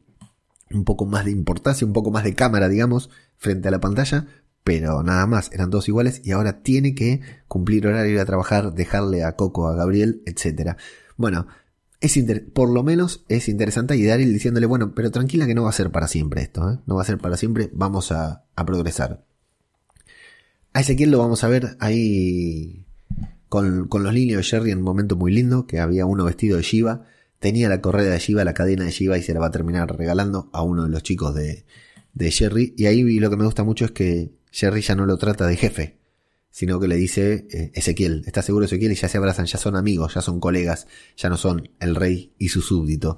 un 0.73 0.83
poco 0.83 1.05
más 1.05 1.25
de 1.25 1.31
importancia, 1.31 1.85
un 1.85 1.93
poco 1.93 2.11
más 2.11 2.23
de 2.23 2.35
cámara, 2.35 2.69
digamos, 2.69 3.09
frente 3.37 3.67
a 3.67 3.71
la 3.71 3.79
pantalla, 3.79 4.27
pero 4.63 5.03
nada 5.03 5.25
más, 5.27 5.51
eran 5.51 5.69
todos 5.69 5.87
iguales 5.87 6.21
y 6.23 6.31
ahora 6.31 6.61
tiene 6.61 6.95
que 6.95 7.21
cumplir 7.47 7.85
horario, 7.87 8.13
ir 8.13 8.19
a 8.19 8.25
trabajar, 8.25 8.73
dejarle 8.73 9.23
a 9.23 9.35
Coco, 9.35 9.67
a 9.67 9.75
Gabriel, 9.75 10.21
etc. 10.25 10.77
Bueno, 11.17 11.47
es 12.03 12.19
por 12.53 12.69
lo 12.69 12.83
menos 12.83 13.23
es 13.29 13.47
interesante 13.47 13.95
y 13.95 14.03
Daryl 14.03 14.33
diciéndole, 14.33 14.65
bueno, 14.65 14.93
pero 14.93 15.09
tranquila 15.09 15.47
que 15.47 15.55
no 15.55 15.63
va 15.63 15.69
a 15.69 15.73
ser 15.73 15.89
para 15.89 16.07
siempre 16.07 16.41
esto, 16.41 16.69
¿eh? 16.69 16.79
no 16.85 16.95
va 16.95 17.01
a 17.01 17.05
ser 17.05 17.17
para 17.17 17.37
siempre, 17.37 17.69
vamos 17.73 18.11
a, 18.11 18.45
progresar. 18.65 19.25
A 20.73 20.81
Ezequiel 20.81 21.11
lo 21.11 21.19
vamos 21.19 21.43
a 21.43 21.47
ver 21.47 21.77
ahí 21.79 22.87
con, 23.47 23.87
con 23.87 24.03
los 24.03 24.13
niños 24.13 24.37
de 24.37 24.43
Jerry 24.43 24.71
en 24.71 24.79
un 24.79 24.83
momento 24.83 25.15
muy 25.15 25.31
lindo, 25.31 25.65
que 25.65 25.79
había 25.79 26.05
uno 26.05 26.25
vestido 26.25 26.57
de 26.57 26.63
Shiva, 26.63 27.05
tenía 27.43 27.67
la 27.67 27.81
correa 27.81 28.09
de 28.09 28.19
Shiva, 28.19 28.45
la 28.45 28.53
cadena 28.53 28.85
de 28.85 28.91
Shiva 28.91 29.17
y 29.17 29.21
se 29.21 29.33
la 29.33 29.41
va 29.41 29.47
a 29.47 29.51
terminar 29.51 29.93
regalando 29.97 30.49
a 30.53 30.61
uno 30.61 30.85
de 30.85 30.89
los 30.89 31.03
chicos 31.03 31.35
de, 31.35 31.65
de 32.13 32.31
Jerry. 32.31 32.73
Y 32.77 32.85
ahí 32.85 33.19
lo 33.19 33.29
que 33.29 33.35
me 33.35 33.43
gusta 33.43 33.65
mucho 33.65 33.83
es 33.83 33.91
que 33.91 34.31
Jerry 34.49 34.79
ya 34.79 34.95
no 34.95 35.05
lo 35.05 35.17
trata 35.17 35.45
de 35.45 35.57
jefe, 35.57 35.99
sino 36.49 36.79
que 36.79 36.87
le 36.87 36.95
dice 36.95 37.45
eh, 37.51 37.71
Ezequiel, 37.73 38.23
¿estás 38.25 38.45
seguro 38.45 38.63
Ezequiel? 38.63 38.93
Y 38.93 38.95
ya 38.95 39.09
se 39.09 39.17
abrazan, 39.17 39.45
ya 39.45 39.57
son 39.57 39.75
amigos, 39.75 40.13
ya 40.13 40.21
son 40.21 40.39
colegas, 40.39 40.87
ya 41.17 41.27
no 41.27 41.35
son 41.35 41.69
el 41.81 41.95
rey 41.95 42.31
y 42.37 42.47
su 42.47 42.61
súbdito. 42.61 43.17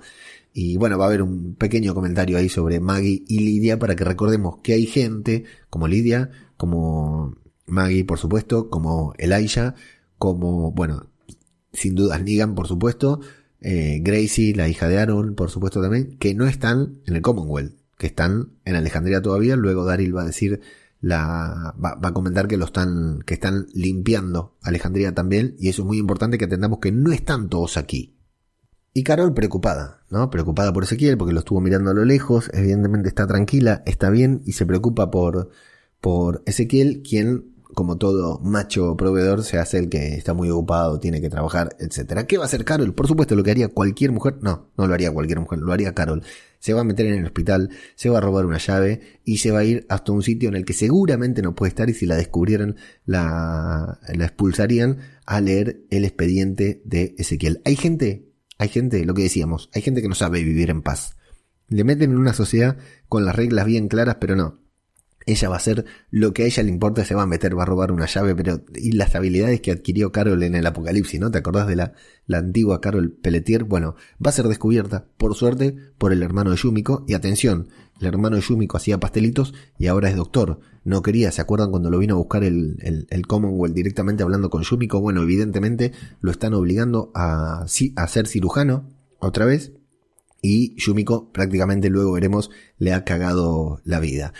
Y 0.53 0.75
bueno, 0.77 0.97
va 0.97 1.05
a 1.05 1.07
haber 1.09 1.21
un 1.21 1.53
pequeño 1.53 1.93
comentario 1.93 2.39
ahí 2.39 2.49
sobre 2.49 2.79
Maggie 2.79 3.23
y 3.27 3.39
Lidia 3.41 3.77
para 3.77 3.95
que 3.95 4.05
recordemos 4.05 4.57
que 4.63 4.73
hay 4.73 4.87
gente 4.87 5.43
como 5.69 5.87
Lidia, 5.87 6.31
como 6.57 7.35
Maggie, 7.67 8.05
por 8.05 8.17
supuesto, 8.17 8.71
como 8.71 9.13
Elijah, 9.19 9.75
como, 10.17 10.71
bueno, 10.71 11.11
sin 11.73 11.93
dudas 11.93 12.23
Negan, 12.23 12.55
por 12.55 12.67
supuesto, 12.67 13.19
eh, 13.67 13.99
Gracie, 14.03 14.55
la 14.55 14.69
hija 14.69 14.87
de 14.87 14.99
Aaron, 14.99 15.33
por 15.33 15.49
supuesto 15.49 15.81
también, 15.81 16.17
que 16.19 16.35
no 16.35 16.45
están 16.45 16.99
en 17.07 17.15
el 17.15 17.23
Commonwealth, 17.23 17.73
que 17.97 18.05
están 18.05 18.51
en 18.63 18.75
Alejandría 18.75 19.23
todavía. 19.23 19.55
Luego 19.55 19.85
Daryl 19.85 20.15
va 20.15 20.21
a 20.21 20.25
decir 20.25 20.61
la, 21.01 21.73
va, 21.83 21.97
a 21.99 22.13
comentar 22.13 22.47
que 22.47 22.57
lo 22.57 22.65
están, 22.65 23.23
que 23.25 23.33
están 23.33 23.65
limpiando 23.73 24.55
Alejandría 24.61 25.15
también, 25.15 25.55
y 25.57 25.69
eso 25.69 25.81
es 25.81 25.87
muy 25.87 25.97
importante 25.97 26.37
que 26.37 26.43
entendamos 26.43 26.77
que 26.77 26.91
no 26.91 27.11
están 27.11 27.49
todos 27.49 27.77
aquí. 27.77 28.15
Y 28.93 29.01
Carol 29.01 29.33
preocupada, 29.33 30.03
¿no? 30.11 30.29
Preocupada 30.29 30.71
por 30.71 30.83
Ezequiel 30.83 31.17
porque 31.17 31.33
lo 31.33 31.39
estuvo 31.39 31.59
mirando 31.59 31.89
a 31.89 31.95
lo 31.95 32.05
lejos, 32.05 32.51
evidentemente 32.53 33.09
está 33.09 33.25
tranquila, 33.25 33.81
está 33.87 34.11
bien 34.11 34.43
y 34.45 34.51
se 34.51 34.67
preocupa 34.67 35.09
por, 35.09 35.49
por 36.01 36.43
Ezequiel, 36.45 37.01
quien 37.01 37.54
como 37.75 37.97
todo 37.97 38.39
macho 38.39 38.95
proveedor, 38.97 39.43
se 39.43 39.59
hace 39.59 39.77
el 39.77 39.89
que 39.89 40.15
está 40.15 40.33
muy 40.33 40.49
ocupado, 40.49 40.99
tiene 40.99 41.21
que 41.21 41.29
trabajar, 41.29 41.75
etcétera. 41.77 42.25
¿Qué 42.25 42.37
va 42.37 42.45
a 42.45 42.47
hacer 42.47 42.63
Carol? 42.63 42.95
Por 42.95 43.07
supuesto, 43.07 43.35
lo 43.35 43.43
que 43.43 43.51
haría 43.51 43.67
cualquier 43.67 44.11
mujer, 44.13 44.37
no, 44.41 44.71
no 44.77 44.87
lo 44.87 44.93
haría 44.93 45.11
cualquier 45.11 45.41
mujer, 45.41 45.59
lo 45.59 45.71
haría 45.73 45.93
Carol. 45.93 46.23
Se 46.59 46.73
va 46.73 46.81
a 46.81 46.83
meter 46.85 47.05
en 47.05 47.19
el 47.19 47.25
hospital, 47.25 47.69
se 47.95 48.09
va 48.09 48.17
a 48.17 48.21
robar 48.21 48.45
una 48.45 48.57
llave 48.57 49.19
y 49.25 49.37
se 49.37 49.51
va 49.51 49.59
a 49.59 49.63
ir 49.65 49.85
hasta 49.89 50.13
un 50.13 50.23
sitio 50.23 50.49
en 50.49 50.55
el 50.55 50.65
que 50.65 50.73
seguramente 50.73 51.41
no 51.41 51.53
puede 51.53 51.69
estar 51.69 51.89
y 51.89 51.93
si 51.93 52.05
la 52.05 52.15
descubrieran 52.15 52.77
la, 53.05 53.99
la 54.07 54.25
expulsarían 54.25 54.99
a 55.25 55.41
leer 55.41 55.85
el 55.91 56.05
expediente 56.05 56.81
de 56.85 57.13
Ezequiel. 57.17 57.61
Hay 57.65 57.75
gente, 57.75 58.31
hay 58.57 58.69
gente, 58.69 59.05
lo 59.05 59.13
que 59.13 59.23
decíamos, 59.23 59.69
hay 59.73 59.81
gente 59.81 60.01
que 60.01 60.07
no 60.07 60.15
sabe 60.15 60.43
vivir 60.43 60.69
en 60.69 60.81
paz. 60.81 61.17
Le 61.67 61.83
meten 61.83 62.11
en 62.11 62.17
una 62.17 62.33
sociedad 62.33 62.77
con 63.09 63.25
las 63.25 63.35
reglas 63.35 63.65
bien 63.65 63.89
claras, 63.89 64.17
pero 64.19 64.35
no, 64.35 64.64
ella 65.25 65.49
va 65.49 65.55
a 65.55 65.57
hacer 65.57 65.85
lo 66.11 66.33
que 66.33 66.43
a 66.43 66.45
ella 66.45 66.63
le 66.63 66.69
importa, 66.69 67.03
se 67.05 67.15
va 67.15 67.23
a 67.23 67.27
meter, 67.27 67.57
va 67.57 67.63
a 67.63 67.65
robar 67.65 67.91
una 67.91 68.05
llave, 68.05 68.35
pero 68.35 68.63
y 68.75 68.91
las 68.91 69.15
habilidades 69.15 69.61
que 69.61 69.71
adquirió 69.71 70.11
Carol 70.11 70.43
en 70.43 70.55
el 70.55 70.65
apocalipsis, 70.65 71.19
¿no? 71.19 71.31
¿Te 71.31 71.39
acordás 71.39 71.67
de 71.67 71.75
la, 71.75 71.93
la 72.27 72.37
antigua 72.37 72.81
Carol 72.81 73.11
Pelletier? 73.11 73.63
Bueno, 73.63 73.95
va 74.23 74.29
a 74.29 74.33
ser 74.33 74.47
descubierta, 74.47 75.07
por 75.17 75.35
suerte, 75.35 75.75
por 75.97 76.13
el 76.13 76.21
hermano 76.23 76.51
de 76.51 76.57
Yumiko, 76.57 77.05
y 77.07 77.13
atención, 77.13 77.69
el 77.99 78.07
hermano 78.07 78.35
de 78.35 78.41
Yumiko 78.41 78.77
hacía 78.77 78.99
pastelitos 78.99 79.53
y 79.77 79.87
ahora 79.87 80.09
es 80.09 80.15
doctor. 80.15 80.59
No 80.83 81.01
quería, 81.01 81.31
¿se 81.31 81.41
acuerdan 81.41 81.71
cuando 81.71 81.89
lo 81.89 81.97
vino 81.97 82.15
a 82.15 82.17
buscar 82.17 82.43
el, 82.43 82.77
el, 82.81 83.07
el 83.09 83.25
Commonwealth 83.25 83.73
directamente 83.73 84.21
hablando 84.21 84.49
con 84.49 84.63
Yumiko? 84.63 84.99
Bueno, 84.99 85.23
evidentemente 85.23 85.93
lo 86.19 86.29
están 86.29 86.53
obligando 86.53 87.11
a, 87.15 87.63
a 87.63 88.07
ser 88.07 88.27
cirujano 88.27 88.91
otra 89.19 89.45
vez. 89.45 89.71
Y 90.41 90.75
Yumiko 90.75 91.31
prácticamente 91.31 91.89
luego 91.89 92.11
veremos 92.11 92.51
le 92.77 92.93
ha 92.93 93.03
cagado 93.03 93.81
la 93.83 93.99
vida. 93.99 94.33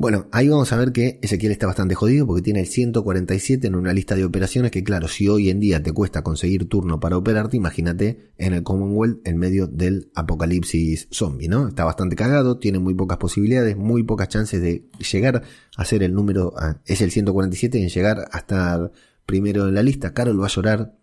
Bueno, 0.00 0.28
ahí 0.30 0.48
vamos 0.48 0.72
a 0.72 0.76
ver 0.76 0.92
que 0.92 1.18
Ezequiel 1.22 1.50
está 1.50 1.66
bastante 1.66 1.96
jodido 1.96 2.24
porque 2.24 2.40
tiene 2.40 2.60
el 2.60 2.68
147 2.68 3.66
en 3.66 3.74
una 3.74 3.92
lista 3.92 4.14
de 4.14 4.24
operaciones 4.24 4.70
que 4.70 4.84
claro, 4.84 5.08
si 5.08 5.28
hoy 5.28 5.50
en 5.50 5.58
día 5.58 5.82
te 5.82 5.90
cuesta 5.90 6.22
conseguir 6.22 6.68
turno 6.68 7.00
para 7.00 7.16
operarte, 7.16 7.56
imagínate 7.56 8.30
en 8.38 8.54
el 8.54 8.62
Commonwealth 8.62 9.26
en 9.26 9.38
medio 9.38 9.66
del 9.66 10.12
apocalipsis 10.14 11.08
zombie, 11.10 11.48
¿no? 11.48 11.66
Está 11.66 11.82
bastante 11.82 12.14
cagado, 12.14 12.58
tiene 12.58 12.78
muy 12.78 12.94
pocas 12.94 13.18
posibilidades, 13.18 13.76
muy 13.76 14.04
pocas 14.04 14.28
chances 14.28 14.62
de 14.62 14.88
llegar 15.10 15.42
a 15.76 15.84
ser 15.84 16.04
el 16.04 16.14
número, 16.14 16.54
es 16.86 17.00
el 17.00 17.10
147 17.10 17.82
en 17.82 17.88
llegar 17.88 18.28
a 18.30 18.38
estar 18.38 18.92
primero 19.26 19.66
en 19.66 19.74
la 19.74 19.82
lista. 19.82 20.14
Carol 20.14 20.40
va 20.40 20.46
a 20.46 20.50
llorar 20.50 20.94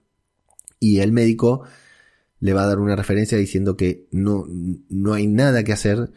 y 0.79 0.99
el 0.99 1.11
médico 1.11 1.63
le 2.39 2.53
va 2.53 2.63
a 2.63 2.67
dar 2.67 2.79
una 2.79 2.95
referencia 2.95 3.37
diciendo 3.37 3.75
que 3.75 4.07
no, 4.11 4.45
no 4.87 5.13
hay 5.13 5.27
nada 5.27 5.65
que 5.65 5.73
hacer 5.73 6.11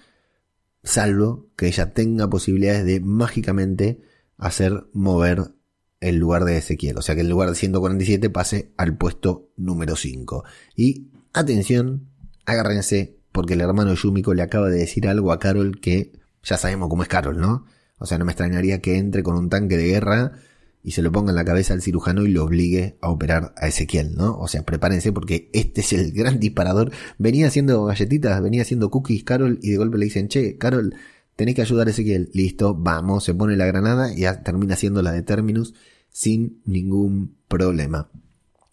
salvo 0.89 1.51
que 1.55 1.67
ella 1.67 1.93
tenga 1.93 2.31
posibilidades 2.31 2.87
de 2.87 3.01
mágicamente 3.01 4.01
hacer 4.39 4.87
mover 4.95 5.53
el 6.01 6.17
lugar 6.17 6.45
de 6.45 6.57
Ezequiel. 6.57 6.97
O 6.97 7.03
sea 7.03 7.15
que 7.15 7.21
el 7.21 7.29
lugar 7.29 7.51
de 7.51 7.57
147 7.57 8.31
pase 8.31 8.73
al 8.79 8.97
puesto 8.97 9.51
número 9.57 9.97
5. 9.97 10.45
Y 10.75 11.09
atención, 11.35 12.09
agárrense, 12.47 13.19
porque 13.33 13.53
el 13.53 13.61
hermano 13.61 13.93
Yumiko 13.95 14.33
le 14.33 14.43
acaba 14.43 14.71
de 14.71 14.79
decir 14.79 15.07
algo 15.09 15.31
a 15.31 15.39
Carol 15.39 15.79
que 15.79 16.13
ya 16.43 16.57
sabemos 16.57 16.89
cómo 16.89 17.03
es 17.03 17.09
Carol, 17.09 17.39
¿no? 17.39 17.67
O 17.99 18.07
sea, 18.07 18.17
no 18.17 18.25
me 18.25 18.33
extrañaría 18.33 18.81
que 18.81 18.97
entre 18.97 19.23
con 19.23 19.37
un 19.37 19.51
tanque 19.51 19.77
de 19.77 19.89
guerra 19.89 20.33
y 20.89 20.93
se 20.93 21.03
lo 21.03 21.13
ponga 21.13 21.33
en 21.33 21.37
la 21.37 21.45
cabeza 21.45 21.75
al 21.75 21.83
cirujano 21.83 22.25
y 22.25 22.31
lo 22.31 22.45
obligue 22.45 22.97
a 23.03 23.11
operar 23.11 23.53
a 23.59 23.69
Ezequiel, 23.69 24.15
¿no? 24.15 24.39
O 24.39 24.49
sea, 24.49 24.65
prepárense 24.65 25.13
porque 25.13 25.51
este 25.53 25.83
es 25.83 25.93
el 25.93 26.13
gran 26.15 26.41
disparador. 26.41 26.93
Venía 27.19 27.47
haciendo 27.47 27.85
galletitas, 27.85 28.41
venía 28.43 28.63
haciendo 28.63 28.89
cookies, 28.89 29.23
Carol, 29.23 29.59
y 29.61 29.73
de 29.73 29.77
golpe 29.77 29.99
le 29.99 30.07
dicen, 30.07 30.29
che, 30.29 30.57
Carol, 30.57 30.95
tenés 31.37 31.57
que 31.57 31.61
ayudar 31.61 31.89
a 31.89 31.91
Ezequiel. 31.91 32.31
Listo, 32.33 32.75
vamos, 32.75 33.25
se 33.25 33.35
pone 33.35 33.55
la 33.55 33.67
granada 33.67 34.15
y 34.15 34.23
termina 34.43 34.73
haciendo 34.73 35.03
la 35.03 35.13
de 35.13 35.21
Terminus 35.21 35.75
sin 36.09 36.63
ningún 36.65 37.37
problema. 37.49 38.09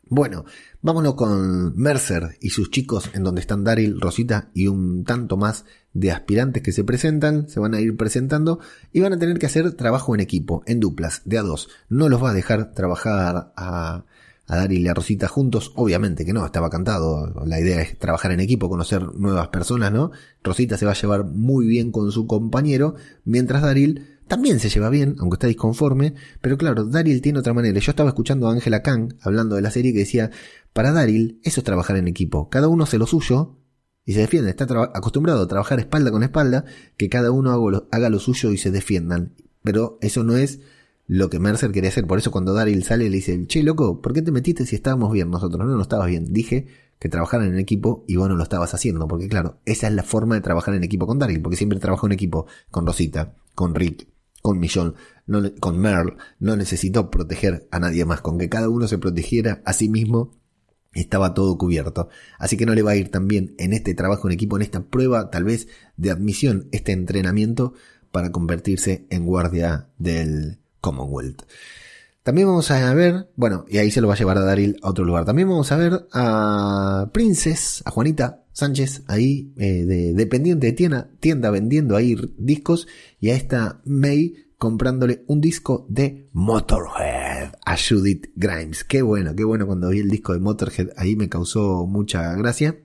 Bueno, 0.07 0.45
vámonos 0.83 1.15
con 1.15 1.75
Mercer 1.75 2.37
y 2.39 2.51
sus 2.51 2.69
chicos 2.69 3.09
en 3.15 3.23
donde 3.23 3.41
están 3.41 3.63
Daryl, 3.63 3.99
Rosita 3.99 4.49
y 4.53 4.67
un 4.67 5.03
tanto 5.03 5.35
más 5.35 5.65
de 5.93 6.11
aspirantes 6.11 6.61
que 6.61 6.71
se 6.71 6.83
presentan, 6.83 7.49
se 7.49 7.59
van 7.59 7.73
a 7.73 7.81
ir 7.81 7.97
presentando 7.97 8.59
y 8.93 8.99
van 8.99 9.13
a 9.13 9.17
tener 9.17 9.39
que 9.39 9.47
hacer 9.47 9.71
trabajo 9.71 10.13
en 10.13 10.21
equipo, 10.21 10.61
en 10.67 10.79
duplas, 10.79 11.23
de 11.25 11.39
a 11.39 11.41
dos. 11.41 11.69
No 11.89 12.07
los 12.07 12.23
va 12.23 12.29
a 12.29 12.33
dejar 12.33 12.73
trabajar 12.73 13.51
a, 13.55 14.05
a 14.47 14.55
Daryl 14.55 14.85
y 14.85 14.87
a 14.87 14.93
Rosita 14.93 15.27
juntos, 15.27 15.71
obviamente 15.75 16.23
que 16.23 16.33
no, 16.33 16.45
estaba 16.45 16.69
cantado, 16.69 17.43
la 17.45 17.59
idea 17.59 17.81
es 17.81 17.97
trabajar 17.97 18.31
en 18.31 18.39
equipo, 18.39 18.69
conocer 18.69 19.01
nuevas 19.15 19.47
personas, 19.47 19.91
¿no? 19.91 20.11
Rosita 20.43 20.77
se 20.77 20.85
va 20.85 20.91
a 20.91 20.95
llevar 20.95 21.25
muy 21.25 21.65
bien 21.65 21.91
con 21.91 22.11
su 22.11 22.27
compañero, 22.27 22.93
mientras 23.23 23.63
Daryl 23.63 24.14
también 24.27 24.59
se 24.59 24.69
lleva 24.69 24.89
bien, 24.89 25.15
aunque 25.19 25.35
está 25.35 25.47
disconforme, 25.47 26.15
pero 26.41 26.57
claro, 26.57 26.85
Daryl 26.85 27.21
tiene 27.21 27.39
otra 27.39 27.53
manera. 27.53 27.79
Yo 27.79 27.91
estaba 27.91 28.09
escuchando 28.09 28.47
a 28.47 28.51
Angela 28.51 28.81
Kang 28.81 29.15
hablando 29.21 29.55
de 29.55 29.61
la 29.61 29.71
serie 29.71 29.93
que 29.93 29.99
decía, 29.99 30.31
para 30.73 30.91
Daryl 30.91 31.39
eso 31.43 31.59
es 31.59 31.63
trabajar 31.63 31.97
en 31.97 32.07
equipo, 32.07 32.49
cada 32.49 32.67
uno 32.67 32.83
hace 32.83 32.97
lo 32.97 33.05
suyo, 33.05 33.57
y 34.05 34.13
se 34.13 34.19
defiende. 34.19 34.51
Está 34.51 34.65
acostumbrado 34.93 35.41
a 35.41 35.47
trabajar 35.47 35.79
espalda 35.79 36.11
con 36.11 36.23
espalda, 36.23 36.63
que 36.95 37.09
cada 37.09 37.31
uno 37.31 37.51
haga 37.91 38.09
lo, 38.09 38.19
suyo 38.19 38.51
y 38.51 38.57
se 38.57 38.71
defiendan. 38.71 39.33
Pero 39.63 39.97
eso 40.01 40.23
no 40.23 40.37
es 40.37 40.59
lo 41.07 41.29
que 41.29 41.39
Mercer 41.39 41.71
quería 41.71 41.89
hacer. 41.89 42.05
Por 42.05 42.19
eso 42.19 42.31
cuando 42.31 42.53
Daryl 42.53 42.83
sale 42.83 43.09
le 43.09 43.15
dice, 43.15 43.45
che, 43.47 43.63
loco, 43.63 44.01
¿por 44.01 44.13
qué 44.13 44.21
te 44.21 44.31
metiste 44.31 44.65
si 44.65 44.75
estábamos 44.75 45.11
bien 45.11 45.31
nosotros? 45.31 45.67
No, 45.67 45.75
no 45.75 45.81
estabas 45.81 46.07
bien. 46.07 46.31
Dije 46.31 46.67
que 46.99 47.09
trabajaran 47.09 47.47
en 47.47 47.59
equipo 47.59 48.05
y 48.07 48.15
vos 48.15 48.29
no 48.29 48.35
lo 48.35 48.43
estabas 48.43 48.73
haciendo. 48.75 49.07
Porque 49.07 49.27
claro, 49.27 49.59
esa 49.65 49.87
es 49.87 49.93
la 49.93 50.03
forma 50.03 50.35
de 50.35 50.41
trabajar 50.41 50.75
en 50.75 50.83
equipo 50.83 51.07
con 51.07 51.17
Daryl. 51.17 51.41
Porque 51.41 51.57
siempre 51.57 51.79
trabajó 51.79 52.05
en 52.05 52.13
equipo 52.13 52.45
con 52.69 52.85
Rosita, 52.85 53.33
con 53.55 53.73
Rick, 53.73 54.07
con 54.45 54.59
Millón, 54.59 54.93
con 55.59 55.79
Merle. 55.79 56.17
No 56.37 56.55
necesitó 56.55 57.09
proteger 57.09 57.67
a 57.71 57.79
nadie 57.79 58.05
más. 58.05 58.21
Con 58.21 58.37
que 58.37 58.47
cada 58.47 58.69
uno 58.69 58.87
se 58.87 58.99
protegiera 58.99 59.63
a 59.65 59.73
sí 59.73 59.89
mismo 59.89 60.33
estaba 60.93 61.33
todo 61.33 61.57
cubierto. 61.57 62.09
Así 62.37 62.55
que 62.55 62.67
no 62.67 62.75
le 62.75 62.83
va 62.83 62.91
a 62.91 62.95
ir 62.95 63.09
tan 63.09 63.27
bien 63.27 63.55
en 63.57 63.73
este 63.73 63.95
trabajo 63.95 64.27
en 64.27 64.33
equipo, 64.33 64.55
en 64.55 64.61
esta 64.61 64.83
prueba 64.83 65.31
tal 65.31 65.45
vez 65.45 65.67
de 65.97 66.11
admisión, 66.11 66.69
este 66.71 66.91
entrenamiento 66.91 67.73
para 68.11 68.31
convertirse 68.31 69.07
en 69.09 69.25
guardia 69.25 69.87
del 69.97 70.59
Commonwealth. 70.79 71.41
También 72.21 72.47
vamos 72.47 72.69
a 72.69 72.93
ver, 72.93 73.31
bueno, 73.35 73.65
y 73.67 73.79
ahí 73.79 73.89
se 73.89 73.99
lo 73.99 74.07
va 74.07 74.13
a 74.13 74.17
llevar 74.17 74.37
a 74.37 74.45
Daryl 74.45 74.77
a 74.83 74.89
otro 74.89 75.05
lugar. 75.05 75.25
También 75.25 75.49
vamos 75.49 75.71
a 75.71 75.77
ver 75.77 76.07
a 76.13 77.09
Princess, 77.11 77.81
a 77.83 77.89
Juanita 77.89 78.44
Sánchez, 78.55 79.03
ahí 79.07 79.51
eh, 79.57 79.83
de 79.83 80.13
dependiente 80.13 80.67
de 80.67 80.73
tienda, 80.73 81.09
tienda 81.19 81.51
vendiendo 81.51 81.97
ahí 81.97 82.15
discos, 82.37 82.87
y 83.19 83.31
a 83.31 83.35
esta 83.35 83.81
May 83.83 84.33
comprándole 84.57 85.25
un 85.27 85.41
disco 85.41 85.85
de 85.89 86.29
Motorhead 86.31 87.51
a 87.65 87.75
Judith 87.77 88.31
Grimes. 88.37 88.85
Qué 88.85 89.01
bueno, 89.01 89.35
qué 89.35 89.43
bueno 89.43 89.67
cuando 89.67 89.89
vi 89.89 89.99
el 89.99 90.09
disco 90.09 90.31
de 90.31 90.39
Motorhead, 90.39 90.91
ahí 90.95 91.17
me 91.17 91.27
causó 91.27 91.85
mucha 91.85 92.33
gracia. 92.35 92.79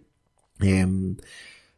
Em, 0.58 1.16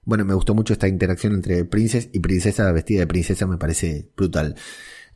Bueno, 0.05 0.25
me 0.25 0.35
gustó 0.35 0.55
mucho 0.55 0.73
esta 0.73 0.89
interacción 0.89 1.35
entre 1.35 1.65
Princess 1.67 2.09
y 2.13 2.21
Princesa 2.21 2.73
vestida 2.73 3.01
de 3.01 3.07
princesa, 3.07 3.47
me 3.47 3.59
parece 3.59 4.11
brutal. 4.17 4.57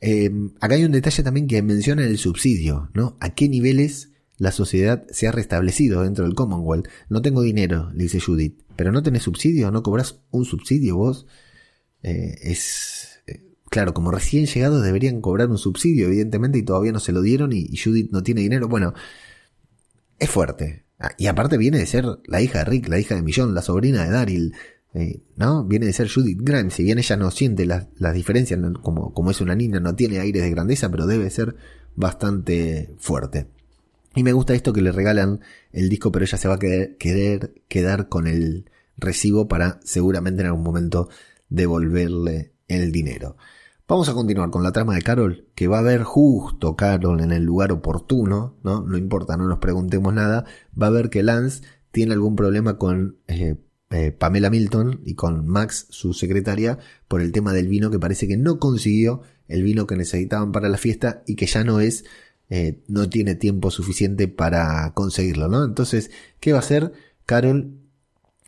Eh, 0.01 0.31
acá 0.61 0.75
hay 0.75 0.85
un 0.85 0.93
detalle 0.93 1.23
también 1.23 1.47
que 1.49 1.63
menciona 1.63 2.05
el 2.05 2.19
subsidio, 2.19 2.91
¿no? 2.95 3.17
¿A 3.21 3.35
qué 3.35 3.49
niveles 3.49 4.13
la 4.39 4.53
sociedad 4.53 5.07
se 5.11 5.27
ha 5.27 5.33
restablecido 5.33 6.03
dentro 6.03 6.25
del 6.25 6.35
Commonwealth? 6.35 6.89
No 7.09 7.23
tengo 7.23 7.43
dinero, 7.43 7.91
le 7.95 8.05
dice 8.05 8.21
Judith, 8.21 8.63
pero 8.77 8.93
no 8.93 9.03
tenés 9.03 9.23
subsidio, 9.23 9.71
no 9.71 9.83
cobras 9.83 10.21
un 10.31 10.45
subsidio 10.45 10.97
vos. 10.97 11.27
Eh, 12.03 12.37
es 12.43 13.21
eh, 13.27 13.43
claro, 13.71 13.95
como 13.95 14.11
recién 14.11 14.47
llegados 14.47 14.83
deberían 14.83 15.21
cobrar 15.21 15.49
un 15.49 15.59
subsidio, 15.59 16.07
evidentemente, 16.07 16.59
y 16.59 16.63
todavía 16.63 16.93
no 16.93 17.01
se 17.01 17.13
lo 17.13 17.23
dieron 17.23 17.53
y, 17.53 17.77
Judith 17.77 18.11
no 18.13 18.23
tiene 18.23 18.43
dinero. 18.43 18.69
Bueno, 18.69 18.95
es 20.19 20.31
fuerte. 20.31 20.85
Ah, 20.99 21.13
y 21.19 21.27
aparte 21.27 21.59
viene 21.59 21.79
de 21.79 21.87
ser 21.87 22.05
la 22.27 22.41
hija 22.41 22.61
de 22.61 22.65
Rick, 22.67 22.89
la 22.89 22.99
hija 22.99 23.15
de 23.15 23.23
Millón, 23.23 23.55
la 23.55 23.63
sobrina 23.63 24.05
de 24.05 24.11
Daryl. 24.11 24.55
Eh, 24.95 25.21
¿no? 25.37 25.65
Viene 25.65 25.87
de 25.87 25.93
ser 25.93 26.09
Judith 26.11 26.41
Grant, 26.41 26.73
si 26.73 26.83
bien 26.83 26.99
ella 26.99 27.17
no 27.19 27.31
siente 27.31 27.67
las, 27.67 27.87
diferencias, 28.15 28.59
como, 28.83 29.13
como 29.13 29.31
es 29.31 29.43
una 29.43 29.55
niña, 29.55 29.79
no 29.79 29.95
tiene 29.95 30.21
aires 30.21 30.43
de 30.43 30.51
grandeza, 30.51 30.91
pero 30.91 31.07
debe 31.07 31.29
ser 31.29 31.57
bastante 31.97 32.95
fuerte. 32.99 33.47
Y 34.17 34.23
me 34.23 34.33
gusta 34.33 34.55
esto 34.55 34.73
que 34.73 34.81
le 34.81 34.93
regalan 34.93 35.41
el 35.73 35.91
disco, 35.91 36.11
pero 36.11 36.25
ella 36.25 36.39
se 36.39 36.49
va 36.49 36.55
a 36.55 36.59
querer, 36.59 36.97
quedar 37.69 38.09
con 38.09 38.27
el 38.27 38.71
recibo 38.97 39.47
para 39.47 39.79
seguramente 39.85 40.41
en 40.41 40.47
algún 40.47 40.65
momento 40.65 41.11
devolverle 41.51 42.55
el 42.67 42.93
dinero. 42.93 43.37
Vamos 43.87 44.09
a 44.09 44.15
continuar 44.15 44.49
con 44.49 44.63
la 44.63 44.73
trama 44.73 44.95
de 44.95 45.03
Carol, 45.03 45.47
que 45.55 45.69
va 45.69 45.81
a 45.81 45.83
ver 45.83 46.03
justo 46.03 46.77
Carol 46.77 47.21
en 47.21 47.31
el 47.31 47.45
lugar 47.45 47.73
oportuno, 47.73 48.57
¿no? 48.65 48.81
No 48.81 48.97
importa, 48.97 49.37
no 49.37 49.47
nos 49.47 49.59
preguntemos 49.59 50.15
nada, 50.15 50.47
va 50.81 50.87
a 50.87 50.91
ver 50.91 51.11
que 51.11 51.23
Lance 51.23 51.63
tiene 51.91 52.15
algún 52.15 52.37
problema 52.37 52.79
con 52.79 53.19
eh, 53.29 53.57
eh, 53.91 54.13
Pamela 54.13 54.49
Milton 54.49 55.03
y 55.05 55.15
con 55.15 55.47
Max, 55.47 55.89
su 55.91 56.15
secretaria, 56.15 56.79
por 57.07 57.21
el 57.21 57.33
tema 57.33 57.53
del 57.53 57.69
vino 57.69 57.91
que 57.91 57.99
parece 57.99 58.27
que 58.27 58.39
no 58.39 58.59
consiguió 58.59 59.21
el 59.47 59.63
vino 59.63 59.87
que 59.87 59.97
necesitaban 59.97 60.53
para 60.53 60.71
la 60.71 60.79
fiesta 60.79 61.23
y 61.27 61.37
que 61.37 61.47
ya 61.47 61.65
no 61.65 61.81
es, 61.81 62.05
eh, 62.51 62.83
no 62.89 63.09
tiene 63.09 63.35
tiempo 63.35 63.71
suficiente 63.71 64.29
para 64.29 64.93
conseguirlo, 64.95 65.49
¿no? 65.49 65.65
Entonces, 65.65 66.11
¿qué 66.41 66.53
va 66.53 66.59
a 66.59 66.61
hacer? 66.61 66.93
Carol 67.25 67.73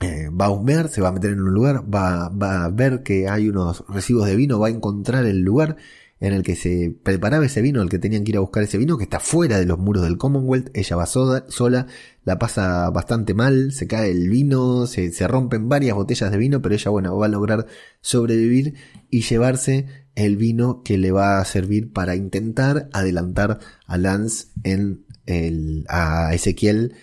eh, 0.01 0.29
va 0.31 0.47
a 0.47 0.51
humear, 0.51 0.89
se 0.89 1.01
va 1.01 1.09
a 1.09 1.13
meter 1.13 1.33
en 1.33 1.43
un 1.43 1.53
lugar, 1.53 1.83
va, 1.93 2.29
va 2.29 2.65
a 2.65 2.69
ver 2.71 3.03
que 3.03 3.29
hay 3.29 3.49
unos 3.49 3.85
recibos 3.89 4.27
de 4.27 4.37
vino, 4.37 4.61
va 4.61 4.69
a 4.69 4.71
encontrar 4.71 5.27
el 5.27 5.41
lugar 5.41 5.77
en 6.21 6.33
el 6.33 6.43
que 6.43 6.57
se 6.57 6.95
preparaba 7.03 7.47
ese 7.47 7.63
vino, 7.63 7.81
el 7.81 7.89
que 7.89 7.99
tenían 7.99 8.25
que 8.25 8.33
ir 8.33 8.37
a 8.37 8.41
buscar 8.41 8.63
ese 8.63 8.79
vino, 8.79 8.99
que 8.99 9.05
está 9.05 9.21
fuera 9.21 9.59
de 9.59 9.67
los 9.67 9.79
muros 9.79 10.03
del 10.03 10.19
Commonwealth, 10.19 10.71
ella 10.75 10.97
va 10.97 11.07
sola, 11.07 11.87
la 12.25 12.39
pasa 12.39 12.91
bastante 12.91 13.35
mal, 13.35 13.73
se 13.73 13.87
cae 13.87 14.11
el 14.11 14.29
vino, 14.29 14.87
se, 14.87 15.13
se, 15.13 15.29
rompen 15.29 15.69
varias 15.69 15.95
botellas 15.95 16.31
de 16.31 16.39
vino, 16.39 16.61
pero 16.61 16.75
ella, 16.75 16.91
bueno, 16.91 17.17
va 17.17 17.27
a 17.27 17.29
lograr 17.31 17.67
sobrevivir 18.01 18.75
y 19.11 19.23
llevarse 19.23 19.87
el 20.17 20.37
vino 20.37 20.83
que 20.83 20.99
le 20.99 21.13
va 21.13 21.41
a 21.41 21.45
servir 21.45 21.93
para 21.93 22.17
intentar 22.17 22.89
adelantar 22.93 23.61
a 23.87 23.97
Lance 23.97 24.49
en 24.65 25.05
el, 25.27 25.85
a 25.89 26.35
Ezequiel 26.35 26.95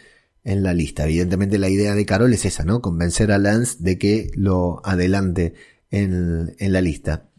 en 0.43 0.61
la 0.61 0.73
lista. 0.73 1.05
Evidentemente 1.05 1.57
la 1.57 1.69
idea 1.69 1.95
de 1.95 2.05
Carol 2.05 2.33
es 2.33 2.43
esa, 2.43 2.65
¿no? 2.65 2.81
Convencer 2.81 3.31
a 3.31 3.37
Lance 3.37 3.77
de 3.79 3.97
que 3.97 4.29
lo 4.35 4.81
adelante 4.85 5.53
en, 5.89 6.55
en 6.59 6.73
la 6.73 6.81
lista 6.81 7.29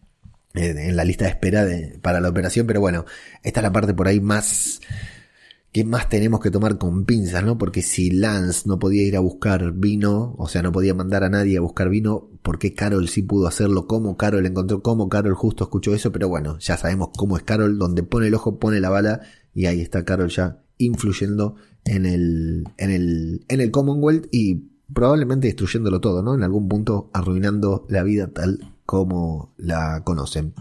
en 0.56 0.96
la 0.96 1.04
lista 1.04 1.24
de 1.24 1.30
espera 1.30 1.66
para 2.02 2.20
la 2.20 2.28
operación, 2.28 2.66
pero 2.66 2.80
bueno, 2.80 3.04
esta 3.42 3.60
es 3.60 3.64
la 3.64 3.72
parte 3.72 3.94
por 3.94 4.08
ahí 4.08 4.20
más 4.20 4.80
que 5.76 5.84
más 5.84 6.08
tenemos 6.08 6.40
que 6.40 6.50
tomar 6.50 6.78
con 6.78 7.04
pinzas, 7.04 7.44
¿no? 7.44 7.58
Porque 7.58 7.82
si 7.82 8.10
Lance 8.10 8.66
no 8.66 8.78
podía 8.78 9.02
ir 9.02 9.14
a 9.14 9.20
buscar 9.20 9.72
vino, 9.72 10.34
o 10.38 10.48
sea, 10.48 10.62
no 10.62 10.72
podía 10.72 10.94
mandar 10.94 11.22
a 11.22 11.28
nadie 11.28 11.58
a 11.58 11.60
buscar 11.60 11.90
vino, 11.90 12.30
¿por 12.40 12.58
qué 12.58 12.72
Carol 12.72 13.08
sí 13.08 13.20
pudo 13.20 13.46
hacerlo? 13.46 13.86
¿Cómo 13.86 14.16
Carol 14.16 14.46
encontró? 14.46 14.82
¿Cómo 14.82 15.10
Carol 15.10 15.34
justo 15.34 15.64
escuchó 15.64 15.94
eso? 15.94 16.12
Pero 16.12 16.30
bueno, 16.30 16.58
ya 16.60 16.78
sabemos 16.78 17.10
cómo 17.14 17.36
es 17.36 17.42
Carol, 17.42 17.76
donde 17.76 18.02
pone 18.02 18.28
el 18.28 18.34
ojo, 18.34 18.58
pone 18.58 18.80
la 18.80 18.88
bala, 18.88 19.20
y 19.52 19.66
ahí 19.66 19.82
está 19.82 20.02
Carol 20.06 20.30
ya 20.30 20.62
influyendo 20.78 21.56
en 21.84 22.06
el, 22.06 22.64
en 22.78 22.90
el, 22.90 23.44
en 23.48 23.60
el 23.60 23.70
Commonwealth 23.70 24.28
y 24.32 24.70
probablemente 24.94 25.48
destruyéndolo 25.48 26.00
todo, 26.00 26.22
¿no? 26.22 26.34
En 26.34 26.42
algún 26.42 26.70
punto 26.70 27.10
arruinando 27.12 27.84
la 27.90 28.02
vida 28.02 28.28
tal 28.28 28.75
como 28.86 29.52
la 29.56 30.02
conocen. 30.04 30.54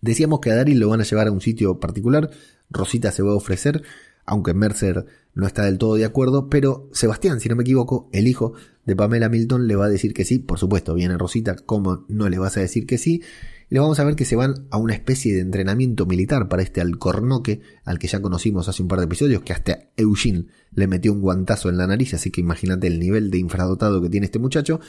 Decíamos 0.00 0.40
que 0.40 0.50
a 0.50 0.54
Daryl 0.54 0.78
lo 0.78 0.90
van 0.90 1.00
a 1.00 1.04
llevar 1.04 1.26
a 1.26 1.32
un 1.32 1.40
sitio 1.40 1.80
particular, 1.80 2.30
Rosita 2.70 3.10
se 3.10 3.22
va 3.22 3.32
a 3.32 3.36
ofrecer, 3.36 3.82
aunque 4.24 4.54
Mercer 4.54 5.06
no 5.34 5.46
está 5.46 5.64
del 5.64 5.78
todo 5.78 5.94
de 5.94 6.04
acuerdo, 6.04 6.48
pero 6.48 6.88
Sebastián, 6.92 7.40
si 7.40 7.48
no 7.48 7.56
me 7.56 7.62
equivoco, 7.62 8.08
el 8.12 8.26
hijo 8.26 8.54
de 8.84 8.96
Pamela 8.96 9.28
Milton, 9.28 9.66
le 9.66 9.76
va 9.76 9.86
a 9.86 9.90
decir 9.90 10.14
que 10.14 10.24
sí, 10.24 10.38
por 10.38 10.58
supuesto, 10.58 10.94
viene 10.94 11.18
Rosita, 11.18 11.56
¿cómo 11.56 12.04
no 12.08 12.28
le 12.28 12.38
vas 12.38 12.56
a 12.56 12.60
decir 12.60 12.86
que 12.86 12.98
sí? 12.98 13.22
Y 13.68 13.78
vamos 13.78 13.98
a 13.98 14.04
ver 14.04 14.14
que 14.14 14.24
se 14.24 14.36
van 14.36 14.66
a 14.70 14.78
una 14.78 14.94
especie 14.94 15.34
de 15.34 15.40
entrenamiento 15.40 16.06
militar 16.06 16.48
para 16.48 16.62
este 16.62 16.80
alcornoque 16.80 17.60
al 17.84 17.98
que 17.98 18.06
ya 18.06 18.22
conocimos 18.22 18.68
hace 18.68 18.82
un 18.82 18.88
par 18.88 19.00
de 19.00 19.06
episodios, 19.06 19.42
que 19.42 19.52
hasta 19.52 19.90
Eugene 19.96 20.46
le 20.72 20.86
metió 20.86 21.12
un 21.12 21.20
guantazo 21.20 21.68
en 21.68 21.76
la 21.76 21.86
nariz, 21.86 22.14
así 22.14 22.30
que 22.30 22.40
imagínate 22.40 22.86
el 22.86 23.00
nivel 23.00 23.30
de 23.30 23.38
infradotado 23.38 24.00
que 24.00 24.08
tiene 24.08 24.26
este 24.26 24.38
muchacho 24.38 24.80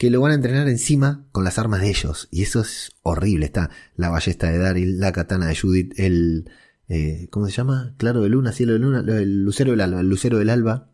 que 0.00 0.08
lo 0.08 0.22
van 0.22 0.32
a 0.32 0.36
entrenar 0.36 0.66
encima 0.66 1.26
con 1.30 1.44
las 1.44 1.58
armas 1.58 1.82
de 1.82 1.90
ellos. 1.90 2.26
Y 2.30 2.40
eso 2.40 2.62
es 2.62 2.92
horrible. 3.02 3.44
Está 3.44 3.68
la 3.96 4.08
ballesta 4.08 4.50
de 4.50 4.56
Daryl, 4.56 4.98
la 4.98 5.12
katana 5.12 5.46
de 5.46 5.54
Judith, 5.54 5.92
el... 5.98 6.50
Eh, 6.88 7.28
¿Cómo 7.30 7.44
se 7.44 7.52
llama? 7.52 7.94
Claro 7.98 8.22
de 8.22 8.30
luna, 8.30 8.52
cielo 8.52 8.72
de 8.72 8.78
luna, 8.78 9.00
el 9.00 9.44
lucero 9.44 9.72
del 9.72 9.82
alba, 9.82 10.00
el 10.00 10.08
lucero 10.08 10.38
del 10.38 10.48
alba 10.48 10.88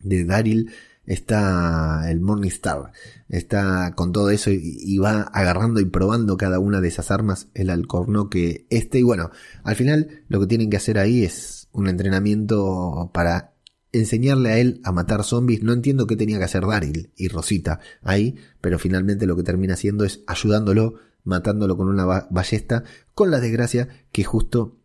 de 0.00 0.24
Daryl. 0.24 0.72
Está 1.06 2.10
el 2.10 2.20
Morning 2.20 2.48
Star. 2.48 2.90
Está 3.28 3.92
con 3.94 4.10
todo 4.10 4.30
eso 4.30 4.50
y, 4.50 4.98
va 4.98 5.20
agarrando 5.20 5.78
y 5.78 5.84
probando 5.84 6.36
cada 6.36 6.58
una 6.58 6.80
de 6.80 6.88
esas 6.88 7.12
armas, 7.12 7.46
el 7.54 7.70
alcornoque 7.70 8.66
este. 8.70 8.98
Y 8.98 9.02
bueno, 9.04 9.30
al 9.62 9.76
final 9.76 10.24
lo 10.26 10.40
que 10.40 10.48
tienen 10.48 10.68
que 10.68 10.78
hacer 10.78 10.98
ahí 10.98 11.22
es 11.22 11.68
un 11.70 11.86
entrenamiento 11.86 13.08
para 13.14 13.51
enseñarle 13.92 14.50
a 14.50 14.58
él 14.58 14.80
a 14.84 14.92
matar 14.92 15.22
zombies. 15.24 15.62
No 15.62 15.72
entiendo 15.72 16.06
qué 16.06 16.16
tenía 16.16 16.38
que 16.38 16.44
hacer 16.44 16.66
Daryl 16.66 17.12
y 17.16 17.28
Rosita 17.28 17.80
ahí, 18.02 18.36
pero 18.60 18.78
finalmente 18.78 19.26
lo 19.26 19.36
que 19.36 19.42
termina 19.42 19.74
haciendo 19.74 20.04
es 20.04 20.22
ayudándolo, 20.26 20.94
matándolo 21.24 21.76
con 21.76 21.88
una 21.88 22.04
ballesta, 22.30 22.84
con 23.14 23.30
la 23.30 23.40
desgracia 23.40 23.88
que 24.10 24.24
justo 24.24 24.78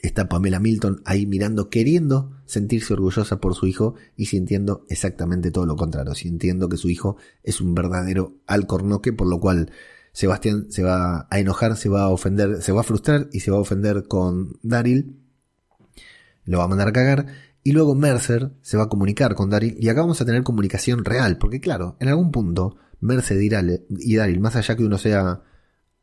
está 0.00 0.28
Pamela 0.28 0.60
Milton 0.60 1.02
ahí 1.04 1.26
mirando, 1.26 1.68
queriendo 1.68 2.32
sentirse 2.46 2.92
orgullosa 2.92 3.40
por 3.40 3.54
su 3.54 3.66
hijo 3.66 3.94
y 4.16 4.26
sintiendo 4.26 4.84
exactamente 4.88 5.50
todo 5.50 5.66
lo 5.66 5.76
contrario, 5.76 6.14
sintiendo 6.14 6.68
que 6.68 6.76
su 6.76 6.88
hijo 6.88 7.16
es 7.42 7.60
un 7.60 7.74
verdadero 7.74 8.34
alcornoque, 8.46 9.12
por 9.12 9.26
lo 9.26 9.40
cual 9.40 9.72
Sebastián 10.12 10.66
se 10.70 10.82
va 10.82 11.26
a 11.30 11.38
enojar, 11.38 11.76
se 11.76 11.88
va 11.88 12.02
a 12.02 12.08
ofender, 12.08 12.62
se 12.62 12.72
va 12.72 12.80
a 12.80 12.84
frustrar 12.84 13.28
y 13.32 13.40
se 13.40 13.50
va 13.50 13.58
a 13.58 13.60
ofender 13.60 14.04
con 14.06 14.58
Daryl, 14.62 15.16
lo 16.44 16.58
va 16.58 16.64
a 16.64 16.68
mandar 16.68 16.88
a 16.88 16.92
cagar 16.92 17.26
y 17.68 17.72
luego 17.72 17.94
Mercer 17.94 18.52
se 18.62 18.78
va 18.78 18.84
a 18.84 18.88
comunicar 18.88 19.34
con 19.34 19.50
Daryl 19.50 19.76
y 19.78 19.90
acá 19.90 20.00
vamos 20.00 20.22
a 20.22 20.24
tener 20.24 20.42
comunicación 20.42 21.04
real, 21.04 21.36
porque 21.36 21.60
claro, 21.60 21.98
en 22.00 22.08
algún 22.08 22.30
punto 22.30 22.76
Mercer 22.98 23.42
y 23.42 23.50
Daryl, 24.16 24.40
más 24.40 24.56
allá 24.56 24.74
que 24.74 24.84
uno 24.84 24.96
sea 24.96 25.42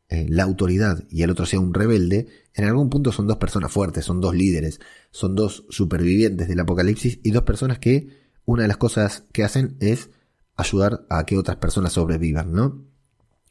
eh, 0.08 0.26
la 0.28 0.44
autoridad 0.44 1.02
y 1.10 1.24
el 1.24 1.30
otro 1.32 1.44
sea 1.44 1.58
un 1.58 1.74
rebelde, 1.74 2.28
en 2.54 2.66
algún 2.66 2.88
punto 2.88 3.10
son 3.10 3.26
dos 3.26 3.38
personas 3.38 3.72
fuertes, 3.72 4.04
son 4.04 4.20
dos 4.20 4.32
líderes, 4.32 4.78
son 5.10 5.34
dos 5.34 5.64
supervivientes 5.68 6.46
del 6.46 6.60
apocalipsis 6.60 7.18
y 7.24 7.32
dos 7.32 7.42
personas 7.42 7.80
que 7.80 8.10
una 8.44 8.62
de 8.62 8.68
las 8.68 8.76
cosas 8.76 9.24
que 9.32 9.42
hacen 9.42 9.76
es 9.80 10.10
ayudar 10.54 11.04
a 11.10 11.26
que 11.26 11.36
otras 11.36 11.56
personas 11.56 11.94
sobrevivan, 11.94 12.52
¿no? 12.52 12.86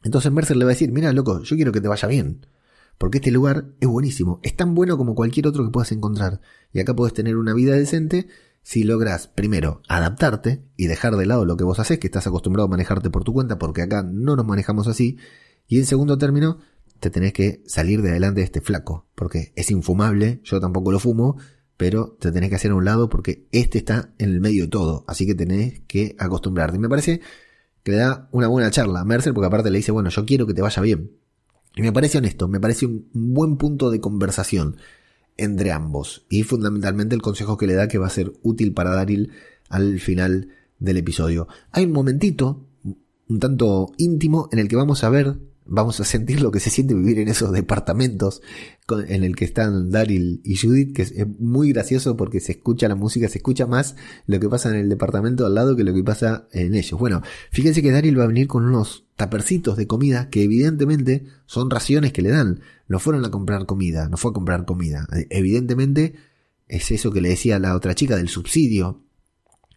Entonces 0.05 0.31
Mercer 0.31 0.55
le 0.55 0.63
va 0.63 0.71
a 0.71 0.75
decir, 0.75 0.93
mira, 0.93 1.11
loco, 1.11 1.43
yo 1.43 1.57
quiero 1.57 1.73
que 1.73 1.81
te 1.81 1.89
vaya 1.89 2.07
bien. 2.07 2.47
Porque 2.97 3.17
este 3.17 3.31
lugar 3.31 3.73
es 3.79 3.87
buenísimo, 3.87 4.39
es 4.43 4.55
tan 4.55 4.73
bueno 4.73 4.97
como 4.97 5.15
cualquier 5.15 5.47
otro 5.47 5.63
que 5.63 5.71
puedas 5.71 5.91
encontrar. 5.91 6.41
Y 6.71 6.79
acá 6.79 6.95
puedes 6.95 7.13
tener 7.13 7.37
una 7.37 7.53
vida 7.53 7.75
decente 7.75 8.27
si 8.65 8.83
logras, 8.83 9.27
primero, 9.27 9.81
adaptarte 9.87 10.63
y 10.75 10.87
dejar 10.87 11.15
de 11.17 11.27
lado 11.27 11.45
lo 11.45 11.55
que 11.55 11.63
vos 11.63 11.79
haces, 11.79 11.99
que 11.99 12.07
estás 12.07 12.25
acostumbrado 12.25 12.65
a 12.65 12.69
manejarte 12.69 13.11
por 13.11 13.23
tu 13.23 13.31
cuenta, 13.31 13.59
porque 13.59 13.83
acá 13.83 14.01
no 14.01 14.35
nos 14.35 14.45
manejamos 14.45 14.87
así. 14.87 15.17
Y 15.67 15.77
en 15.77 15.85
segundo 15.85 16.17
término, 16.17 16.57
te 16.99 17.11
tenés 17.11 17.33
que 17.33 17.61
salir 17.67 18.01
de 18.01 18.09
adelante 18.09 18.39
de 18.39 18.45
este 18.45 18.61
flaco, 18.61 19.07
porque 19.13 19.53
es 19.55 19.69
infumable, 19.69 20.41
yo 20.43 20.59
tampoco 20.59 20.91
lo 20.91 20.99
fumo, 20.99 21.37
pero 21.77 22.17
te 22.19 22.31
tenés 22.31 22.49
que 22.49 22.55
hacer 22.55 22.71
a 22.71 22.75
un 22.75 22.85
lado 22.85 23.09
porque 23.09 23.47
este 23.51 23.77
está 23.77 24.13
en 24.17 24.29
el 24.29 24.39
medio 24.39 24.63
de 24.63 24.69
todo, 24.69 25.05
así 25.07 25.27
que 25.27 25.35
tenés 25.35 25.81
que 25.81 26.15
acostumbrarte. 26.17 26.77
Y 26.77 26.79
me 26.79 26.89
parece 26.89 27.21
que 27.83 27.91
le 27.91 27.97
da 27.97 28.29
una 28.31 28.47
buena 28.47 28.71
charla 28.71 29.01
a 29.01 29.05
Mercer, 29.05 29.33
porque 29.33 29.47
aparte 29.47 29.69
le 29.69 29.77
dice, 29.77 29.91
bueno, 29.91 30.09
yo 30.09 30.25
quiero 30.25 30.47
que 30.47 30.55
te 30.55 30.63
vaya 30.63 30.81
bien. 30.81 31.11
Y 31.75 31.81
me 31.81 31.91
parece 31.91 32.17
honesto, 32.17 32.47
me 32.47 32.59
parece 32.59 32.85
un 32.85 33.09
buen 33.13 33.57
punto 33.57 33.89
de 33.89 33.99
conversación 33.99 34.77
entre 35.37 35.71
ambos. 35.71 36.25
Y 36.29 36.43
fundamentalmente 36.43 37.15
el 37.15 37.21
consejo 37.21 37.57
que 37.57 37.67
le 37.67 37.73
da 37.73 37.87
que 37.87 37.97
va 37.97 38.07
a 38.07 38.11
ser 38.11 38.33
útil 38.43 38.73
para 38.73 38.95
Daryl 38.95 39.31
al 39.69 39.99
final 39.99 40.49
del 40.79 40.97
episodio. 40.97 41.47
Hay 41.71 41.85
un 41.85 41.91
momentito, 41.91 42.65
un 43.27 43.39
tanto 43.39 43.91
íntimo, 43.97 44.49
en 44.51 44.59
el 44.59 44.67
que 44.67 44.75
vamos 44.75 45.03
a 45.03 45.09
ver 45.09 45.37
vamos 45.65 45.99
a 45.99 46.05
sentir 46.05 46.41
lo 46.41 46.51
que 46.51 46.59
se 46.59 46.69
siente 46.69 46.93
vivir 46.93 47.19
en 47.19 47.27
esos 47.27 47.51
departamentos 47.51 48.41
en 49.07 49.23
el 49.23 49.35
que 49.35 49.45
están 49.45 49.89
Daryl 49.89 50.41
y 50.43 50.57
Judith, 50.57 50.95
que 50.95 51.01
es 51.01 51.13
muy 51.39 51.73
gracioso 51.73 52.15
porque 52.15 52.39
se 52.39 52.53
escucha 52.53 52.87
la 52.87 52.95
música, 52.95 53.27
se 53.27 53.39
escucha 53.39 53.65
más 53.65 53.95
lo 54.27 54.39
que 54.39 54.47
pasa 54.47 54.69
en 54.69 54.75
el 54.75 54.89
departamento 54.89 55.45
al 55.45 55.55
lado 55.55 55.75
que 55.75 55.83
lo 55.83 55.93
que 55.93 56.03
pasa 56.03 56.47
en 56.51 56.75
ellos. 56.75 56.99
Bueno, 56.99 57.23
fíjense 57.51 57.81
que 57.81 57.91
Daryl 57.91 58.19
va 58.19 58.25
a 58.25 58.27
venir 58.27 58.47
con 58.47 58.63
unos 58.63 59.05
tapercitos 59.15 59.75
de 59.77 59.87
comida 59.87 60.29
que 60.29 60.43
evidentemente 60.43 61.25
son 61.47 61.69
raciones 61.69 62.13
que 62.13 62.21
le 62.21 62.29
dan. 62.29 62.61
No 62.87 62.99
fueron 62.99 63.25
a 63.25 63.31
comprar 63.31 63.65
comida, 63.65 64.07
no 64.07 64.17
fue 64.17 64.31
a 64.31 64.33
comprar 64.35 64.65
comida. 64.65 65.07
Evidentemente 65.29 66.13
es 66.67 66.91
eso 66.91 67.11
que 67.11 67.21
le 67.21 67.29
decía 67.29 67.57
la 67.59 67.75
otra 67.75 67.95
chica 67.95 68.17
del 68.17 68.29
subsidio. 68.29 69.01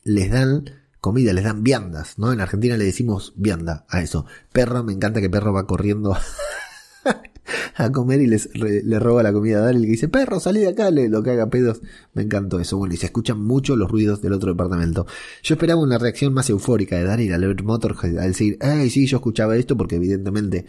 Les 0.05 0.31
dan 0.31 0.65
comida, 1.01 1.33
les 1.33 1.45
dan 1.45 1.63
viandas, 1.63 2.19
¿no? 2.19 2.33
En 2.33 2.41
Argentina 2.41 2.77
le 2.77 2.85
decimos 2.85 3.33
vianda 3.37 3.85
a 3.89 4.03
eso. 4.03 4.27
Perro, 4.53 4.85
me 4.85 4.93
encanta 4.93 5.21
que 5.21 5.31
perro 5.31 5.53
va 5.53 5.67
corriendo 5.67 6.17
a 7.77 7.93
comer 7.93 8.21
y 8.21 8.27
les, 8.27 8.51
le 8.55 8.99
roba 8.99 9.23
la 9.23 9.33
comida 9.33 9.59
a 9.59 9.63
Daryl 9.63 9.83
que 9.83 9.93
dice, 9.93 10.09
perro, 10.09 10.41
salí 10.41 10.61
de 10.61 10.69
acá, 10.69 10.91
le, 10.91 11.09
lo 11.09 11.23
que 11.23 11.31
haga 11.31 11.49
pedos. 11.49 11.81
Me 12.15 12.23
encantó 12.23 12.61
eso. 12.61 12.77
Bueno, 12.77 12.95
y 12.95 12.97
se 12.97 13.07
escuchan 13.07 13.41
mucho 13.41 13.77
los 13.77 13.91
ruidos 13.91 14.21
del 14.21 14.33
otro 14.33 14.51
departamento. 14.51 15.07
Yo 15.43 15.55
esperaba 15.55 15.81
una 15.81 15.99
reacción 15.99 16.35
más 16.35 16.51
eufórica 16.51 16.97
de 16.97 17.05
Daryl 17.05 17.33
al 17.33 17.47
ver 17.47 17.63
Motorhead, 17.63 18.19
al 18.19 18.29
decir, 18.29 18.59
ay, 18.61 18.91
sí, 18.91 19.07
yo 19.07 19.19
escuchaba 19.19 19.57
esto 19.57 19.77
porque 19.77 19.97
evidentemente 19.97 20.67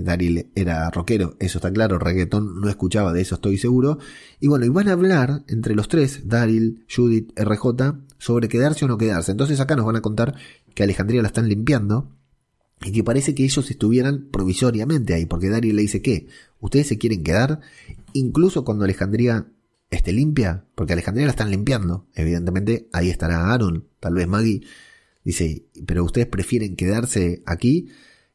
Daryl 0.00 0.50
era 0.54 0.90
rockero, 0.90 1.36
eso 1.38 1.58
está 1.58 1.70
claro, 1.70 1.98
reggaetón 1.98 2.60
no 2.60 2.68
escuchaba, 2.68 3.12
de 3.12 3.20
eso 3.20 3.34
estoy 3.34 3.58
seguro. 3.58 3.98
Y 4.40 4.48
bueno, 4.48 4.64
y 4.64 4.70
van 4.70 4.88
a 4.88 4.92
hablar 4.92 5.44
entre 5.48 5.74
los 5.74 5.88
tres, 5.88 6.28
Daryl, 6.28 6.86
Judith, 6.94 7.38
RJ, 7.38 7.98
sobre 8.18 8.48
quedarse 8.48 8.84
o 8.84 8.88
no 8.88 8.96
quedarse. 8.96 9.32
Entonces 9.32 9.60
acá 9.60 9.76
nos 9.76 9.84
van 9.84 9.96
a 9.96 10.00
contar 10.02 10.34
que 10.74 10.82
Alejandría 10.82 11.20
la 11.20 11.28
están 11.28 11.48
limpiando 11.48 12.10
y 12.84 12.92
que 12.92 13.04
parece 13.04 13.34
que 13.34 13.44
ellos 13.44 13.70
estuvieran 13.70 14.28
provisoriamente 14.30 15.14
ahí, 15.14 15.26
porque 15.26 15.50
Daryl 15.50 15.76
le 15.76 15.82
dice 15.82 16.02
que 16.02 16.28
ustedes 16.60 16.86
se 16.86 16.98
quieren 16.98 17.22
quedar, 17.22 17.60
incluso 18.12 18.64
cuando 18.64 18.84
Alejandría 18.84 19.48
esté 19.90 20.12
limpia, 20.12 20.64
porque 20.74 20.94
Alejandría 20.94 21.26
la 21.26 21.32
están 21.32 21.50
limpiando, 21.50 22.06
evidentemente 22.14 22.88
ahí 22.92 23.10
estará 23.10 23.52
Aaron, 23.52 23.88
tal 24.00 24.14
vez 24.14 24.26
Maggie, 24.26 24.62
dice, 25.24 25.66
pero 25.86 26.04
ustedes 26.04 26.26
prefieren 26.26 26.76
quedarse 26.76 27.42
aquí 27.46 27.88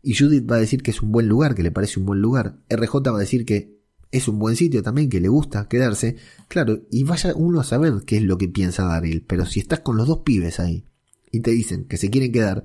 y 0.08 0.16
Judith 0.16 0.50
va 0.50 0.56
a 0.56 0.60
decir 0.60 0.84
que 0.84 0.92
es 0.92 1.02
un 1.02 1.12
buen 1.12 1.28
lugar, 1.28 1.54
que 1.54 1.64
le 1.64 1.72
parece 1.72 2.00
un 2.00 2.06
buen 2.06 2.22
lugar. 2.22 2.60
RJ 2.70 3.12
va 3.12 3.18
a 3.18 3.20
decir 3.20 3.44
que 3.44 3.78
es 4.10 4.30
un 4.30 4.40
buen 4.40 4.56
sitio 4.56 4.82
también, 4.82 5.10
que 5.10 5.20
le 5.20 5.28
gusta 5.28 5.68
quedarse. 5.68 6.16
Claro, 6.48 6.80
y 6.90 7.04
vaya 7.04 7.34
uno 7.36 7.60
a 7.60 7.66
saber 7.66 7.94
qué 8.06 8.16
es 8.16 8.24
lo 8.24 8.38
que 8.38 8.48
piensa 8.48 8.86
Daryl. 8.86 9.26
Pero 9.28 9.46
si 9.46 9.60
estás 9.60 9.82
con 9.82 9.98
los 9.98 10.08
dos 10.08 10.20
pibes 10.20 10.62
ahí 10.62 10.86
y 11.30 11.42
te 11.42 11.52
dicen 11.52 11.84
que 11.90 11.98
se 11.98 12.10
quieren 12.10 12.32
quedar, 12.32 12.64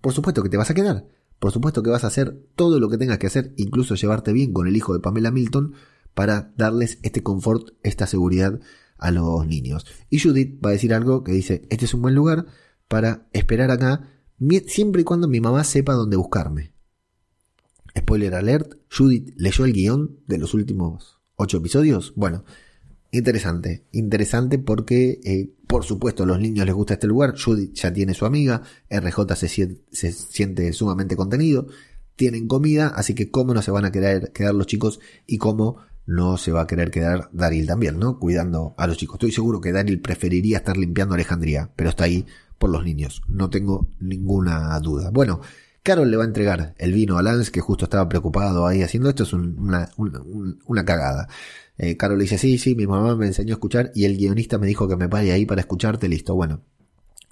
por 0.00 0.12
supuesto 0.12 0.44
que 0.44 0.48
te 0.48 0.56
vas 0.56 0.70
a 0.70 0.74
quedar. 0.74 1.08
Por 1.40 1.50
supuesto 1.50 1.82
que 1.82 1.90
vas 1.90 2.04
a 2.04 2.06
hacer 2.06 2.40
todo 2.54 2.78
lo 2.78 2.88
que 2.88 2.96
tengas 2.96 3.18
que 3.18 3.26
hacer, 3.26 3.54
incluso 3.56 3.96
llevarte 3.96 4.32
bien 4.32 4.52
con 4.52 4.68
el 4.68 4.76
hijo 4.76 4.94
de 4.94 5.00
Pamela 5.00 5.32
Milton, 5.32 5.74
para 6.14 6.52
darles 6.56 7.00
este 7.02 7.24
confort, 7.24 7.70
esta 7.82 8.06
seguridad 8.06 8.60
a 8.98 9.10
los 9.10 9.44
niños. 9.48 9.84
Y 10.10 10.20
Judith 10.20 10.64
va 10.64 10.68
a 10.68 10.74
decir 10.74 10.94
algo 10.94 11.24
que 11.24 11.32
dice, 11.32 11.66
este 11.70 11.86
es 11.86 11.94
un 11.94 12.02
buen 12.02 12.14
lugar 12.14 12.46
para 12.86 13.26
esperar 13.32 13.72
acá, 13.72 14.10
siempre 14.68 15.00
y 15.00 15.04
cuando 15.04 15.26
mi 15.26 15.40
mamá 15.40 15.64
sepa 15.64 15.94
dónde 15.94 16.16
buscarme. 16.16 16.73
Spoiler 17.96 18.34
alert, 18.34 18.74
Judith 18.90 19.34
leyó 19.36 19.64
el 19.64 19.72
guion 19.72 20.18
de 20.26 20.38
los 20.38 20.54
últimos 20.54 21.20
ocho 21.36 21.58
episodios. 21.58 22.12
Bueno, 22.16 22.44
interesante, 23.10 23.84
interesante 23.92 24.58
porque, 24.58 25.20
eh, 25.24 25.50
por 25.66 25.84
supuesto, 25.84 26.24
a 26.24 26.26
los 26.26 26.40
niños 26.40 26.66
les 26.66 26.74
gusta 26.74 26.94
este 26.94 27.06
lugar. 27.06 27.34
Judith 27.38 27.72
ya 27.74 27.92
tiene 27.92 28.14
su 28.14 28.26
amiga, 28.26 28.62
RJ 28.90 29.36
se, 29.36 30.12
siente 30.12 30.72
sumamente 30.72 31.16
contenido, 31.16 31.68
tienen 32.16 32.48
comida, 32.48 32.88
así 32.88 33.14
que 33.14 33.30
cómo 33.30 33.54
no 33.54 33.62
se 33.62 33.70
van 33.70 33.84
a 33.84 33.92
querer 33.92 34.32
quedar 34.32 34.54
los 34.54 34.66
chicos 34.66 35.00
y 35.26 35.38
cómo 35.38 35.78
no 36.06 36.36
se 36.36 36.52
va 36.52 36.62
a 36.62 36.66
querer 36.66 36.90
quedar 36.90 37.30
Daryl 37.32 37.66
también, 37.66 37.98
¿no? 37.98 38.18
Cuidando 38.18 38.74
a 38.76 38.86
los 38.86 38.98
chicos. 38.98 39.14
Estoy 39.14 39.32
seguro 39.32 39.60
que 39.60 39.72
Daryl 39.72 40.00
preferiría 40.00 40.58
estar 40.58 40.76
limpiando 40.76 41.14
Alejandría, 41.14 41.70
pero 41.76 41.90
está 41.90 42.04
ahí 42.04 42.26
por 42.58 42.70
los 42.70 42.84
niños, 42.84 43.22
no 43.28 43.50
tengo 43.50 43.88
ninguna 44.00 44.78
duda. 44.80 45.10
Bueno, 45.10 45.40
Carol 45.84 46.10
le 46.10 46.16
va 46.16 46.24
a 46.24 46.26
entregar 46.26 46.74
el 46.78 46.94
vino 46.94 47.18
a 47.18 47.22
Lance, 47.22 47.52
que 47.52 47.60
justo 47.60 47.84
estaba 47.84 48.08
preocupado 48.08 48.66
ahí 48.66 48.80
haciendo 48.80 49.10
esto, 49.10 49.24
es 49.24 49.34
una, 49.34 49.90
una, 50.66 50.84
cagada. 50.86 51.28
Eh, 51.76 51.98
Carol 51.98 52.16
le 52.16 52.24
dice, 52.24 52.38
sí, 52.38 52.56
sí, 52.56 52.74
mi 52.74 52.86
mamá 52.86 53.14
me 53.16 53.26
enseñó 53.26 53.52
a 53.52 53.56
escuchar 53.56 53.92
y 53.94 54.06
el 54.06 54.16
guionista 54.16 54.56
me 54.56 54.66
dijo 54.66 54.88
que 54.88 54.96
me 54.96 55.10
pare 55.10 55.30
ahí 55.32 55.44
para 55.44 55.60
escucharte, 55.60 56.08
listo, 56.08 56.34
bueno. 56.34 56.62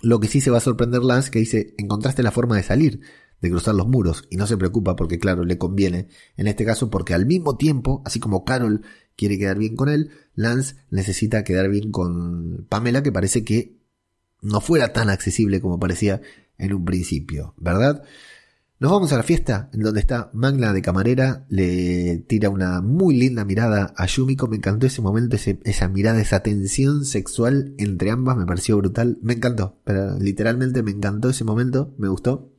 Lo 0.02 0.20
que 0.20 0.28
sí 0.28 0.42
se 0.42 0.50
va 0.50 0.58
a 0.58 0.60
sorprender 0.60 1.02
Lance, 1.02 1.30
que 1.30 1.38
dice, 1.38 1.74
encontraste 1.78 2.22
la 2.22 2.30
forma 2.30 2.56
de 2.56 2.62
salir, 2.62 3.00
de 3.40 3.48
cruzar 3.48 3.74
los 3.74 3.88
muros, 3.88 4.24
y 4.28 4.36
no 4.36 4.46
se 4.46 4.58
preocupa 4.58 4.96
porque, 4.96 5.18
claro, 5.18 5.44
le 5.44 5.56
conviene, 5.56 6.08
en 6.36 6.46
este 6.46 6.66
caso, 6.66 6.90
porque 6.90 7.14
al 7.14 7.24
mismo 7.24 7.56
tiempo, 7.56 8.02
así 8.04 8.20
como 8.20 8.44
Carol 8.44 8.82
quiere 9.16 9.38
quedar 9.38 9.56
bien 9.56 9.76
con 9.76 9.88
él, 9.88 10.10
Lance 10.34 10.76
necesita 10.90 11.42
quedar 11.42 11.70
bien 11.70 11.90
con 11.90 12.66
Pamela, 12.68 13.02
que 13.02 13.12
parece 13.12 13.44
que 13.44 13.78
no 14.42 14.60
fuera 14.60 14.92
tan 14.92 15.08
accesible 15.08 15.62
como 15.62 15.80
parecía 15.80 16.20
en 16.58 16.74
un 16.74 16.84
principio, 16.84 17.54
¿verdad? 17.56 18.02
Nos 18.82 18.90
vamos 18.90 19.12
a 19.12 19.16
la 19.16 19.22
fiesta, 19.22 19.70
en 19.72 19.82
donde 19.82 20.00
está 20.00 20.28
Magna 20.32 20.72
de 20.72 20.82
camarera, 20.82 21.46
le 21.48 22.16
tira 22.26 22.50
una 22.50 22.80
muy 22.80 23.16
linda 23.16 23.44
mirada 23.44 23.94
a 23.96 24.06
Yumiko, 24.06 24.48
me 24.48 24.56
encantó 24.56 24.88
ese 24.88 25.00
momento, 25.00 25.36
esa 25.36 25.88
mirada, 25.88 26.20
esa 26.20 26.42
tensión 26.42 27.04
sexual 27.04 27.76
entre 27.78 28.10
ambas, 28.10 28.36
me 28.36 28.44
pareció 28.44 28.76
brutal, 28.78 29.18
me 29.22 29.34
encantó, 29.34 29.78
pero 29.84 30.18
literalmente 30.18 30.82
me 30.82 30.90
encantó 30.90 31.30
ese 31.30 31.44
momento, 31.44 31.94
me 31.96 32.08
gustó. 32.08 32.50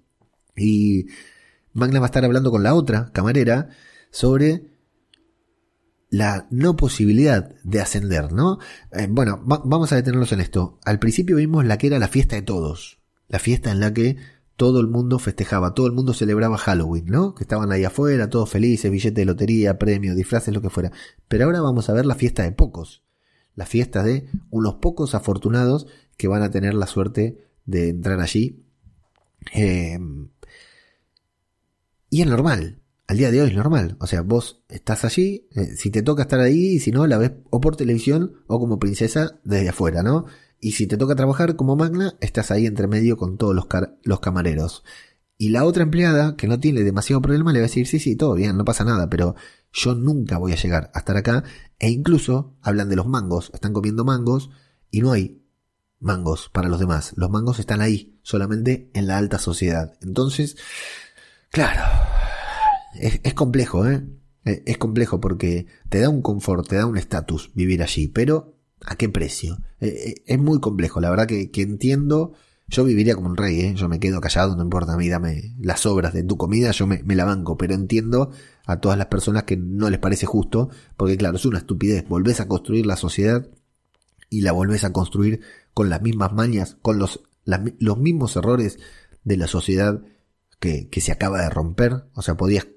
Y 0.56 1.08
Magna 1.74 2.00
va 2.00 2.06
a 2.06 2.08
estar 2.08 2.24
hablando 2.24 2.52
con 2.52 2.64
la 2.64 2.74
otra 2.74 3.12
camarera 3.12 3.68
sobre 4.10 4.72
la 6.10 6.48
no 6.52 6.78
posibilidad 6.78 7.54
de 7.66 7.82
ascender, 7.82 8.32
¿no? 8.32 8.60
Eh, 8.94 9.08
bueno, 9.10 9.42
vamos 9.44 9.92
a 9.92 9.98
detenernos 9.98 10.32
en 10.32 10.40
esto. 10.40 10.80
Al 10.86 11.00
principio 11.00 11.36
vimos 11.36 11.66
la 11.66 11.78
que 11.78 11.88
era 11.88 12.00
la 12.00 12.08
fiesta 12.08 12.38
de 12.38 12.44
todos, 12.44 13.02
la 13.28 13.40
fiesta 13.40 13.72
en 13.72 13.82
la 13.82 13.94
que 13.94 14.16
todo 14.56 14.80
el 14.80 14.88
mundo 14.88 15.20
festejaba, 15.20 15.74
todo 15.74 15.88
el 15.88 15.94
mundo 15.94 16.14
celebraba 16.14 16.58
Halloween, 16.58 17.06
¿no? 17.08 17.34
Que 17.34 17.44
estaban 17.44 17.72
ahí 17.72 17.84
afuera, 17.84 18.30
todos 18.30 18.50
felices, 18.50 18.92
billete 18.92 19.22
de 19.22 19.26
lotería, 19.26 19.80
premios, 19.80 20.16
disfraces, 20.16 20.54
lo 20.54 20.62
que 20.62 20.70
fuera. 20.70 20.92
Pero 21.28 21.46
ahora 21.46 21.62
vamos 21.62 21.90
a 21.90 21.94
ver 21.94 22.06
la 22.06 22.16
fiesta 22.16 22.44
de 22.44 22.52
pocos, 22.52 23.04
la 23.56 23.66
fiesta 23.66 24.04
de 24.04 24.28
unos 24.52 24.76
pocos 24.76 25.16
afortunados 25.16 25.88
que 26.18 26.28
van 26.28 26.44
a 26.44 26.52
tener 26.52 26.76
la 26.76 26.88
suerte 26.88 27.50
de 27.66 27.90
entrar 27.90 28.20
allí. 28.20 28.64
Em, 29.52 30.30
y 32.10 32.22
es 32.22 32.28
normal, 32.28 32.80
al 33.08 33.18
día 33.18 33.32
de 33.32 33.42
hoy 33.42 33.50
es 33.50 33.56
normal. 33.56 33.98
O 34.00 34.08
sea, 34.08 34.22
vos 34.22 34.64
estás 34.70 35.04
allí, 35.04 35.48
eh, 35.56 35.76
si 35.76 35.90
te 35.90 36.04
toca 36.04 36.24
estar 36.24 36.40
ahí, 36.40 36.76
y 36.76 36.80
si 36.80 36.92
no, 36.92 37.08
la 37.08 37.18
ves 37.18 37.32
o 37.50 37.60
por 37.60 37.76
televisión 37.76 38.44
o 38.48 38.60
como 38.60 38.80
princesa 38.80 39.40
desde 39.44 39.70
afuera, 39.70 40.04
¿no? 40.04 40.26
Y 40.64 40.72
si 40.72 40.88
te 40.88 40.96
toca 40.96 41.14
trabajar 41.14 41.58
como 41.58 41.76
magna, 41.76 42.16
estás 42.22 42.50
ahí 42.50 42.66
entre 42.66 42.88
medio 42.88 43.18
con 43.18 43.38
todos 43.38 43.54
los, 43.54 43.68
los 44.04 44.22
camareros. 44.22 44.86
Y 45.38 45.50
la 45.50 45.66
otra 45.66 45.84
empleada, 45.84 46.38
que 46.38 46.48
no 46.48 46.58
tiene 46.58 46.84
demasiado 46.84 47.22
problema, 47.22 47.52
le 47.52 47.60
va 47.60 47.66
a 47.66 47.68
decir, 47.68 47.86
sí, 47.86 48.00
sí, 48.00 48.16
todo 48.16 48.34
bien, 48.34 48.56
no 48.56 48.64
pasa 48.64 48.86
nada, 48.86 49.10
pero 49.10 49.36
yo 49.74 49.94
nunca 49.94 50.38
voy 50.38 50.54
a 50.54 50.56
llegar 50.56 50.90
a 50.94 51.00
estar 51.00 51.18
acá. 51.18 51.44
E 51.80 51.90
incluso 51.90 52.56
hablan 52.62 52.88
de 52.88 52.96
los 52.96 53.08
mangos, 53.08 53.52
están 53.54 53.74
comiendo 53.74 54.06
mangos 54.06 54.52
y 54.90 55.02
no 55.02 55.12
hay 55.12 55.44
mangos 56.00 56.50
para 56.54 56.70
los 56.70 56.80
demás. 56.80 57.12
Los 57.18 57.30
mangos 57.30 57.60
están 57.60 57.82
ahí, 57.82 58.18
solamente 58.24 58.90
en 58.94 59.08
la 59.08 59.18
alta 59.18 59.40
sociedad. 59.40 59.98
Entonces, 60.00 60.56
claro, 61.50 61.82
es, 62.96 63.20
es 63.22 63.34
complejo, 63.34 63.86
¿eh? 63.86 64.02
Es 64.46 64.78
complejo 64.78 65.20
porque 65.20 65.68
te 65.90 66.00
da 66.00 66.08
un 66.08 66.22
confort, 66.22 66.66
te 66.66 66.78
da 66.78 66.86
un 66.86 66.98
estatus 66.98 67.52
vivir 67.54 67.84
allí, 67.84 68.08
pero 68.08 68.53
¿A 68.86 68.96
qué 68.96 69.10
precio? 69.10 69.60
Eh, 69.80 69.88
eh, 69.88 70.24
es 70.26 70.40
muy 70.40 70.60
complejo, 70.60 71.00
la 71.00 71.10
verdad 71.10 71.28
que, 71.28 71.50
entiendo. 71.62 72.34
Yo 72.68 72.86
viviría 72.86 73.16
como 73.16 73.28
un 73.28 73.38
rey, 73.38 73.60
¿eh? 73.60 73.74
yo 73.76 73.90
me 73.90 74.00
quedo 74.00 74.22
callado, 74.22 74.56
no 74.56 74.64
importa 74.64 74.94
a 74.94 74.98
mí, 74.98 75.10
dame 75.10 75.54
las 75.60 75.86
obras 75.86 76.14
de 76.14 76.24
tu 76.24 76.38
comida, 76.38 76.72
yo 76.72 76.88
me, 76.88 77.04
la 77.04 77.26
banco, 77.26 77.58
pero 77.58 77.74
entiendo 77.74 78.32
a 78.66 78.80
todas 78.80 78.98
las 78.98 79.08
personas 79.08 79.44
que 79.44 79.58
no 79.58 79.90
les 79.90 80.00
parece 80.00 80.26
justo, 80.26 80.70
porque 80.96 81.18
claro, 81.18 81.36
es 81.36 81.46
una 81.46 81.60
estupidez, 81.60 82.08
volvés 82.08 82.40
a 82.40 82.48
construir 82.48 82.86
la 82.86 82.96
sociedad 82.96 83.50
y 84.30 84.42
la 84.42 84.54
volvés 84.54 84.86
a 84.86 84.94
construir 84.94 85.42
con 85.74 85.90
las 85.90 86.02
mismas 86.02 86.32
mañas, 86.32 86.78
con 86.82 86.98
los, 87.00 87.22
los 87.46 87.98
mismos 88.00 88.36
errores 88.38 88.80
de 89.26 89.38
la 89.38 89.48
sociedad 89.48 90.02
que, 90.60 90.90
que 90.90 91.02
se 91.02 91.12
acaba 91.12 91.42
de 91.42 91.50
romper, 91.50 92.06
o 92.14 92.22
sea, 92.22 92.38
podías 92.38 92.68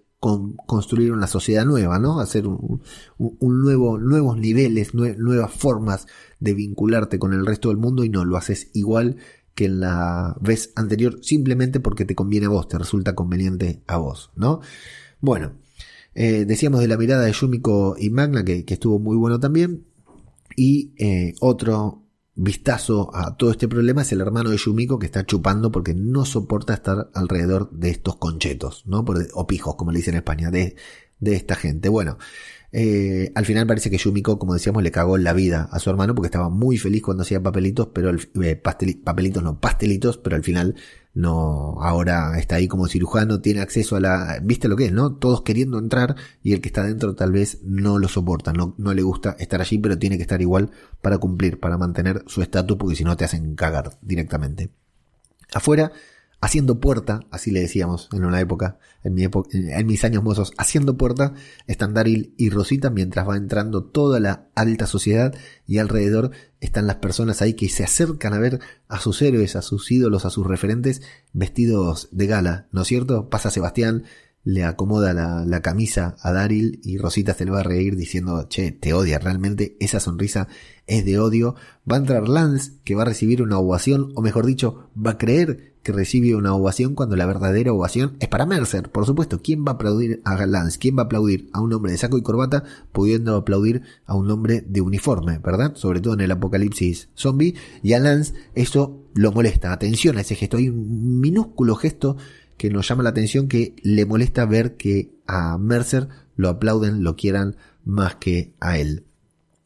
construir 0.67 1.13
una 1.13 1.27
sociedad 1.27 1.65
nueva, 1.65 1.99
¿no? 1.99 2.21
Hacer 2.21 2.47
un, 2.47 2.81
nuevo, 3.41 3.99
nuevos 3.99 4.39
niveles, 4.39 4.95
nuevas 4.95 5.53
formas 5.53 6.07
de 6.41 6.55
vincularte 6.55 7.19
con 7.19 7.33
el 7.33 7.47
resto 7.47 7.69
del 7.69 7.79
mundo 7.79 8.05
y 8.05 8.09
no 8.09 8.25
lo 8.25 8.37
haces 8.37 8.71
igual 8.75 9.17
que 9.55 9.67
en 9.67 9.81
la 9.81 10.37
vez 10.41 10.73
anterior 10.77 11.19
simplemente 11.23 11.81
porque 11.81 12.05
te 12.05 12.15
conviene 12.15 12.47
a 12.47 12.51
vos, 12.51 12.69
te 12.69 12.79
resulta 12.79 13.15
conveniente 13.15 13.83
a 13.87 13.97
vos, 13.97 14.31
¿no? 14.37 14.61
Bueno, 15.21 15.53
eh, 16.15 16.45
decíamos 16.47 16.81
de 16.81 16.89
la 16.89 16.97
mirada 16.97 17.25
de 17.25 17.33
Yumiko 17.33 17.97
y 17.99 18.11
Magna 18.11 18.45
que, 18.45 18.65
estuvo 18.67 18.99
muy 18.99 19.17
bueno 19.17 19.41
también 19.41 19.85
y 20.57 20.93
eh, 20.99 21.35
otro 21.41 22.06
vistazo 22.37 23.11
a 23.15 23.37
todo 23.37 23.51
este 23.51 23.67
problema 23.67 24.03
es 24.03 24.13
el 24.13 24.21
hermano 24.21 24.51
de 24.51 24.59
Yumiko 24.59 24.99
que 24.99 25.07
está 25.07 25.25
chupando 25.25 25.73
porque 25.73 25.95
no 25.95 26.25
soporta 26.25 26.75
estar 26.75 27.11
alrededor 27.15 27.71
de 27.71 27.91
estos 27.91 28.17
conchetos, 28.17 28.85
¿no? 28.87 29.05
o 29.35 29.47
pijos, 29.47 29.75
como 29.77 29.91
le 29.91 29.99
dicen 29.99 30.15
en 30.15 30.19
España, 30.19 30.51
de, 30.51 30.77
de 31.19 31.35
esta 31.35 31.57
gente. 31.57 31.89
Bueno, 31.89 32.19
eh, 32.73 33.33
al 33.35 33.47
final 33.47 33.67
parece 33.67 33.91
que 33.91 33.97
Yumiko, 33.97 34.39
como 34.39 34.53
decíamos, 34.53 34.83
le 34.83 34.91
cagó 34.91 35.17
la 35.17 35.33
vida 35.33 35.69
a 35.73 35.79
su 35.79 35.89
hermano 35.89 36.15
porque 36.15 36.27
estaba 36.27 36.51
muy 36.51 36.77
feliz 36.77 37.03
cuando 37.03 37.23
hacía 37.23 37.43
papelitos, 37.43 37.89
pero 37.93 38.15
eh, 38.43 38.57
papelitos 38.57 39.43
no, 39.43 39.59
pastelitos, 39.59 40.19
pero 40.19 40.37
al 40.37 40.45
final 40.45 40.77
no, 41.17 41.77
ahora 41.81 42.39
está 42.39 42.57
ahí 42.57 42.69
como 42.69 42.89
cirujano, 42.89 43.41
tiene 43.41 43.63
acceso 43.63 43.97
a 43.97 44.01
la, 44.01 44.39
viste 44.43 44.69
lo 44.69 44.77
que 44.77 44.85
es, 44.85 44.93
¿no? 44.93 45.15
Todos 45.15 45.41
queriendo 45.41 45.79
entrar 45.79 46.15
y 46.43 46.53
el 46.53 46.61
que 46.61 46.69
está 46.69 46.83
dentro 46.83 47.15
tal 47.15 47.33
vez 47.33 47.61
no 47.63 47.99
lo 47.99 48.07
soporta, 48.07 48.53
no, 48.53 48.75
no 48.77 48.93
le 48.93 49.01
gusta 49.01 49.35
estar 49.39 49.63
allí, 49.63 49.79
pero 49.79 49.99
tiene 49.99 50.19
que 50.19 50.23
estar 50.23 50.43
igual 50.43 50.71
para 51.01 51.17
cumplir, 51.17 51.59
para 51.59 51.79
mantener 51.79 52.23
su 52.27 52.43
estatus, 52.43 52.77
porque 52.77 52.97
si 52.97 53.05
no 53.05 53.17
te 53.17 53.25
hacen 53.25 53.55
cagar 53.55 53.97
directamente. 54.03 54.69
Afuera, 55.55 55.91
haciendo 56.41 56.81
puerta, 56.81 57.21
así 57.31 57.51
le 57.51 57.61
decíamos 57.61 58.09
en 58.13 58.25
una 58.25 58.41
época, 58.41 58.79
en, 59.03 59.15
mi 59.15 59.25
época, 59.25 59.51
en 59.53 59.87
mis 59.87 60.05
años 60.05 60.23
mozos, 60.23 60.53
haciendo 60.59 60.97
puerta, 60.97 61.33
están 61.67 61.95
Daryl 61.95 62.35
y 62.37 62.51
Rosita 62.51 62.91
mientras 62.91 63.29
va 63.29 63.37
entrando 63.37 63.85
toda 63.85 64.21
la 64.21 64.49
alta 64.55 64.87
sociedad 64.87 65.35
y 65.67 65.79
alrededor 65.79 66.31
están 66.61 66.87
las 66.87 66.97
personas 66.97 67.43
ahí 67.43 67.55
que 67.55 67.69
se 67.69 67.85
acercan 67.85 68.35
a 68.35 68.39
ver 68.39 68.61
a 68.89 69.01
sus 69.01 69.23
héroes, 69.23 69.57
a 69.57 69.63
sus 69.63 69.91
ídolos, 69.91 70.25
a 70.25 70.31
sus 70.31 70.47
referentes 70.47 71.03
vestidos 71.33 72.09
de 72.13 72.27
gala, 72.27 72.69
¿no 72.71 72.83
es 72.83 72.89
cierto? 72.89 73.29
Pasa 73.29 73.51
Sebastián, 73.51 74.05
le 74.47 74.63
acomoda 74.63 75.13
la, 75.13 75.61
camisa 75.61 76.15
a 76.21 76.31
Daryl 76.31 76.79
y 76.85 76.99
Rosita 76.99 77.35
se 77.35 77.45
le 77.45 77.51
va 77.51 77.61
a 77.61 77.65
reír 77.65 77.97
diciendo, 77.97 78.47
che, 78.49 78.71
te 78.71 78.95
odia 78.95 79.19
realmente, 79.19 79.77
esa 79.81 79.99
sonrisa 79.99 80.47
es 80.87 81.05
de 81.05 81.19
odio. 81.19 81.57
Va 81.91 81.97
a 81.97 81.99
entrar 81.99 82.29
Lance, 82.29 82.75
que 82.85 82.95
va 82.95 83.03
a 83.03 83.07
recibir 83.07 83.43
una 83.43 83.59
ovación, 83.59 84.13
o 84.15 84.23
mejor 84.23 84.47
dicho, 84.47 84.89
va 84.97 85.13
a 85.13 85.19
creer 85.19 85.75
que 85.83 85.91
recibe 85.91 86.37
una 86.37 86.55
ovación 86.55 86.95
cuando 86.95 87.17
la 87.17 87.27
verdadera 87.27 87.73
ovación 87.73 88.17
es 88.21 88.29
para 88.29 88.47
Mercer. 88.47 88.89
Por 88.93 89.05
supuesto, 89.05 89.41
¿quién 89.43 89.65
va 89.65 89.73
a 89.73 89.75
aplaudir 89.75 90.23
a 90.25 90.47
Lance? 90.47 90.79
¿Quién 90.79 90.97
va 90.97 91.03
a 91.03 91.05
aplaudir 91.07 91.51
a 91.53 91.61
un 91.61 91.73
hombre 91.73 91.91
de 91.91 91.99
saco 91.99 92.17
y 92.17 92.23
corbata 92.23 92.63
pudiendo 92.93 93.35
aplaudir 93.35 93.83
a 94.07 94.15
un 94.15 94.31
hombre 94.31 94.65
de 94.65 94.81
uniforme, 94.81 95.39
verdad? 95.39 95.75
Sobre 95.75 96.01
todo 96.01 96.15
en 96.15 96.21
el 96.21 96.31
apocalipsis 96.31 97.09
zombie. 97.17 97.57
Y 97.83 97.95
a 97.95 97.99
Lance 97.99 98.35
eso 98.55 99.03
lo 99.13 99.33
molesta. 99.33 99.73
Atención 99.73 100.19
a 100.19 100.21
ese 100.21 100.37
gesto. 100.37 100.57
Hay 100.57 100.69
un 100.69 101.21
minúsculo 101.21 101.75
gesto 101.75 102.17
que 102.57 102.71
nos 102.71 102.89
llama 102.89 103.03
la 103.03 103.11
atención 103.11 103.49
que 103.49 103.75
le 103.83 104.07
molesta 104.07 104.45
ver 104.47 104.77
que 104.77 105.13
a 105.27 105.59
Mercer 105.59 106.09
lo 106.37 106.49
aplauden, 106.49 107.03
lo 107.03 107.17
quieran 107.17 107.57
más 107.85 108.17
que 108.17 108.55
a 108.61 108.79
él. 108.79 109.05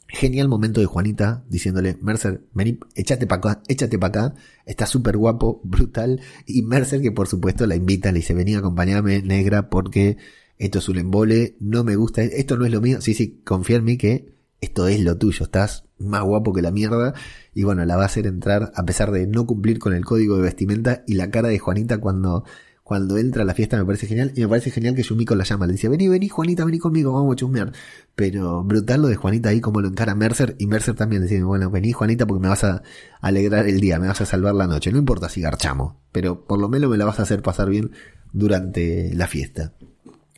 Genial 0.09 0.49
momento 0.49 0.80
de 0.80 0.86
Juanita 0.86 1.45
diciéndole, 1.49 1.97
Mercer, 2.03 2.43
vení, 2.53 2.80
échate 2.97 3.26
para 3.26 3.38
acá, 3.38 3.62
échate 3.68 3.99
para 3.99 4.26
acá, 4.26 4.34
está 4.66 4.86
súper 4.86 5.16
guapo, 5.16 5.61
brutal. 5.62 6.20
Y 6.47 6.62
Mercer, 6.62 7.01
que 7.01 7.12
por 7.12 7.28
supuesto 7.28 7.66
la 7.66 7.76
invita, 7.76 8.11
le 8.11 8.18
dice, 8.18 8.34
vení, 8.34 8.55
acompañame, 8.57 9.22
negra, 9.22 9.70
porque 9.70 10.16
esto 10.59 10.80
es 10.80 10.88
un 10.88 10.99
embole, 10.99 11.57
no 11.61 11.84
me 11.84 11.95
gusta, 11.95 12.22
esto 12.22 12.57
no 12.57 12.66
es 12.66 12.72
lo 12.72 12.80
mío. 12.80 13.01
Sí, 13.01 13.14
sí, 13.14 13.41
confía 13.45 13.76
en 13.76 13.84
mí 13.84 13.97
que 13.97 14.34
esto 14.61 14.88
es 14.88 15.01
lo 15.01 15.16
tuyo, 15.16 15.45
estás 15.45 15.84
más 15.99 16.22
guapo 16.22 16.53
que 16.53 16.62
la 16.62 16.70
mierda. 16.70 17.14
Y 17.55 17.62
bueno, 17.62 17.84
la 17.84 17.97
va 17.97 18.03
a 18.03 18.07
hacer 18.07 18.26
entrar 18.26 18.72
a 18.74 18.84
pesar 18.84 19.11
de 19.12 19.26
no 19.26 19.47
cumplir 19.47 19.78
con 19.78 19.95
el 19.95 20.05
código 20.05 20.36
de 20.36 20.43
vestimenta 20.43 21.03
y 21.07 21.14
la 21.14 21.30
cara 21.30 21.49
de 21.49 21.59
Juanita 21.59 21.99
cuando 21.99 22.45
cuando 22.91 23.18
entra 23.18 23.45
a 23.45 23.47
la 23.47 23.55
fiesta 23.55 23.76
me 23.76 23.84
parece 23.84 24.09
genial. 24.09 24.32
Y 24.34 24.41
me 24.41 24.49
parece 24.49 24.72
genial 24.72 24.97
que 24.97 25.05
Yumiko 25.05 25.36
la 25.36 25.45
llama. 25.45 25.64
Le 25.64 25.74
dice, 25.74 25.88
vení, 25.88 26.09
vení, 26.09 26.28
Juanita, 26.28 26.64
vení 26.64 26.80
conmigo, 26.80 27.12
vamos 27.12 27.34
a 27.34 27.36
chusmear. 27.36 27.72
Pero 28.16 28.64
brutal 28.64 29.03
lo 29.03 29.07
de 29.07 29.14
Juanita 29.14 29.51
ahí, 29.51 29.61
como 29.61 29.80
lo 29.80 29.86
encara 29.86 30.16
Mercer. 30.16 30.57
Y 30.59 30.66
Mercer 30.66 30.97
también 30.97 31.22
dice, 31.22 31.41
bueno, 31.45 31.70
vení, 31.70 31.93
Juanita, 31.93 32.26
porque 32.26 32.43
me 32.43 32.49
vas 32.49 32.64
a 32.64 32.82
alegrar 33.20 33.68
el 33.68 33.78
día, 33.78 34.01
me 34.01 34.09
vas 34.09 34.20
a 34.20 34.26
salvar 34.26 34.57
la 34.57 34.66
noche. 34.66 34.91
No 34.91 34.99
importa 34.99 35.28
si 35.28 35.41
garchamos, 35.41 35.99
pero 36.11 36.45
por 36.45 36.59
lo 36.59 36.68
menos 36.68 36.91
me 36.91 36.99
la 36.99 37.05
vas 37.05 37.20
a 37.20 37.22
hacer 37.22 37.43
pasar 37.43 37.70
bien 37.70 37.93
durante 38.32 39.14
la 39.14 39.28
fiesta. 39.28 39.72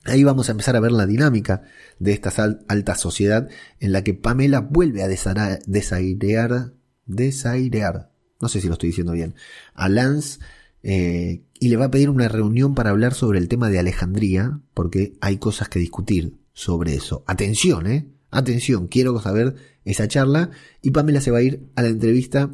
Ahí 0.05 0.23
vamos 0.23 0.51
a 0.51 0.53
empezar 0.53 0.77
a 0.77 0.81
ver 0.81 0.93
la 0.93 1.07
dinámica 1.07 1.63
de 2.01 2.13
esta 2.13 2.31
alta 2.69 2.97
sociedad 2.97 3.49
en 3.81 3.93
la 3.93 4.05
que 4.05 4.13
Pamela 4.13 4.61
vuelve 4.61 5.03
a 5.03 5.09
desairear, 5.09 6.75
desairear, 7.07 8.11
no 8.43 8.49
sé 8.49 8.61
si 8.61 8.67
lo 8.67 8.75
estoy 8.75 8.91
diciendo 8.91 9.13
bien, 9.13 9.37
a 9.73 9.89
Lance 9.89 10.39
eh, 10.83 11.43
y 11.59 11.69
le 11.69 11.77
va 11.77 11.87
a 11.87 11.91
pedir 11.91 12.11
una 12.11 12.29
reunión 12.29 12.75
para 12.75 12.91
hablar 12.91 13.15
sobre 13.15 13.39
el 13.39 13.49
tema 13.49 13.71
de 13.71 13.79
Alejandría, 13.79 14.61
porque 14.75 15.15
hay 15.21 15.37
cosas 15.37 15.69
que 15.69 15.79
discutir 15.79 16.35
sobre 16.53 16.95
eso. 16.95 17.23
Atención, 17.27 17.87
eh. 17.87 18.09
Atención, 18.31 18.89
quiero 18.89 19.21
saber 19.21 19.55
esa 19.85 20.09
charla. 20.09 20.51
Y 20.81 20.91
Pamela 20.91 21.21
se 21.21 21.31
va 21.31 21.39
a 21.39 21.43
ir 21.43 21.69
a 21.77 21.83
la 21.83 21.89
entrevista. 21.89 22.51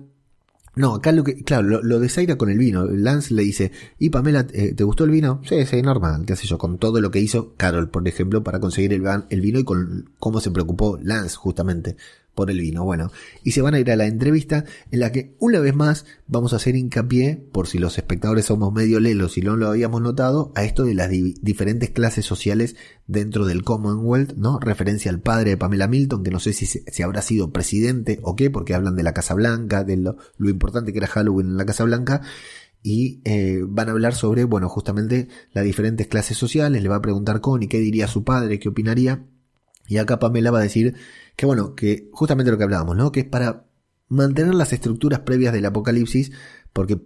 No, 0.74 0.94
acá 0.94 1.10
lo 1.12 1.24
que, 1.24 1.42
claro, 1.42 1.66
lo, 1.66 1.82
lo 1.82 1.98
desaira 1.98 2.36
con 2.36 2.50
el 2.50 2.58
vino. 2.58 2.84
Lance 2.84 3.34
le 3.34 3.42
dice, 3.42 3.72
¿y 3.98 4.10
Pamela, 4.10 4.46
eh, 4.52 4.74
te 4.74 4.84
gustó 4.84 5.04
el 5.04 5.10
vino? 5.10 5.40
Sí, 5.48 5.64
sí, 5.66 5.82
normal, 5.82 6.24
qué 6.24 6.36
sé 6.36 6.46
yo, 6.46 6.58
con 6.58 6.78
todo 6.78 7.00
lo 7.00 7.10
que 7.10 7.20
hizo 7.20 7.54
Carol, 7.56 7.90
por 7.90 8.06
ejemplo, 8.06 8.44
para 8.44 8.60
conseguir 8.60 8.92
el, 8.92 9.04
el 9.30 9.40
vino 9.40 9.58
y 9.58 9.64
con 9.64 10.10
cómo 10.18 10.40
se 10.40 10.50
preocupó 10.50 10.98
Lance 11.02 11.36
justamente 11.36 11.96
por 12.38 12.52
el 12.52 12.60
vino. 12.60 12.84
Bueno, 12.84 13.10
y 13.42 13.50
se 13.50 13.62
van 13.62 13.74
a 13.74 13.80
ir 13.80 13.90
a 13.90 13.96
la 13.96 14.06
entrevista 14.06 14.64
en 14.92 15.00
la 15.00 15.10
que 15.10 15.34
una 15.40 15.58
vez 15.58 15.74
más 15.74 16.06
vamos 16.28 16.52
a 16.52 16.56
hacer 16.56 16.76
hincapié, 16.76 17.34
por 17.50 17.66
si 17.66 17.78
los 17.78 17.98
espectadores 17.98 18.44
somos 18.44 18.72
medio 18.72 19.00
lelos 19.00 19.36
y 19.38 19.40
no 19.40 19.56
lo 19.56 19.66
habíamos 19.66 20.02
notado, 20.02 20.52
a 20.54 20.62
esto 20.62 20.84
de 20.84 20.94
las 20.94 21.10
diferentes 21.10 21.90
clases 21.90 22.24
sociales 22.24 22.76
dentro 23.08 23.44
del 23.44 23.64
Commonwealth, 23.64 24.34
¿no? 24.36 24.60
Referencia 24.60 25.10
al 25.10 25.18
padre 25.18 25.50
de 25.50 25.56
Pamela 25.56 25.88
Milton, 25.88 26.22
que 26.22 26.30
no 26.30 26.38
sé 26.38 26.52
si, 26.52 26.66
si 26.66 27.02
habrá 27.02 27.22
sido 27.22 27.50
presidente 27.50 28.20
o 28.22 28.36
qué, 28.36 28.50
porque 28.50 28.72
hablan 28.72 28.94
de 28.94 29.02
la 29.02 29.14
Casa 29.14 29.34
Blanca, 29.34 29.82
de 29.82 29.96
lo, 29.96 30.16
importante 30.38 30.92
que 30.92 30.98
era 30.98 31.08
Halloween 31.08 31.48
en 31.48 31.56
la 31.56 31.66
Casa 31.66 31.82
Blanca 31.82 32.22
y 32.84 33.20
eh, 33.24 33.64
van 33.66 33.88
a 33.88 33.92
hablar 33.92 34.14
sobre, 34.14 34.44
bueno, 34.44 34.68
justamente 34.68 35.26
las 35.54 35.64
diferentes 35.64 36.06
clases 36.06 36.38
sociales, 36.38 36.84
le 36.84 36.88
va 36.88 36.96
a 36.96 37.02
preguntar 37.02 37.40
Connie 37.40 37.66
qué 37.66 37.80
diría 37.80 38.06
su 38.06 38.22
padre, 38.22 38.60
qué 38.60 38.68
opinaría, 38.68 39.24
y 39.88 39.96
acá 39.96 40.20
Pamela 40.20 40.52
va 40.52 40.60
a 40.60 40.62
decir 40.62 40.94
que 41.38 41.46
bueno, 41.46 41.76
que 41.76 42.10
justamente 42.10 42.50
lo 42.50 42.58
que 42.58 42.64
hablábamos, 42.64 42.96
¿no? 42.96 43.12
Que 43.12 43.20
es 43.20 43.26
para 43.26 43.64
mantener 44.08 44.56
las 44.56 44.72
estructuras 44.72 45.20
previas 45.20 45.52
del 45.52 45.66
apocalipsis, 45.66 46.32
porque 46.72 47.00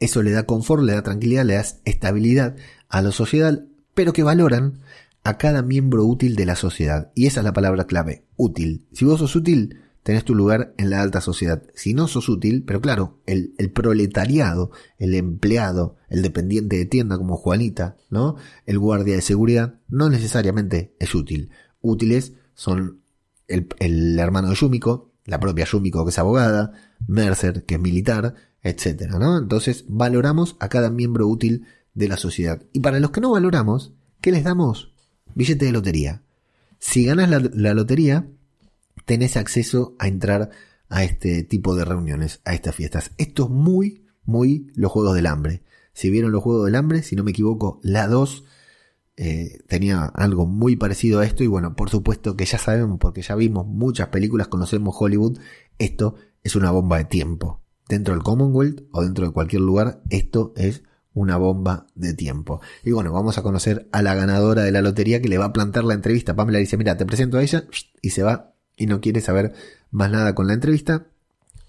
eso 0.00 0.22
le 0.22 0.30
da 0.30 0.46
confort, 0.46 0.82
le 0.82 0.94
da 0.94 1.02
tranquilidad, 1.02 1.44
le 1.44 1.56
da 1.56 1.64
estabilidad 1.84 2.56
a 2.88 3.02
la 3.02 3.12
sociedad, 3.12 3.66
pero 3.94 4.14
que 4.14 4.22
valoran 4.22 4.80
a 5.24 5.36
cada 5.36 5.60
miembro 5.60 6.06
útil 6.06 6.36
de 6.36 6.46
la 6.46 6.56
sociedad. 6.56 7.12
Y 7.14 7.26
esa 7.26 7.40
es 7.40 7.44
la 7.44 7.52
palabra 7.52 7.86
clave, 7.86 8.24
útil. 8.36 8.88
Si 8.92 9.04
vos 9.04 9.18
sos 9.18 9.36
útil, 9.36 9.78
tenés 10.02 10.24
tu 10.24 10.34
lugar 10.34 10.72
en 10.78 10.88
la 10.88 11.02
alta 11.02 11.20
sociedad. 11.20 11.62
Si 11.74 11.92
no 11.92 12.08
sos 12.08 12.30
útil, 12.30 12.64
pero 12.66 12.80
claro, 12.80 13.20
el, 13.26 13.52
el, 13.58 13.70
proletariado, 13.70 14.70
el 14.96 15.14
empleado, 15.14 15.96
el 16.08 16.22
dependiente 16.22 16.78
de 16.78 16.86
tienda 16.86 17.18
como 17.18 17.36
Juanita, 17.36 17.98
¿no? 18.08 18.36
El 18.64 18.78
guardia 18.78 19.16
de 19.16 19.20
seguridad, 19.20 19.80
no 19.86 20.08
necesariamente 20.08 20.96
es 20.98 21.14
útil. 21.14 21.50
Útiles 21.82 22.32
son 22.54 23.02
el, 23.48 24.18
hermano 24.18 24.50
de 24.50 24.54
Yumiko, 24.54 25.12
la 25.24 25.40
propia 25.40 25.64
Yumiko 25.64 26.04
que 26.04 26.10
es 26.10 26.18
abogada, 26.18 26.72
Mercer 27.06 27.64
que 27.64 27.74
es 27.74 27.80
militar, 27.80 28.34
etcétera, 28.62 29.18
¿no? 29.18 29.38
Entonces 29.38 29.84
valoramos 29.88 30.56
a 30.60 30.68
cada 30.68 30.90
miembro 30.90 31.26
útil 31.28 31.66
de 31.94 32.08
la 32.08 32.16
sociedad. 32.16 32.62
Y 32.72 32.80
para 32.80 33.00
los 33.00 33.10
que 33.10 33.20
no 33.20 33.32
valoramos, 33.32 33.92
¿qué 34.20 34.32
les 34.32 34.44
damos? 34.44 34.92
Billete 35.34 35.66
de 35.66 35.72
lotería. 35.72 36.22
Si 36.78 37.04
ganas 37.04 37.30
la, 37.30 37.40
la 37.54 37.74
lotería, 37.74 38.26
tenés 39.04 39.36
acceso 39.36 39.94
a 39.98 40.08
entrar 40.08 40.50
a 40.88 41.04
este 41.04 41.42
tipo 41.42 41.74
de 41.74 41.84
reuniones, 41.84 42.40
a 42.44 42.54
estas 42.54 42.74
fiestas. 42.74 43.12
Esto 43.18 43.44
es 43.44 43.50
muy, 43.50 44.04
muy 44.24 44.70
los 44.74 44.92
Juegos 44.92 45.14
del 45.14 45.26
Hambre. 45.26 45.62
Si 45.92 46.10
vieron 46.10 46.32
los 46.32 46.42
Juegos 46.42 46.66
del 46.66 46.74
Hambre, 46.74 47.02
si 47.02 47.16
no 47.16 47.24
me 47.24 47.30
equivoco, 47.30 47.80
la 47.82 48.06
2 48.06 48.44
eh, 49.16 49.60
tenía 49.66 50.04
algo 50.04 50.46
muy 50.46 50.76
parecido 50.76 51.20
a 51.20 51.26
esto 51.26 51.42
y 51.42 51.46
bueno, 51.46 51.74
por 51.74 51.90
supuesto 51.90 52.36
que 52.36 52.44
ya 52.44 52.58
sabemos, 52.58 52.98
porque 52.98 53.22
ya 53.22 53.34
vimos 53.34 53.66
muchas 53.66 54.08
películas, 54.08 54.48
conocemos 54.48 54.94
Hollywood, 54.98 55.38
esto 55.78 56.16
es 56.42 56.56
una 56.56 56.70
bomba 56.70 56.98
de 56.98 57.04
tiempo. 57.04 57.62
Dentro 57.88 58.14
del 58.14 58.22
Commonwealth 58.22 58.82
o 58.92 59.02
dentro 59.02 59.26
de 59.26 59.32
cualquier 59.32 59.62
lugar, 59.62 60.02
esto 60.10 60.52
es 60.56 60.82
una 61.14 61.38
bomba 61.38 61.86
de 61.94 62.12
tiempo. 62.12 62.60
Y 62.84 62.92
bueno, 62.92 63.10
vamos 63.10 63.38
a 63.38 63.42
conocer 63.42 63.88
a 63.90 64.02
la 64.02 64.14
ganadora 64.14 64.62
de 64.62 64.70
la 64.70 64.82
lotería 64.82 65.22
que 65.22 65.28
le 65.28 65.38
va 65.38 65.46
a 65.46 65.52
plantar 65.52 65.84
la 65.84 65.94
entrevista. 65.94 66.36
Pamela 66.36 66.58
dice, 66.58 66.76
mira, 66.76 66.98
te 66.98 67.06
presento 67.06 67.38
a 67.38 67.42
ella 67.42 67.64
y 68.02 68.10
se 68.10 68.22
va 68.22 68.54
y 68.76 68.86
no 68.86 69.00
quiere 69.00 69.22
saber 69.22 69.54
más 69.90 70.10
nada 70.10 70.34
con 70.34 70.46
la 70.46 70.52
entrevista. 70.52 71.06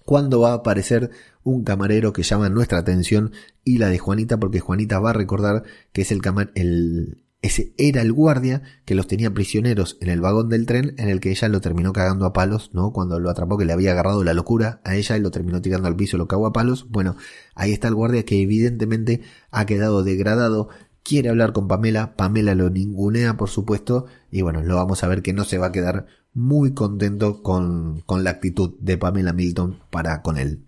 Cuando 0.04 0.40
va 0.40 0.50
a 0.50 0.56
aparecer 0.56 1.10
un 1.44 1.64
camarero 1.64 2.12
que 2.12 2.22
llama 2.22 2.50
nuestra 2.50 2.78
atención 2.78 3.32
y 3.64 3.78
la 3.78 3.88
de 3.88 3.98
Juanita, 3.98 4.38
porque 4.38 4.60
Juanita 4.60 5.00
va 5.00 5.10
a 5.10 5.14
recordar 5.14 5.64
que 5.92 6.02
es 6.02 6.12
el, 6.12 6.20
el, 6.54 7.24
ese 7.40 7.72
era 7.78 8.02
el 8.02 8.12
guardia 8.12 8.62
que 8.84 8.96
los 8.96 9.06
tenía 9.06 9.32
prisioneros 9.32 9.96
en 10.00 10.08
el 10.08 10.20
vagón 10.20 10.48
del 10.48 10.66
tren 10.66 10.94
en 10.98 11.08
el 11.08 11.20
que 11.20 11.30
ella 11.30 11.48
lo 11.48 11.60
terminó 11.60 11.92
cagando 11.92 12.26
a 12.26 12.32
palos, 12.32 12.70
¿no? 12.72 12.92
Cuando 12.92 13.20
lo 13.20 13.30
atrapó 13.30 13.56
que 13.56 13.64
le 13.64 13.72
había 13.72 13.92
agarrado 13.92 14.24
la 14.24 14.34
locura 14.34 14.80
a 14.84 14.96
ella 14.96 15.16
y 15.16 15.20
lo 15.20 15.30
terminó 15.30 15.62
tirando 15.62 15.86
al 15.86 15.94
piso, 15.94 16.18
lo 16.18 16.26
cagó 16.26 16.46
a 16.46 16.52
palos. 16.52 16.88
Bueno, 16.90 17.16
ahí 17.54 17.72
está 17.72 17.86
el 17.86 17.94
guardia 17.94 18.24
que 18.24 18.42
evidentemente 18.42 19.22
ha 19.52 19.66
quedado 19.66 20.02
degradado. 20.02 20.68
quiere 21.04 21.28
hablar 21.28 21.52
con 21.52 21.68
Pamela, 21.68 22.16
Pamela 22.16 22.54
lo 22.56 22.70
ningunea 22.70 23.36
por 23.36 23.48
supuesto 23.50 24.06
y 24.32 24.42
bueno, 24.42 24.62
lo 24.62 24.74
vamos 24.74 25.04
a 25.04 25.08
ver 25.08 25.22
que 25.22 25.32
no 25.32 25.44
se 25.44 25.58
va 25.58 25.66
a 25.68 25.72
quedar 25.72 26.06
muy 26.34 26.74
contento 26.74 27.42
con, 27.42 28.00
con 28.00 28.24
la 28.24 28.30
actitud 28.30 28.74
de 28.80 28.98
Pamela 28.98 29.32
Milton 29.32 29.78
para 29.90 30.22
con 30.22 30.38
él. 30.38 30.64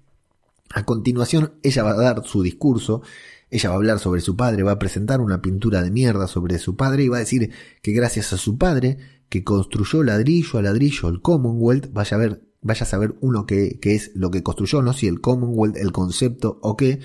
A 0.73 0.85
continuación, 0.85 1.55
ella 1.65 1.83
va 1.83 1.91
a 1.91 1.97
dar 1.97 2.25
su 2.25 2.43
discurso, 2.43 3.03
ella 3.51 3.69
va 3.69 3.75
a 3.75 3.79
hablar 3.79 3.99
sobre 3.99 4.21
su 4.21 4.37
padre, 4.37 4.63
va 4.63 4.73
a 4.73 4.79
presentar 4.79 5.21
una 5.21 5.43
pintura 5.43 5.83
de 5.83 5.91
mierda 5.91 6.27
sobre 6.27 6.59
su 6.59 6.77
padre 6.77 7.05
y 7.05 7.09
va 7.09 7.17
a 7.17 7.21
decir 7.21 7.51
que 7.83 7.93
gracias 7.93 8.33
a 8.33 8.37
su 8.37 8.59
padre, 8.59 8.99
que 9.29 9.45
construyó 9.45 10.03
ladrillo 10.03 10.59
a 10.59 10.63
ladrillo 10.63 11.09
el 11.09 11.21
Commonwealth, 11.21 11.93
vaya 11.93 12.17
a 12.17 12.21
ver, 12.21 12.43
vaya 12.63 12.85
a 12.85 12.89
saber 12.89 13.17
uno 13.21 13.47
qué, 13.47 13.79
qué 13.81 13.95
es 13.95 14.13
lo 14.15 14.31
que 14.31 14.43
construyó, 14.43 14.83
no 14.83 14.93
si 14.93 15.09
el 15.09 15.21
Commonwealth, 15.21 15.77
el 15.77 15.93
concepto 15.93 16.59
o 16.63 16.77
qué, 16.77 17.01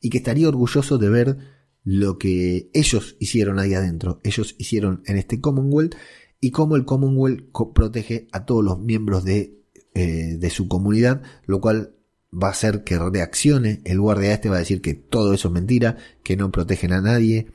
y 0.00 0.10
que 0.10 0.18
estaría 0.18 0.48
orgulloso 0.48 0.98
de 0.98 1.08
ver 1.08 1.38
lo 1.84 2.18
que 2.18 2.70
ellos 2.74 3.16
hicieron 3.18 3.58
ahí 3.58 3.74
adentro, 3.74 4.20
ellos 4.22 4.54
hicieron 4.58 5.02
en 5.06 5.16
este 5.16 5.40
Commonwealth 5.40 5.94
y 6.40 6.50
cómo 6.52 6.76
el 6.76 6.84
Commonwealth 6.84 7.50
protege 7.74 8.28
a 8.32 8.44
todos 8.44 8.64
los 8.64 8.78
miembros 8.78 9.24
de, 9.24 9.64
eh, 9.94 10.36
de 10.38 10.50
su 10.50 10.68
comunidad, 10.68 11.22
lo 11.46 11.60
cual 11.60 11.97
va 12.32 12.48
a 12.48 12.52
hacer 12.52 12.84
que 12.84 12.98
reaccione, 12.98 13.80
el 13.84 14.00
guardia 14.00 14.32
este 14.32 14.48
va 14.48 14.56
a 14.56 14.60
decir 14.60 14.82
que 14.82 14.94
todo 14.94 15.32
eso 15.32 15.48
es 15.48 15.54
mentira, 15.54 15.96
que 16.22 16.36
no 16.36 16.50
protegen 16.50 16.92
a 16.92 17.00
nadie, 17.00 17.50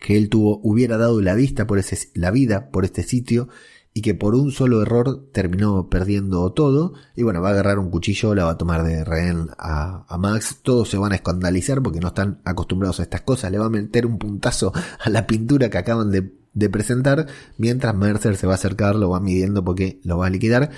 que 0.00 0.16
él 0.16 0.28
tuvo, 0.28 0.60
hubiera 0.62 0.96
dado 0.96 1.20
la 1.20 1.34
vista 1.34 1.66
por 1.66 1.78
ese, 1.78 2.10
la 2.14 2.30
vida 2.30 2.70
por 2.70 2.84
este 2.84 3.02
sitio 3.04 3.48
y 3.94 4.00
que 4.00 4.14
por 4.14 4.34
un 4.34 4.50
solo 4.50 4.82
error 4.82 5.28
terminó 5.32 5.88
perdiendo 5.88 6.50
todo. 6.52 6.94
Y 7.14 7.22
bueno, 7.22 7.40
va 7.40 7.50
a 7.50 7.52
agarrar 7.52 7.78
un 7.78 7.90
cuchillo, 7.90 8.34
la 8.34 8.44
va 8.44 8.52
a 8.52 8.58
tomar 8.58 8.84
de 8.84 9.04
rehén 9.04 9.48
a, 9.58 10.04
Max, 10.18 10.58
todos 10.62 10.88
se 10.88 10.96
van 10.96 11.12
a 11.12 11.16
escandalizar 11.16 11.82
porque 11.82 12.00
no 12.00 12.08
están 12.08 12.40
acostumbrados 12.44 13.00
a 13.00 13.04
estas 13.04 13.20
cosas, 13.20 13.52
le 13.52 13.58
va 13.58 13.66
a 13.66 13.70
meter 13.70 14.06
un 14.06 14.18
puntazo 14.18 14.72
a 15.00 15.10
la 15.10 15.26
pintura 15.26 15.68
que 15.68 15.78
acaban 15.78 16.10
de, 16.10 16.32
de 16.54 16.70
presentar, 16.70 17.26
mientras 17.58 17.94
Mercer 17.94 18.36
se 18.36 18.46
va 18.46 18.54
a 18.54 18.56
acercar, 18.56 18.96
lo 18.96 19.10
va 19.10 19.20
midiendo 19.20 19.64
porque 19.64 20.00
lo 20.04 20.18
va 20.18 20.26
a 20.26 20.30
liquidar, 20.30 20.70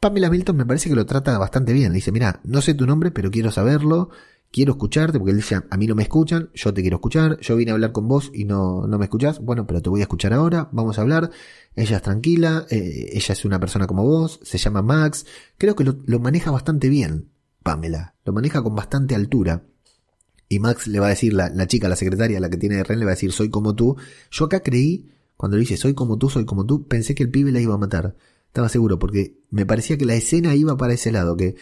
Pamela 0.00 0.30
Milton 0.30 0.56
me 0.56 0.64
parece 0.64 0.88
que 0.88 0.94
lo 0.96 1.04
trata 1.04 1.36
bastante 1.38 1.74
bien. 1.74 1.92
Le 1.92 1.96
dice, 1.96 2.10
mira, 2.10 2.40
no 2.44 2.62
sé 2.62 2.72
tu 2.72 2.86
nombre, 2.86 3.10
pero 3.10 3.30
quiero 3.30 3.52
saberlo, 3.52 4.08
quiero 4.50 4.72
escucharte, 4.72 5.18
porque 5.18 5.32
él 5.32 5.36
dice, 5.36 5.60
a 5.68 5.76
mí 5.76 5.86
no 5.86 5.94
me 5.94 6.02
escuchan, 6.02 6.50
yo 6.54 6.72
te 6.72 6.80
quiero 6.80 6.96
escuchar, 6.96 7.38
yo 7.40 7.54
vine 7.54 7.70
a 7.70 7.74
hablar 7.74 7.92
con 7.92 8.08
vos 8.08 8.30
y 8.34 8.46
no, 8.46 8.86
no 8.86 8.98
me 8.98 9.04
escuchás, 9.04 9.40
bueno, 9.40 9.66
pero 9.66 9.82
te 9.82 9.90
voy 9.90 10.00
a 10.00 10.04
escuchar 10.04 10.32
ahora, 10.32 10.70
vamos 10.72 10.98
a 10.98 11.02
hablar. 11.02 11.30
Ella 11.76 11.96
es 11.98 12.02
tranquila, 12.02 12.66
eh, 12.70 13.10
ella 13.12 13.32
es 13.32 13.44
una 13.44 13.60
persona 13.60 13.86
como 13.86 14.02
vos, 14.02 14.40
se 14.42 14.56
llama 14.56 14.80
Max, 14.80 15.26
creo 15.58 15.76
que 15.76 15.84
lo, 15.84 16.18
maneja 16.18 16.50
bastante 16.50 16.88
bien, 16.88 17.28
Pamela, 17.62 18.14
lo 18.24 18.32
maneja 18.32 18.62
con 18.62 18.74
bastante 18.74 19.14
altura. 19.14 19.64
Y 20.48 20.58
Max 20.58 20.88
le 20.88 20.98
va 20.98 21.06
a 21.06 21.10
decir, 21.10 21.34
la, 21.34 21.50
la 21.50 21.66
chica, 21.68 21.88
la 21.88 21.94
secretaria, 21.94 22.40
la 22.40 22.50
que 22.50 22.56
tiene 22.56 22.76
de 22.76 22.84
Ren, 22.84 22.98
le 22.98 23.04
va 23.04 23.12
a 23.12 23.14
decir, 23.14 23.30
soy 23.30 23.50
como 23.50 23.76
tú. 23.76 23.96
Yo 24.32 24.46
acá 24.46 24.60
creí, 24.64 25.08
cuando 25.36 25.56
le 25.56 25.60
dice, 25.60 25.76
soy 25.76 25.94
como 25.94 26.18
tú, 26.18 26.28
soy 26.28 26.44
como 26.44 26.66
tú, 26.66 26.88
pensé 26.88 27.14
que 27.14 27.22
el 27.22 27.30
pibe 27.30 27.52
la 27.52 27.60
iba 27.60 27.74
a 27.74 27.78
matar. 27.78 28.16
Estaba 28.50 28.68
seguro 28.68 28.98
porque 28.98 29.38
me 29.50 29.64
parecía 29.64 29.96
que 29.96 30.04
la 30.04 30.14
escena 30.14 30.56
iba 30.56 30.76
para 30.76 30.92
ese 30.92 31.12
lado, 31.12 31.36
que 31.36 31.54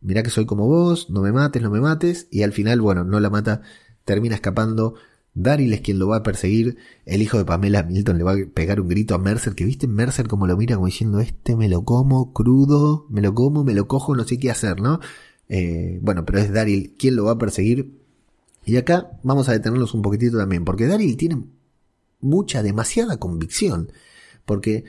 mirá 0.00 0.22
que 0.22 0.30
soy 0.30 0.46
como 0.46 0.68
vos, 0.68 1.10
no 1.10 1.20
me 1.20 1.32
mates, 1.32 1.60
no 1.60 1.70
me 1.70 1.80
mates, 1.80 2.28
y 2.30 2.44
al 2.44 2.52
final, 2.52 2.80
bueno, 2.80 3.02
no 3.02 3.18
la 3.18 3.30
mata, 3.30 3.62
termina 4.04 4.36
escapando. 4.36 4.94
Daryl 5.34 5.72
es 5.72 5.80
quien 5.80 5.98
lo 5.98 6.06
va 6.06 6.18
a 6.18 6.22
perseguir. 6.22 6.76
El 7.04 7.20
hijo 7.20 7.36
de 7.36 7.44
Pamela 7.44 7.82
Milton 7.82 8.16
le 8.16 8.22
va 8.22 8.34
a 8.34 8.36
pegar 8.54 8.80
un 8.80 8.86
grito 8.86 9.16
a 9.16 9.18
Mercer, 9.18 9.56
que 9.56 9.64
viste 9.64 9.88
Mercer 9.88 10.28
como 10.28 10.46
lo 10.46 10.56
mira 10.56 10.76
como 10.76 10.86
diciendo, 10.86 11.18
este 11.18 11.56
me 11.56 11.68
lo 11.68 11.84
como 11.84 12.32
crudo, 12.32 13.06
me 13.10 13.22
lo 13.22 13.34
como, 13.34 13.64
me 13.64 13.74
lo 13.74 13.88
cojo, 13.88 14.14
no 14.14 14.22
sé 14.22 14.38
qué 14.38 14.52
hacer, 14.52 14.80
¿no? 14.80 15.00
Eh, 15.48 15.98
bueno, 16.00 16.24
pero 16.24 16.38
es 16.38 16.52
Daryl 16.52 16.94
quien 16.96 17.16
lo 17.16 17.24
va 17.24 17.32
a 17.32 17.38
perseguir. 17.38 17.98
Y 18.64 18.76
acá 18.76 19.18
vamos 19.24 19.48
a 19.48 19.52
detenernos 19.52 19.94
un 19.94 20.02
poquitito 20.02 20.38
también, 20.38 20.64
porque 20.64 20.86
Daryl 20.86 21.16
tiene 21.16 21.42
mucha, 22.20 22.62
demasiada 22.62 23.16
convicción. 23.16 23.90
Porque 24.44 24.84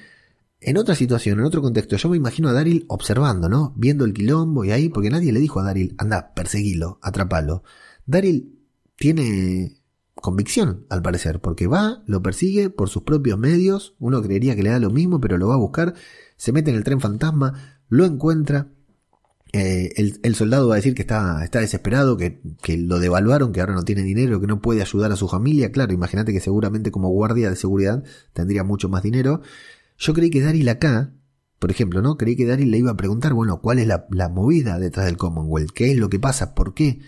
en 0.60 0.78
otra 0.78 0.96
situación, 0.96 1.40
en 1.40 1.46
otro 1.46 1.62
contexto, 1.62 1.98
yo 1.98 2.10
me 2.10 2.18
imagino 2.18 2.50
a 2.50 2.54
Daryl 2.54 2.86
observando, 2.88 3.48
¿no? 3.48 3.74
Viendo 3.78 4.06
el 4.06 4.14
quilombo 4.14 4.66
y 4.66 4.72
ahí, 4.72 4.90
porque 4.90 5.10
nadie 5.10 5.32
le 5.32 5.40
dijo 5.40 5.60
a 5.60 5.64
Daryl, 5.64 5.96
anda, 5.98 6.34
perseguilo, 6.34 7.00
atrapalo. 7.02 7.64
Daryl 8.06 8.58
tiene 8.96 9.78
convicción, 10.16 10.86
al 10.90 11.04
parecer, 11.04 11.42
porque 11.42 11.68
va, 11.68 12.04
lo 12.08 12.24
persigue 12.24 12.70
por 12.72 12.90
sus 12.90 13.04
propios 13.04 13.38
medios, 13.38 13.96
uno 14.00 14.22
creería 14.22 14.56
que 14.56 14.64
le 14.64 14.72
da 14.72 14.80
lo 14.80 14.90
mismo, 14.90 15.22
pero 15.22 15.38
lo 15.38 15.48
va 15.48 15.54
a 15.54 15.60
buscar, 15.60 15.94
se 16.38 16.52
mete 16.52 16.72
en 16.72 16.78
el 16.78 16.84
tren 16.84 17.00
fantasma, 17.00 17.80
lo 17.88 18.06
encuentra, 18.06 18.70
eh, 19.54 19.94
el, 19.96 20.36
soldado 20.36 20.68
va 20.68 20.76
a 20.76 20.78
decir 20.78 20.94
que 20.94 21.04
está, 21.04 21.44
está 21.44 21.60
desesperado, 21.60 22.18
que, 22.18 22.42
que, 22.62 22.78
lo 22.78 23.00
devaluaron, 23.00 23.54
que 23.54 23.62
ahora 23.62 23.74
no 23.74 23.84
tiene 23.84 24.02
dinero, 24.02 24.42
que 24.42 24.48
no 24.48 24.62
puede 24.62 24.82
ayudar 24.82 25.12
a 25.12 25.16
su 25.16 25.28
familia. 25.30 25.72
Claro, 25.72 25.94
imagínate 25.94 26.34
que 26.34 26.42
seguramente 26.42 26.92
como 26.92 27.10
guardia 27.10 27.50
de 27.50 27.56
seguridad 27.56 28.04
tendría 28.34 28.64
mucho 28.64 28.90
más 28.90 29.04
dinero. 29.04 29.42
Yo 29.98 30.14
creí 30.14 30.30
que 30.30 30.42
Daryl 30.42 30.68
acá, 30.70 31.14
por 31.60 31.72
ejemplo, 31.72 32.02
¿no? 32.02 32.18
Creí 32.18 32.36
que 32.36 32.46
Daryl 32.46 32.70
le 32.70 32.78
iba 32.78 32.92
a 32.92 32.98
preguntar, 32.98 33.34
bueno, 33.34 33.62
¿cuál 33.62 33.80
es 33.80 33.88
la, 33.88 34.30
movida 34.30 34.80
detrás 34.80 35.06
del 35.08 35.18
Commonwealth? 35.18 35.72
¿Qué 35.72 35.92
es 35.92 35.98
lo 35.98 36.10
que 36.10 36.20
pasa? 36.20 36.54
¿Por 36.54 36.74
qué 36.74 37.00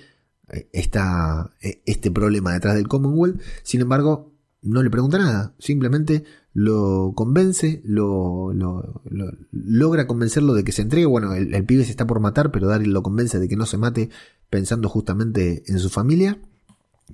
eh, 0.51 0.69
está 0.73 1.51
eh, 1.61 1.81
este 1.85 2.11
problema 2.11 2.53
detrás 2.53 2.75
del 2.75 2.87
Commonwealth? 2.87 3.39
Sin 3.63 3.81
embargo, 3.81 4.33
no 4.61 4.81
le 4.81 4.89
pregunta 4.89 5.19
nada. 5.19 5.53
Simplemente 5.59 6.23
lo 6.53 7.13
convence, 7.15 7.81
lo, 7.85 8.51
lo, 8.53 9.03
logra 9.51 10.07
convencerlo 10.07 10.53
de 10.55 10.63
que 10.63 10.71
se 10.71 10.81
entregue. 10.81 11.05
Bueno, 11.05 11.33
el, 11.33 11.53
el, 11.53 11.65
pibe 11.65 11.85
se 11.85 11.91
está 11.91 12.07
por 12.07 12.19
matar, 12.19 12.51
pero 12.51 12.67
Daryl 12.67 12.91
lo 12.91 13.03
convence 13.03 13.39
de 13.39 13.47
que 13.47 13.55
no 13.55 13.67
se 13.67 13.77
mate 13.77 14.09
pensando 14.49 14.89
justamente 14.89 15.63
en 15.67 15.79
su 15.79 15.89
familia. 15.89 16.39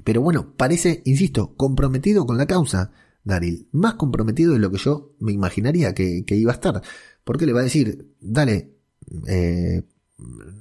Pero 0.03 0.21
bueno, 0.21 0.53
parece, 0.55 1.01
insisto, 1.05 1.53
comprometido 1.55 2.25
con 2.25 2.37
la 2.37 2.45
causa. 2.45 2.91
Daryl, 3.25 3.67
más 3.71 3.95
comprometido 3.95 4.53
de 4.53 4.59
lo 4.59 4.71
que 4.71 4.77
yo 4.77 5.15
me 5.19 5.33
imaginaría 5.33 5.93
que, 5.93 6.23
iba 6.27 6.51
a 6.51 6.55
estar. 6.55 6.81
Porque 7.23 7.45
le 7.45 7.53
va 7.53 7.59
a 7.59 7.63
decir, 7.63 8.13
dale, 8.21 8.75
eh, 9.27 9.83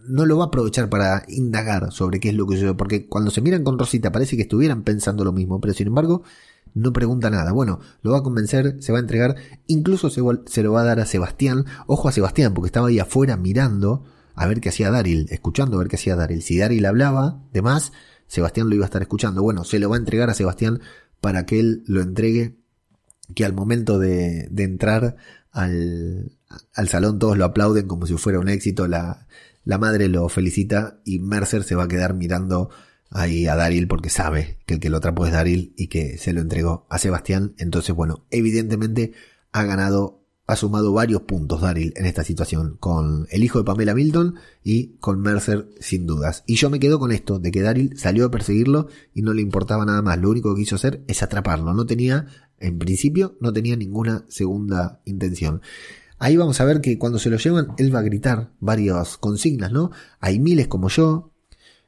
no 0.09 0.27
lo 0.27 0.39
va 0.39 0.45
a 0.45 0.47
aprovechar 0.49 0.89
para 0.89 1.25
indagar 1.29 1.93
sobre 1.93 2.19
qué 2.19 2.31
es 2.31 2.35
lo 2.35 2.47
que 2.47 2.59
yo... 2.59 2.77
Porque 2.77 3.07
cuando 3.07 3.31
se 3.31 3.43
miran 3.43 3.63
con 3.63 3.79
Rosita 3.79 4.11
parece 4.11 4.37
que 4.37 4.43
estuvieran 4.43 4.83
pensando 4.83 5.25
lo 5.25 5.33
mismo, 5.33 5.61
pero 5.61 5.75
sin 5.75 5.89
embargo 5.89 6.23
no 6.73 6.93
pregunta 6.93 7.31
nada. 7.31 7.53
Bueno, 7.53 7.81
lo 8.03 8.13
va 8.13 8.19
a 8.19 8.23
convencer, 8.23 8.83
se 8.83 8.93
va 8.93 8.99
a 8.99 9.03
entregar, 9.03 9.37
incluso 9.67 10.09
se, 10.09 10.23
se 10.47 10.63
lo 10.63 10.73
va 10.73 10.81
a 10.81 10.85
dar 10.85 11.01
a 11.01 11.07
Sebastián. 11.07 11.67
Ojo 11.87 12.09
a 12.09 12.13
Sebastián, 12.13 12.55
porque 12.55 12.69
estaba 12.69 12.89
ahí 12.89 12.99
afuera 12.99 13.37
mirando 13.37 14.05
a 14.35 14.47
ver 14.47 14.61
qué 14.61 14.71
hacía 14.71 14.91
Daryl, 14.91 15.27
escuchando 15.31 15.77
a 15.77 15.81
ver 15.81 15.89
qué 15.89 15.97
hacía 15.97 16.17
Daryl. 16.17 16.43
Si 16.43 16.59
Daryl 16.59 16.85
hablaba 16.87 17.43
de 17.53 17.63
más, 17.63 17.93
Sebastián 18.27 18.69
lo 18.69 18.75
iba 18.75 18.85
a 18.85 18.87
estar 18.87 19.03
escuchando. 19.03 19.43
Bueno, 19.43 19.65
se 19.65 19.79
lo 19.79 19.89
va 19.89 19.97
a 19.97 19.99
entregar 19.99 20.31
a 20.31 20.35
Sebastián 20.35 20.81
para 21.25 21.47
que 21.47 21.59
él 21.59 21.85
lo 21.87 22.03
entregue, 22.03 22.55
que 23.35 23.47
al 23.47 23.55
momento 23.55 23.99
de, 23.99 24.51
entrar 24.59 25.17
al, 25.53 26.33
al, 26.75 26.89
salón 26.91 27.19
todos 27.19 27.39
lo 27.39 27.47
aplauden 27.47 27.89
como 27.89 28.07
si 28.07 28.13
fuera 28.19 28.39
un 28.41 28.51
éxito, 28.51 28.89
la, 28.89 29.27
la 29.65 29.79
madre 29.79 30.09
lo 30.09 30.29
felicita 30.29 31.01
y 31.03 31.21
Mercer 31.21 31.63
se 31.63 31.77
va 31.77 31.85
a 31.85 31.89
quedar 31.89 32.13
mirando 32.13 32.69
ahí 33.09 33.47
a 33.47 33.57
Daryl 33.57 33.89
porque 33.89 34.11
sabe 34.11 34.59
que 34.67 34.75
el 34.75 34.81
que 34.81 34.91
lo 34.91 34.99
atrapó 34.99 35.25
es 35.25 35.33
Daryl 35.33 35.73
y 35.79 35.87
que 35.87 36.19
se 36.19 36.35
lo 36.35 36.43
entregó 36.43 36.87
a 36.91 36.99
Sebastián. 36.99 37.55
Entonces, 37.57 37.95
bueno, 37.95 38.27
evidentemente 38.31 39.15
ha 39.51 39.65
ganado 39.65 40.24
ha 40.47 40.57
sumado 40.57 40.93
varios 40.93 41.23
puntos 41.23 41.63
Daryl 41.63 41.93
en 41.97 42.07
esta 42.07 42.23
situación, 42.23 42.77
con 42.79 43.27
el 43.31 43.45
hijo 43.45 43.59
de 43.59 43.65
Pamela 43.65 43.95
Milton 43.95 44.35
y 44.63 44.97
con 44.99 45.21
Mercer 45.21 45.69
sin 45.81 46.07
dudas. 46.07 46.45
Y 46.47 46.57
yo 46.57 46.69
me 46.71 46.81
quedo 46.81 46.99
con 46.99 47.13
esto, 47.13 47.39
de 47.39 47.51
que 47.51 47.63
Daryl 47.63 47.97
salió 47.97 48.27
a 48.27 48.31
perseguirlo 48.31 48.89
y 49.15 49.23
no 49.23 49.33
le 49.33 49.43
importaba 49.43 49.87
nada 49.87 50.03
más, 50.03 50.19
lo 50.19 50.31
único 50.31 50.55
que 50.55 50.63
quiso 50.63 50.77
hacer 50.77 51.03
es 51.09 51.23
atraparlo, 51.23 51.73
no 51.73 51.87
tenía, 51.87 52.27
en 52.59 52.79
principio, 52.79 53.37
no 53.41 53.53
tenía 53.53 53.77
ninguna 53.77 54.25
segunda 54.29 55.01
intención. 55.05 55.63
Ahí 56.19 56.37
vamos 56.37 56.61
a 56.61 56.65
ver 56.65 56.81
que 56.81 56.99
cuando 56.99 57.19
se 57.19 57.31
lo 57.31 57.37
llevan, 57.39 57.75
él 57.77 57.95
va 57.95 57.99
a 57.99 58.03
gritar 58.03 58.53
varias 58.61 59.17
consignas, 59.17 59.73
¿no? 59.73 59.91
Hay 60.21 60.39
miles 60.39 60.69
como 60.69 60.89
yo, 60.89 61.34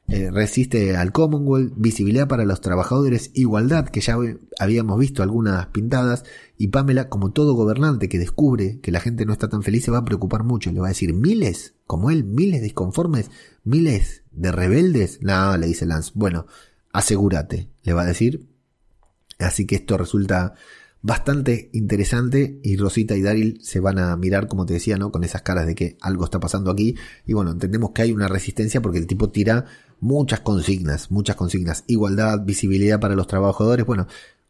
eh, 0.09 0.31
resiste 0.31 0.95
al 0.95 1.11
Commonwealth, 1.11 1.73
visibilidad 1.75 2.29
para 2.29 2.45
los 2.45 2.61
trabajadores, 2.61 3.29
igualdad, 3.33 3.89
que 3.89 3.99
ya 3.99 4.17
habíamos 4.57 4.97
visto 4.97 5.21
algunas 5.21 5.67
pintadas, 5.67 6.23
y 6.57 6.69
Pamela, 6.69 7.09
como 7.09 7.31
todo 7.31 7.55
gobernante 7.55 8.07
que 8.07 8.17
descubre 8.17 8.79
que 8.79 8.91
la 8.91 9.01
gente 9.01 9.25
no 9.25 9.33
está 9.33 9.49
tan 9.49 9.63
feliz, 9.63 9.83
se 9.83 9.91
va 9.91 9.97
a 9.97 10.05
preocupar 10.05 10.45
mucho, 10.45 10.71
le 10.71 10.79
va 10.79 10.87
a 10.87 10.89
decir, 10.89 11.13
miles, 11.13 11.75
como 11.85 12.09
él, 12.09 12.23
miles 12.23 12.61
de 12.61 12.65
disconformes, 12.65 13.31
miles 13.65 14.23
de 14.31 14.53
rebeldes, 14.53 15.19
no, 15.21 15.57
le 15.57 15.67
dice 15.67 15.85
Lance, 15.85 16.11
bueno, 16.15 16.47
asegúrate, 16.93 17.69
le 17.83 17.91
va 17.91 18.03
a 18.03 18.07
decir, 18.07 18.47
así 19.39 19.65
que 19.65 19.75
esto 19.75 19.97
resulta 19.97 20.53
bastante 21.01 21.69
interesante 21.73 22.59
y 22.63 22.75
Rosita 22.77 23.15
y 23.15 23.21
Daryl 23.21 23.59
se 23.61 23.79
van 23.79 23.99
a 23.99 24.15
mirar, 24.17 24.47
como 24.47 24.65
te 24.65 24.73
decía, 24.73 24.97
¿no? 24.97 25.11
Con 25.11 25.23
esas 25.23 25.41
caras 25.41 25.65
de 25.67 25.75
que 25.75 25.97
algo 26.01 26.25
está 26.25 26.39
pasando 26.39 26.71
aquí 26.71 26.95
y 27.25 27.33
bueno, 27.33 27.51
entendemos 27.51 27.91
que 27.91 28.01
hay 28.01 28.11
una 28.11 28.27
resistencia 28.27 28.81
porque 28.81 28.97
el 28.99 29.07
tipo 29.07 29.29
tira 29.29 29.65
muchas 29.99 30.41
consignas, 30.41 31.11
muchas 31.11 31.35
consignas. 31.35 31.83
Igualdad, 31.87 32.43
visibilidad 32.45 32.99
para 32.99 33.15
los 33.15 33.27
trabajadores. 33.27 33.85
Bueno, 33.85 34.07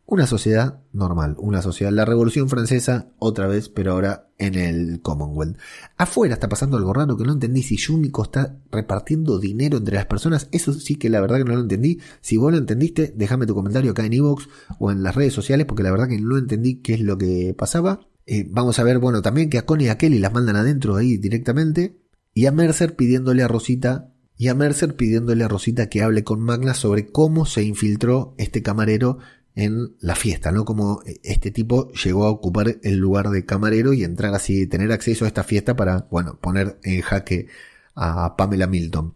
una 0.08 0.26
sociedad 0.26 0.80
normal, 0.94 1.36
una 1.38 1.62
sociedad, 1.62 1.92
la 1.92 2.06
Revolución 2.06 2.48
Francesa 2.48 3.10
otra 3.20 3.46
vez, 3.46 3.68
pero 3.68 3.92
ahora 3.92 4.30
en 4.38 4.56
el 4.56 5.02
Commonwealth. 5.02 5.58
Afuera 5.98 6.36
está 6.36 6.48
pasando 6.48 6.78
algo 6.78 6.94
raro 6.94 7.18
que 7.18 7.26
no 7.26 7.34
entendí 7.34 7.62
si 7.62 7.76
Yumiko 7.76 8.24
está 8.24 8.58
repartiendo 8.72 9.38
dinero 9.38 9.78
entre 9.78 9.96
las 9.96 10.06
personas, 10.06 10.48
eso 10.54 10.72
sí 10.72 10.96
que 10.96 11.10
la 11.10 11.20
verdad 11.20 11.40
que 11.40 11.44
no 11.44 11.56
lo 11.56 11.62
entendí. 11.62 12.00
Si 12.22 12.38
vos 12.38 12.54
lo 12.54 12.58
entendiste, 12.58 13.14
déjame 13.18 13.46
tu 13.46 13.54
comentario 13.54 13.92
acá 13.92 14.06
en 14.06 14.14
iVoox 14.14 14.48
o 14.80 14.92
en 14.92 15.04
las 15.04 15.14
redes 15.14 15.34
sociales 15.34 15.66
porque 15.66 15.84
la 15.84 15.92
verdad 15.92 16.08
que 16.08 16.22
no 16.22 16.38
entendí 16.38 16.76
qué 16.82 16.94
es 16.94 17.02
lo 17.02 17.18
que 17.18 17.54
pasaba. 17.58 18.00
Eh, 18.26 18.48
vamos 18.50 18.80
a 18.80 18.84
ver, 18.84 19.00
bueno, 19.00 19.22
también 19.22 19.50
que 19.50 19.58
a 19.58 19.66
Connie 19.66 19.88
y 19.88 19.90
a 19.90 19.98
Kelly 19.98 20.20
las 20.20 20.32
mandan 20.32 20.56
adentro 20.56 20.96
ahí 20.96 21.18
directamente 21.18 22.00
y 22.34 22.46
a 22.46 22.54
Mercer 22.54 22.96
pidiéndole 22.96 23.44
a 23.44 23.50
Rosita 23.50 24.14
y 24.38 24.48
a 24.50 24.56
Mercer 24.56 24.96
pidiéndole 24.96 25.44
a 25.44 25.48
Rosita 25.48 25.90
que 25.90 26.04
hable 26.04 26.24
con 26.24 26.40
Magna 26.40 26.76
sobre 26.76 27.08
cómo 27.08 27.46
se 27.46 27.64
infiltró 27.64 28.36
este 28.38 28.62
camarero 28.62 29.18
en 29.58 29.96
la 30.00 30.16
fiesta, 30.16 30.52
¿no? 30.52 30.66
Como 30.66 31.02
este 31.24 31.50
tipo 31.50 31.92
llegó 31.94 32.26
a 32.26 32.30
ocupar 32.30 32.78
el 32.84 32.98
lugar 32.98 33.32
de 33.32 33.44
camarero 33.44 33.92
y 33.92 34.04
entrar 34.04 34.36
así, 34.36 34.68
tener 34.68 34.92
acceso 34.92 35.26
a 35.26 35.28
esta 35.28 35.44
fiesta 35.44 35.76
para, 35.76 36.08
bueno, 36.12 36.38
poner 36.40 36.80
en 36.84 37.02
jaque 37.02 37.48
a 37.96 38.38
Pamela 38.38 38.68
Milton. 38.68 39.16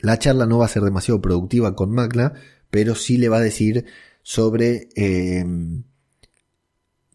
La 0.00 0.18
charla 0.18 0.44
no 0.46 0.58
va 0.58 0.64
a 0.64 0.68
ser 0.68 0.82
demasiado 0.82 1.22
productiva 1.22 1.76
con 1.76 1.92
Magna, 1.92 2.32
pero 2.68 2.96
sí 2.96 3.16
le 3.16 3.28
va 3.28 3.36
a 3.36 3.42
decir 3.42 3.84
sobre 4.24 4.88
eh, 4.96 5.44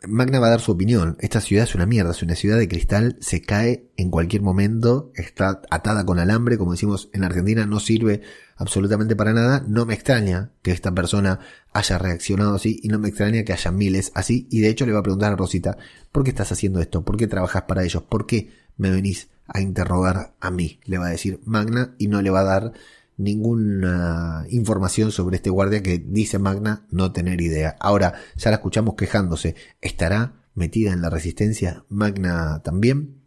Magna 0.08 0.40
va 0.40 0.48
a 0.48 0.52
dar 0.52 0.62
su 0.62 0.72
opinión. 0.72 1.18
Esta 1.20 1.42
ciudad 1.42 1.64
es 1.64 1.76
una 1.76 1.86
mierda, 1.86 2.12
es 2.12 2.22
una 2.22 2.36
ciudad 2.36 2.58
de 2.58 2.68
cristal, 2.68 3.18
se 3.20 3.42
cae 3.42 3.90
en 3.98 4.10
cualquier 4.10 4.42
momento, 4.42 5.12
está 5.16 5.62
atada 5.70 6.06
con 6.06 6.20
alambre, 6.20 6.58
como 6.58 6.72
decimos 6.72 7.10
en 7.14 7.24
Argentina, 7.24 7.66
no 7.66 7.80
sirve 7.80 8.22
absolutamente 8.58 9.16
para 9.16 9.34
nada. 9.34 9.64
No 9.68 9.86
me 9.86 9.94
extraña 9.94 10.52
que 10.62 10.72
esta 10.72 10.94
persona 10.94 11.40
haya 11.74 11.98
reaccionado 11.98 12.56
así 12.56 12.80
y 12.84 12.90
no 12.90 13.00
me 13.00 13.10
extraña 13.10 13.44
que 13.44 13.54
haya 13.54 13.72
miles 13.72 14.12
así. 14.16 14.48
Y 14.52 14.62
de 14.62 14.70
hecho 14.70 14.86
le 14.86 14.94
va 14.94 15.00
a 15.00 15.04
preguntar 15.04 15.34
a 15.34 15.36
Rosita, 15.36 15.78
¿por 16.12 16.24
qué 16.24 16.30
estás 16.30 16.52
haciendo 16.52 16.80
esto? 16.82 17.04
¿Por 17.04 17.18
qué 17.18 17.28
trabajas 17.28 17.64
para 17.64 17.84
ellos? 17.84 18.04
¿Por 18.04 18.26
qué 18.26 18.52
me 18.78 18.92
venís 18.92 19.30
a 19.48 19.62
interrogar 19.62 20.36
a 20.40 20.52
mí? 20.52 20.80
Le 20.86 20.98
va 20.98 21.08
a 21.08 21.12
decir 21.12 21.40
Magna 21.46 21.96
y 21.98 22.08
no 22.08 22.22
le 22.22 22.30
va 22.30 22.42
a 22.42 22.44
dar 22.44 22.74
ninguna 23.18 24.46
información 24.50 25.12
sobre 25.12 25.38
este 25.38 25.50
guardia 25.50 25.82
que 25.82 25.98
dice 25.98 26.40
Magna 26.40 26.86
no 26.92 27.12
tener 27.12 27.42
idea. 27.42 27.76
Ahora, 27.80 28.14
ya 28.36 28.50
la 28.50 28.58
escuchamos 28.58 28.96
quejándose. 28.96 29.56
¿Estará 29.82 30.46
metida 30.54 30.94
en 30.94 31.02
la 31.02 31.10
resistencia 31.10 31.86
Magna 31.90 32.62
también? 32.64 33.22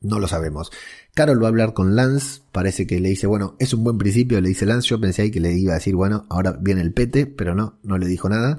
No 0.00 0.18
lo 0.18 0.28
sabemos. 0.28 0.70
Carol 1.14 1.42
va 1.42 1.46
a 1.46 1.48
hablar 1.48 1.72
con 1.72 1.96
Lance, 1.96 2.42
parece 2.52 2.86
que 2.86 3.00
le 3.00 3.08
dice, 3.08 3.26
bueno, 3.26 3.56
es 3.58 3.72
un 3.72 3.82
buen 3.82 3.98
principio, 3.98 4.40
le 4.40 4.50
dice 4.50 4.66
Lance, 4.66 4.88
yo 4.88 5.00
pensé 5.00 5.22
ahí 5.22 5.30
que 5.30 5.40
le 5.40 5.54
iba 5.54 5.72
a 5.72 5.76
decir, 5.76 5.96
bueno, 5.96 6.26
ahora 6.28 6.58
viene 6.60 6.82
el 6.82 6.92
pete, 6.92 7.26
pero 7.26 7.54
no, 7.54 7.78
no 7.82 7.96
le 7.98 8.06
dijo 8.06 8.28
nada. 8.28 8.58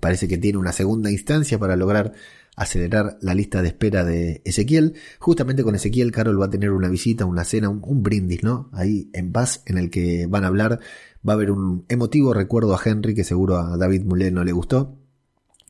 parece 0.00 0.28
que 0.28 0.38
tiene 0.38 0.58
una 0.58 0.72
segunda 0.72 1.10
instancia 1.10 1.58
para 1.58 1.76
lograr 1.76 2.12
acelerar 2.58 3.18
la 3.22 3.34
lista 3.34 3.62
de 3.62 3.68
espera 3.68 4.04
de 4.04 4.42
Ezequiel. 4.44 4.94
Justamente 5.18 5.62
con 5.62 5.74
Ezequiel, 5.74 6.12
Carol 6.12 6.40
va 6.40 6.46
a 6.46 6.50
tener 6.50 6.72
una 6.72 6.88
visita, 6.88 7.24
una 7.24 7.44
cena, 7.44 7.68
un, 7.68 8.02
brindis, 8.02 8.42
¿no? 8.42 8.68
Ahí 8.72 9.10
en 9.12 9.32
paz, 9.32 9.62
en 9.66 9.78
el 9.78 9.90
que 9.90 10.26
van 10.26 10.44
a 10.44 10.48
hablar. 10.48 10.80
Va 11.26 11.32
a 11.32 11.36
haber 11.36 11.50
un 11.50 11.84
emotivo 11.88 12.34
recuerdo 12.34 12.74
a 12.74 12.80
Henry, 12.84 13.14
que 13.14 13.24
seguro 13.24 13.58
a 13.58 13.76
David 13.76 14.04
Moulet 14.04 14.32
no 14.32 14.44
le 14.44 14.52
gustó. 14.52 14.98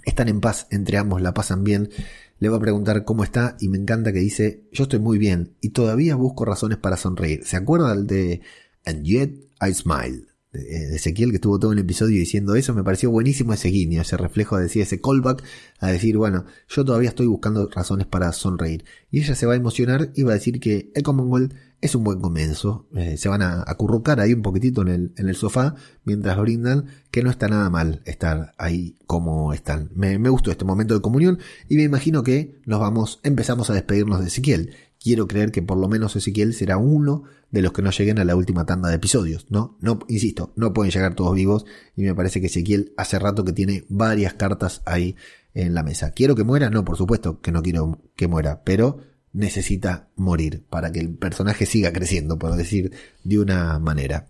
Están 0.04 0.28
en 0.28 0.40
paz, 0.40 0.66
entre 0.70 0.96
ambos 0.96 1.20
la 1.20 1.34
pasan 1.34 1.62
bien. 1.62 1.90
Le 2.38 2.48
va 2.48 2.56
a 2.56 2.60
preguntar 2.60 3.04
cómo 3.04 3.24
está 3.24 3.56
y 3.60 3.68
me 3.68 3.78
encanta 3.78 4.12
que 4.12 4.20
dice, 4.20 4.64
yo 4.72 4.84
estoy 4.84 5.00
muy 5.00 5.18
bien 5.18 5.56
y 5.60 5.70
todavía 5.70 6.14
busco 6.14 6.44
razones 6.44 6.78
para 6.78 6.96
sonreír. 6.96 7.44
¿Se 7.44 7.56
acuerdan 7.56 8.06
de 8.06 8.40
And 8.86 9.04
Yet 9.04 9.34
I 9.60 9.74
Smile? 9.74 10.27
De 10.52 10.96
Ezequiel 10.96 11.30
que 11.30 11.36
estuvo 11.36 11.58
todo 11.58 11.72
el 11.72 11.78
episodio 11.78 12.18
diciendo 12.18 12.54
eso, 12.54 12.74
me 12.74 12.82
pareció 12.82 13.10
buenísimo 13.10 13.52
ese 13.52 13.68
guiño, 13.68 14.00
ese 14.00 14.16
reflejo 14.16 14.56
de 14.56 14.64
decir, 14.64 14.82
ese 14.82 15.00
callback 15.00 15.42
a 15.78 15.88
decir, 15.88 16.16
bueno, 16.16 16.44
yo 16.68 16.84
todavía 16.84 17.10
estoy 17.10 17.26
buscando 17.26 17.68
razones 17.68 18.06
para 18.06 18.32
sonreír. 18.32 18.84
Y 19.10 19.20
ella 19.20 19.34
se 19.34 19.46
va 19.46 19.52
a 19.52 19.56
emocionar 19.56 20.10
y 20.14 20.22
va 20.22 20.32
a 20.32 20.34
decir 20.34 20.60
que 20.60 20.90
el 20.94 21.02
Commonwealth 21.02 21.54
es 21.80 21.94
un 21.94 22.04
buen 22.04 22.20
comienzo. 22.20 22.88
Eh, 22.94 23.16
se 23.16 23.28
van 23.28 23.42
a 23.42 23.62
acurrucar 23.66 24.20
ahí 24.20 24.32
un 24.32 24.42
poquitito 24.42 24.82
en 24.82 24.88
el, 24.88 25.12
en 25.16 25.28
el 25.28 25.36
sofá 25.36 25.76
mientras 26.04 26.36
brindan 26.38 26.86
que 27.10 27.22
no 27.22 27.30
está 27.30 27.48
nada 27.48 27.70
mal 27.70 28.02
estar 28.04 28.54
ahí 28.58 28.96
como 29.06 29.52
están. 29.52 29.90
Me, 29.94 30.18
me 30.18 30.28
gustó 30.28 30.50
este 30.50 30.64
momento 30.64 30.94
de 30.94 31.00
comunión 31.00 31.38
y 31.68 31.76
me 31.76 31.84
imagino 31.84 32.22
que 32.22 32.60
nos 32.64 32.80
vamos, 32.80 33.20
empezamos 33.22 33.70
a 33.70 33.74
despedirnos 33.74 34.20
de 34.20 34.26
Ezequiel 34.26 34.74
quiero 35.00 35.26
creer 35.26 35.50
que 35.50 35.62
por 35.62 35.78
lo 35.78 35.88
menos 35.88 36.16
Ezequiel 36.16 36.54
será 36.54 36.76
uno 36.76 37.24
de 37.50 37.62
los 37.62 37.72
que 37.72 37.82
no 37.82 37.90
lleguen 37.90 38.18
a 38.18 38.24
la 38.24 38.36
última 38.36 38.66
tanda 38.66 38.88
de 38.88 38.96
episodios, 38.96 39.46
¿no? 39.48 39.76
No, 39.80 40.00
insisto, 40.08 40.52
no 40.56 40.72
pueden 40.72 40.92
llegar 40.92 41.14
todos 41.14 41.34
vivos 41.34 41.64
y 41.96 42.02
me 42.02 42.14
parece 42.14 42.40
que 42.40 42.48
Ezequiel 42.48 42.92
hace 42.96 43.18
rato 43.18 43.44
que 43.44 43.52
tiene 43.52 43.84
varias 43.88 44.34
cartas 44.34 44.82
ahí 44.84 45.16
en 45.54 45.74
la 45.74 45.82
mesa. 45.82 46.12
¿Quiero 46.12 46.34
que 46.34 46.44
muera? 46.44 46.70
No, 46.70 46.84
por 46.84 46.96
supuesto 46.96 47.40
que 47.40 47.52
no 47.52 47.62
quiero 47.62 48.00
que 48.16 48.28
muera, 48.28 48.62
pero 48.64 48.98
necesita 49.32 50.08
morir 50.16 50.64
para 50.68 50.92
que 50.92 51.00
el 51.00 51.10
personaje 51.10 51.66
siga 51.66 51.92
creciendo, 51.92 52.38
por 52.38 52.56
decir 52.56 52.92
de 53.24 53.38
una 53.38 53.78
manera. 53.78 54.28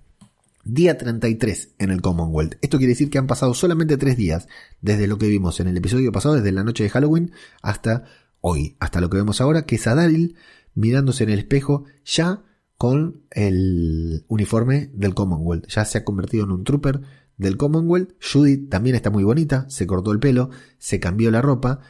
Día 0.64 0.98
33 0.98 1.70
en 1.78 1.90
el 1.90 2.02
Commonwealth. 2.02 2.56
Esto 2.60 2.76
quiere 2.76 2.92
decir 2.92 3.08
que 3.08 3.18
han 3.18 3.26
pasado 3.26 3.54
solamente 3.54 3.96
tres 3.96 4.16
días 4.16 4.48
desde 4.82 5.06
lo 5.06 5.16
que 5.16 5.26
vimos 5.26 5.60
en 5.60 5.68
el 5.68 5.76
episodio 5.76 6.12
pasado, 6.12 6.34
desde 6.34 6.52
la 6.52 6.62
noche 6.62 6.84
de 6.84 6.90
Halloween 6.90 7.32
hasta 7.62 8.04
hoy, 8.40 8.76
hasta 8.78 9.00
lo 9.00 9.08
que 9.08 9.16
vemos 9.16 9.40
ahora, 9.40 9.62
que 9.62 9.76
es 9.76 9.86
Adalil 9.86 10.36
mirándose 10.78 11.24
en 11.24 11.30
el 11.30 11.40
espejo 11.40 11.84
ya 12.04 12.44
con 12.76 13.22
el 13.32 14.24
uniforme 14.28 14.90
del 14.94 15.14
Commonwealth. 15.14 15.66
Ya 15.66 15.84
se 15.84 15.98
ha 15.98 16.04
convertido 16.04 16.44
en 16.44 16.52
un 16.52 16.64
trooper 16.64 17.00
del 17.36 17.56
Commonwealth. 17.56 18.14
Judith 18.22 18.70
también 18.70 18.94
está 18.94 19.10
muy 19.10 19.24
bonita, 19.24 19.66
se 19.68 19.86
cortó 19.86 20.12
el 20.12 20.20
pelo, 20.20 20.50
se 20.78 21.00
cambió 21.00 21.30
la 21.30 21.42
ropa 21.42 21.80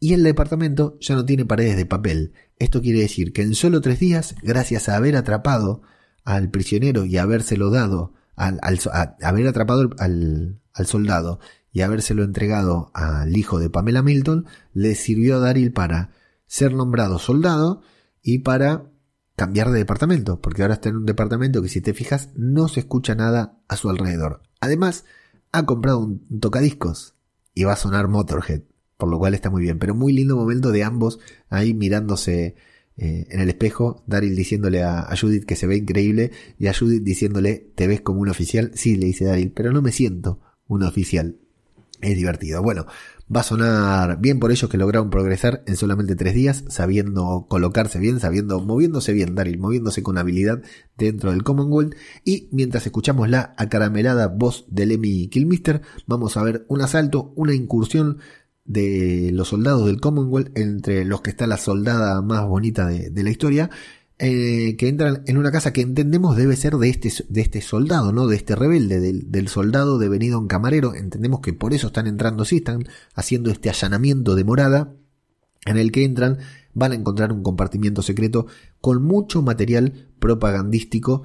y 0.00 0.14
el 0.14 0.22
departamento 0.22 0.96
ya 1.00 1.14
no 1.14 1.26
tiene 1.26 1.44
paredes 1.44 1.76
de 1.76 1.84
papel. 1.84 2.32
Esto 2.58 2.80
quiere 2.80 3.00
decir 3.00 3.32
que 3.32 3.42
en 3.42 3.54
solo 3.54 3.82
tres 3.82 4.00
días, 4.00 4.34
gracias 4.42 4.88
a 4.88 4.96
haber 4.96 5.16
atrapado 5.16 5.82
al 6.24 6.50
prisionero 6.50 7.04
y 7.04 7.18
habérselo 7.18 7.70
dado, 7.70 8.14
al, 8.36 8.58
a 8.62 9.16
haber 9.22 9.46
atrapado 9.46 9.90
al, 9.98 10.60
al 10.72 10.86
soldado 10.86 11.40
y 11.72 11.82
habérselo 11.82 12.22
entregado 12.24 12.90
al 12.94 13.36
hijo 13.36 13.58
de 13.58 13.68
Pamela 13.68 14.02
Milton, 14.02 14.46
le 14.72 14.94
sirvió 14.94 15.36
a 15.36 15.40
Daryl 15.40 15.72
para 15.72 16.12
ser 16.46 16.72
nombrado 16.72 17.18
soldado 17.18 17.82
y 18.24 18.38
para 18.38 18.90
cambiar 19.36 19.70
de 19.70 19.78
departamento, 19.78 20.40
porque 20.40 20.62
ahora 20.62 20.74
está 20.74 20.88
en 20.88 20.96
un 20.96 21.06
departamento 21.06 21.62
que 21.62 21.68
si 21.68 21.80
te 21.80 21.94
fijas 21.94 22.30
no 22.34 22.66
se 22.66 22.80
escucha 22.80 23.14
nada 23.14 23.60
a 23.68 23.76
su 23.76 23.90
alrededor. 23.90 24.42
Además, 24.60 25.04
ha 25.52 25.66
comprado 25.66 26.00
un 26.00 26.40
tocadiscos 26.40 27.14
y 27.52 27.64
va 27.64 27.74
a 27.74 27.76
sonar 27.76 28.08
Motorhead, 28.08 28.62
por 28.96 29.08
lo 29.08 29.18
cual 29.18 29.34
está 29.34 29.50
muy 29.50 29.62
bien, 29.62 29.78
pero 29.78 29.94
muy 29.94 30.12
lindo 30.12 30.36
momento 30.36 30.72
de 30.72 30.82
ambos 30.82 31.20
ahí 31.48 31.74
mirándose 31.74 32.56
eh, 32.96 33.26
en 33.28 33.40
el 33.40 33.48
espejo, 33.48 34.02
Daryl 34.06 34.36
diciéndole 34.36 34.82
a, 34.82 35.08
Judith 35.20 35.44
que 35.44 35.56
se 35.56 35.66
ve 35.66 35.76
increíble 35.76 36.30
y 36.58 36.68
a 36.68 36.74
Judith 36.74 37.02
diciéndole, 37.02 37.72
¿te 37.74 37.86
ves 37.86 38.00
como 38.00 38.20
un 38.20 38.28
oficial? 38.28 38.70
Sí, 38.74 38.96
le 38.96 39.06
dice 39.06 39.26
Daryl, 39.26 39.52
pero 39.52 39.72
no 39.72 39.82
me 39.82 39.92
siento 39.92 40.40
un 40.66 40.82
oficial. 40.82 41.38
Es 42.04 42.16
divertido. 42.16 42.62
Bueno, 42.62 42.86
Va 43.34 43.40
a 43.40 43.44
sonar 43.44 44.20
bien 44.20 44.38
por 44.38 44.52
ellos 44.52 44.68
que 44.68 44.76
lograron 44.76 45.08
progresar 45.08 45.62
en 45.66 45.76
solamente 45.76 46.14
tres 46.14 46.34
días, 46.34 46.64
sabiendo 46.68 47.46
colocarse 47.48 47.98
bien, 47.98 48.20
sabiendo, 48.20 48.60
moviéndose 48.60 49.14
bien, 49.14 49.34
Daryl, 49.34 49.58
moviéndose 49.58 50.02
con 50.02 50.18
habilidad 50.18 50.60
dentro 50.98 51.30
del 51.30 51.42
Commonwealth. 51.42 51.94
Y 52.22 52.50
mientras 52.52 52.84
escuchamos 52.84 53.30
la 53.30 53.54
acaramelada 53.56 54.28
voz 54.28 54.66
de 54.68 54.84
Lemmy 54.84 55.28
Kilmister, 55.28 55.80
vamos 56.06 56.36
a 56.36 56.42
ver 56.42 56.66
un 56.68 56.82
asalto, 56.82 57.32
una 57.34 57.54
incursión 57.54 58.18
de 58.66 59.30
los 59.32 59.48
soldados 59.48 59.86
del 59.86 60.02
Commonwealth, 60.02 60.56
entre 60.58 61.06
los 61.06 61.22
que 61.22 61.30
está 61.30 61.46
la 61.46 61.56
soldada 61.56 62.20
más 62.20 62.46
bonita 62.46 62.88
de 62.88 63.22
la 63.22 63.30
historia, 63.30 63.70
eh, 64.18 64.76
que 64.76 64.88
entran 64.88 65.24
en 65.26 65.38
una 65.38 65.50
casa 65.50 65.72
que 65.72 65.80
entendemos 65.80 66.36
debe 66.36 66.54
ser 66.54 66.76
de 66.76 66.88
este, 66.88 67.12
de 67.28 67.40
este 67.40 67.60
soldado, 67.60 68.12
¿no? 68.12 68.28
De 68.28 68.36
este 68.36 68.54
rebelde, 68.54 69.00
del, 69.00 69.48
soldado 69.48 69.98
devenido 69.98 70.38
en 70.38 70.46
camarero. 70.46 70.94
Entendemos 70.94 71.40
que 71.40 71.52
por 71.52 71.74
eso 71.74 71.88
están 71.88 72.06
entrando, 72.06 72.44
sí, 72.44 72.56
están 72.58 72.86
haciendo 73.14 73.50
este 73.50 73.70
allanamiento 73.70 74.36
de 74.36 74.44
morada 74.44 74.94
en 75.66 75.78
el 75.78 75.90
que 75.90 76.04
entran, 76.04 76.38
van 76.74 76.92
a 76.92 76.94
encontrar 76.94 77.32
un 77.32 77.42
compartimiento 77.42 78.02
secreto 78.02 78.46
con 78.80 79.02
mucho 79.02 79.42
material 79.42 80.08
propagandístico 80.20 81.22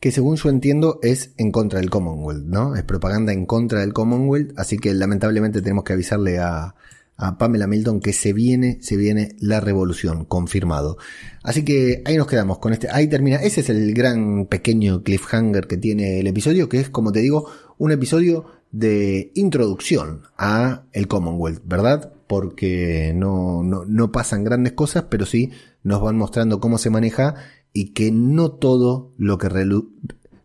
que 0.00 0.12
según 0.12 0.36
yo 0.36 0.48
entiendo 0.48 0.98
es 1.02 1.32
en 1.36 1.52
contra 1.52 1.78
del 1.78 1.90
Commonwealth, 1.90 2.44
¿no? 2.44 2.74
Es 2.74 2.84
propaganda 2.84 3.32
en 3.32 3.44
contra 3.46 3.80
del 3.80 3.92
Commonwealth, 3.92 4.58
así 4.58 4.78
que 4.78 4.94
lamentablemente 4.94 5.60
tenemos 5.62 5.84
que 5.84 5.92
avisarle 5.92 6.38
a, 6.38 6.74
a 7.20 7.36
Pamela 7.36 7.66
Milton 7.66 8.00
que 8.00 8.14
se 8.14 8.32
viene, 8.32 8.78
se 8.80 8.96
viene 8.96 9.36
la 9.40 9.60
revolución, 9.60 10.24
confirmado. 10.24 10.96
Así 11.42 11.64
que 11.64 12.02
ahí 12.06 12.16
nos 12.16 12.26
quedamos 12.26 12.58
con 12.58 12.72
este, 12.72 12.88
ahí 12.90 13.08
termina, 13.08 13.36
ese 13.36 13.60
es 13.60 13.68
el 13.68 13.92
gran 13.92 14.46
pequeño 14.46 15.02
cliffhanger 15.02 15.66
que 15.66 15.76
tiene 15.76 16.18
el 16.20 16.26
episodio, 16.26 16.70
que 16.70 16.80
es 16.80 16.88
como 16.88 17.12
te 17.12 17.20
digo, 17.20 17.46
un 17.76 17.92
episodio 17.92 18.46
de 18.72 19.32
introducción 19.34 20.22
a 20.38 20.84
el 20.92 21.08
Commonwealth, 21.08 21.60
¿verdad? 21.66 22.14
Porque 22.26 23.12
no, 23.14 23.62
no, 23.62 23.84
no 23.84 24.12
pasan 24.12 24.42
grandes 24.42 24.72
cosas, 24.72 25.04
pero 25.10 25.26
sí 25.26 25.50
nos 25.82 26.00
van 26.00 26.16
mostrando 26.16 26.58
cómo 26.58 26.78
se 26.78 26.88
maneja 26.88 27.34
y 27.74 27.92
que 27.92 28.10
no 28.12 28.52
todo 28.52 29.12
lo 29.18 29.36
que 29.36 29.48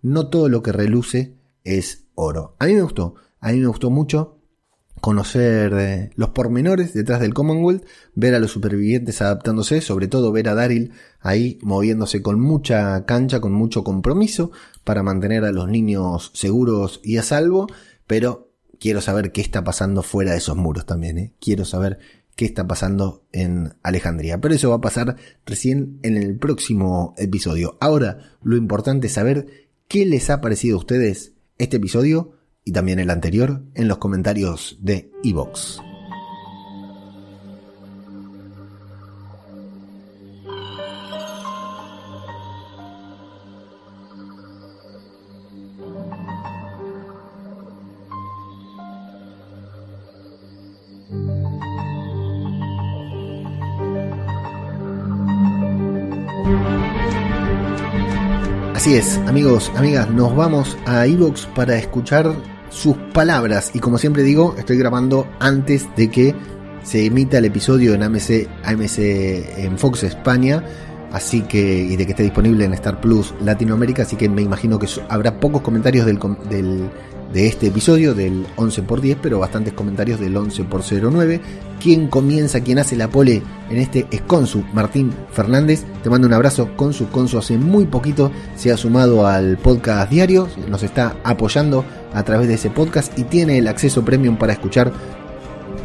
no 0.02 0.28
todo 0.28 0.50
lo 0.50 0.62
que 0.62 0.74
reluce 0.74 1.36
es 1.64 2.04
oro. 2.16 2.58
A 2.60 2.66
mí 2.66 2.74
me 2.74 2.82
gustó, 2.82 3.16
a 3.40 3.54
mí 3.54 3.60
me 3.60 3.68
gustó 3.68 3.90
mucho 3.90 4.35
conocer 5.02 5.74
eh, 5.74 6.10
los 6.16 6.30
pormenores 6.30 6.94
detrás 6.94 7.20
del 7.20 7.34
Commonwealth, 7.34 7.86
ver 8.16 8.34
a 8.34 8.40
los 8.40 8.52
supervivientes 8.52 9.22
adaptándose, 9.22 9.82
sobre 9.82 10.08
todo 10.08 10.32
ver 10.32 10.50
a 10.50 10.56
Daryl 10.56 10.92
ahí 11.20 11.60
moviéndose 11.62 12.22
con 12.22 12.40
mucha 12.40 13.06
cancha, 13.06 13.40
con 13.40 13.54
mucho 13.54 13.84
compromiso 13.84 14.52
para 14.84 15.04
mantener 15.04 15.44
a 15.46 15.52
los 15.52 15.68
niños 15.68 16.32
seguros 16.34 17.02
y 17.04 17.18
a 17.18 17.24
salvo, 17.24 17.68
pero 18.08 18.52
quiero 18.80 19.02
saber 19.02 19.32
qué 19.32 19.42
está 19.42 19.64
pasando 19.64 20.02
fuera 20.02 20.32
de 20.32 20.38
esos 20.38 20.58
muros 20.58 20.86
también, 20.86 21.18
¿eh? 21.18 21.34
quiero 21.40 21.66
saber 21.66 22.00
qué 22.36 22.46
está 22.46 22.68
pasando 22.68 23.24
en 23.32 23.74
Alejandría. 23.82 24.40
Pero 24.42 24.54
eso 24.54 24.70
va 24.70 24.76
a 24.76 24.82
pasar 24.82 25.16
recién 25.46 26.00
en 26.04 26.18
el 26.18 26.38
próximo 26.38 27.14
episodio. 27.18 27.78
Ahora, 27.80 28.38
lo 28.44 28.58
importante 28.58 29.08
es 29.08 29.14
saber 29.14 29.70
qué 29.88 30.06
les 30.06 30.30
ha 30.30 30.42
parecido 30.42 30.76
a 30.76 30.80
ustedes 30.80 31.34
este 31.58 31.78
episodio 31.78 32.35
y 32.66 32.72
también 32.72 33.00
el 33.00 33.12
anterior 33.12 33.62
en 33.76 33.88
los 33.88 34.00
comentarios 34.00 34.78
de 34.82 35.12
Evox. 35.24 35.80
Así 58.74 58.96
es, 58.98 59.18
amigos, 59.28 59.72
amigas, 59.76 60.10
nos 60.12 60.36
vamos 60.36 60.78
a 60.86 61.08
Evox 61.08 61.48
para 61.56 61.76
escuchar 61.76 62.55
sus 62.76 62.96
palabras. 63.14 63.72
Y 63.74 63.80
como 63.80 63.98
siempre 63.98 64.24
digo, 64.24 64.54
estoy 64.58 64.78
grabando 64.78 65.28
antes 65.40 65.88
de 65.96 66.10
que 66.12 66.36
se 66.84 67.06
emita 67.06 67.38
el 67.38 67.46
episodio 67.46 67.94
en 67.94 68.04
AMC, 68.04 68.48
AMC 68.64 69.00
en 69.00 69.78
Fox 69.78 70.04
España. 70.04 70.64
Así 71.12 71.42
que, 71.44 71.62
y 71.62 71.96
de 71.96 72.06
que 72.06 72.12
esté 72.12 72.24
disponible 72.24 72.66
en 72.66 72.74
Star 72.74 73.00
Plus 73.00 73.34
Latinoamérica, 73.40 74.02
así 74.02 74.18
que 74.18 74.28
me 74.28 74.42
imagino 74.42 74.78
que 74.78 74.88
habrá 75.08 75.40
pocos 75.40 75.62
comentarios 75.62 76.06
del, 76.06 76.20
del, 76.50 76.90
de 77.34 77.48
este 77.48 77.68
episodio 77.68 78.14
del 78.14 78.46
11 78.56 78.82
x 78.82 79.02
10, 79.02 79.18
pero 79.22 79.40
bastantes 79.40 79.74
comentarios 79.74 80.20
del 80.20 80.36
11 80.36 80.62
x 80.62 80.94
09. 81.04 81.42
Quien 81.82 82.08
comienza, 82.08 82.62
quien 82.62 82.80
hace 82.80 82.96
la 82.96 83.10
pole 83.10 83.44
en 83.70 83.78
este 83.78 84.08
es 84.12 84.22
Consu, 84.22 84.64
Martín 84.74 85.14
Fernández. 85.32 85.84
Te 86.04 86.10
mando 86.10 86.28
un 86.28 86.34
abrazo, 86.34 86.70
Consu. 86.76 87.08
Consu 87.10 87.38
hace 87.38 87.58
muy 87.58 87.86
poquito 87.86 88.32
se 88.56 88.72
ha 88.72 88.78
sumado 88.78 89.28
al 89.28 89.58
podcast 89.58 90.10
diario, 90.10 90.48
nos 90.70 90.84
está 90.84 91.18
apoyando 91.24 91.84
a 92.14 92.24
través 92.24 92.48
de 92.48 92.56
ese 92.56 92.70
podcast 92.70 93.18
y 93.20 93.24
tiene 93.24 93.58
el 93.58 93.68
acceso 93.68 94.04
premium 94.06 94.38
para 94.38 94.54
escuchar 94.54 94.92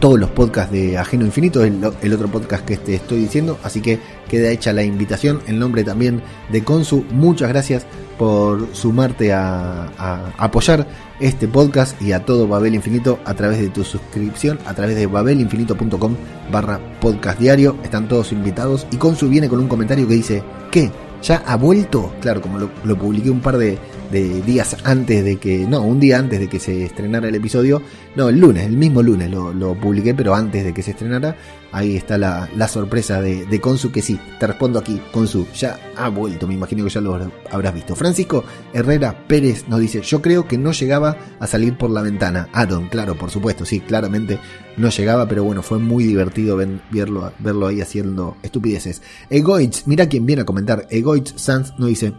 todos 0.01 0.19
los 0.19 0.31
podcasts 0.31 0.73
de 0.73 0.99
Ajeno 0.99 1.27
Infinito, 1.27 1.63
el, 1.63 1.79
el, 2.03 2.13
otro 2.15 2.29
podcast 2.29 2.65
que 2.65 2.79
te 2.79 2.95
estoy 2.95 3.19
diciendo. 3.21 3.59
Así 3.63 3.81
que 3.81 4.01
queda 4.29 4.51
hecha 4.51 4.73
la 4.73 4.83
invitación 4.83 5.41
en 5.47 5.59
nombre 5.59 5.85
también 5.85 6.23
de 6.51 6.65
Consu. 6.65 7.05
Muchas 7.11 7.51
gracias 7.51 7.87
por 8.19 8.75
sumarte 8.75 9.33
a, 9.33 10.33
apoyar 10.39 10.87
este 11.21 11.47
podcast 11.49 12.01
y 12.03 12.13
a 12.13 12.25
todo 12.25 12.49
Babel 12.49 12.75
Infinito 12.75 13.19
a 13.25 13.35
través 13.35 13.61
de 13.61 13.69
tu 13.69 13.85
suscripción, 13.85 14.59
a 14.67 14.75
través 14.75 14.97
de 14.97 15.07
babelinfinito.com 15.07 16.17
barra 16.51 16.81
podcast 17.01 17.39
diario. 17.39 17.77
Están 17.85 18.09
todos 18.09 18.33
invitados 18.33 18.87
y 18.91 18.97
Consu 18.97 19.29
viene 19.29 19.49
con 19.49 19.61
un 19.61 19.69
comentario 19.69 20.09
que 20.09 20.15
dice, 20.15 20.43
¿qué? 20.71 20.91
¿Ya 21.23 21.43
ha 21.47 21.57
vuelto? 21.57 22.13
Claro, 22.21 22.41
como 22.41 22.59
lo, 22.59 22.71
lo 22.85 22.97
publiqué 22.97 23.31
un 23.31 23.41
par 23.41 23.59
de, 23.59 23.79
de 24.11 24.43
días 24.43 24.77
antes 24.85 25.25
de 25.25 25.37
que, 25.37 25.67
no, 25.67 25.83
un 25.83 26.01
día 26.01 26.19
antes 26.19 26.41
de 26.41 26.49
que 26.49 26.59
se 26.59 26.85
estrenara 26.85 27.29
el 27.29 27.35
episodio, 27.35 27.83
no, 28.17 28.29
el 28.29 28.39
lunes, 28.39 28.67
el 28.67 28.77
mismo 28.77 29.03
lunes 29.03 29.31
lo, 29.31 29.75
publiqué, 29.75 30.15
pero 30.15 30.35
antes 30.35 30.65
de 30.65 30.75
que 30.75 30.83
se 30.83 30.91
estrenara, 30.91 31.37
ahí 31.73 31.97
está 31.97 32.19
la, 32.19 32.49
la 32.57 32.69
sorpresa 32.69 33.21
de, 33.23 33.47
de, 33.47 33.61
Consu, 33.61 33.93
que 33.93 34.03
sí, 34.03 34.19
te 34.39 34.47
respondo 34.47 34.79
aquí, 34.79 35.01
Consu, 35.13 35.47
ya 35.55 35.79
ha 35.97 36.09
vuelto, 36.09 36.47
me 36.47 36.55
imagino 36.55 36.85
que 36.85 36.91
ya 36.91 37.01
lo 37.01 37.31
habrás 37.51 37.75
visto. 37.75 37.95
Francisco 37.95 38.45
Herrera 38.73 39.27
Pérez 39.27 39.69
nos 39.69 39.81
dice, 39.81 40.01
yo 40.03 40.21
creo 40.21 40.47
que 40.47 40.59
no 40.59 40.73
llegaba 40.73 41.17
a 41.39 41.47
salir 41.47 41.77
por 41.77 41.91
la 41.91 42.03
ventana. 42.03 42.49
Aaron, 42.53 42.89
claro, 42.89 43.17
por 43.17 43.31
supuesto, 43.31 43.65
sí, 43.65 43.81
claramente 43.81 44.39
no 44.77 44.89
llegaba, 44.89 45.29
pero 45.29 45.45
bueno, 45.45 45.63
fue 45.63 45.79
muy 45.79 46.05
divertido 46.05 46.57
verlo, 46.91 47.33
verlo 47.39 47.67
ahí 47.69 47.81
haciendo 47.81 48.37
estupideces. 48.43 49.03
Egoitz, 49.29 49.87
mira 49.87 50.09
quién 50.09 50.27
viene 50.27 50.43
a 50.43 50.47
comentar, 50.47 50.87
Egoitz 50.91 51.35
Sanz 51.37 51.73
nos 51.79 51.89
dice, 51.89 52.13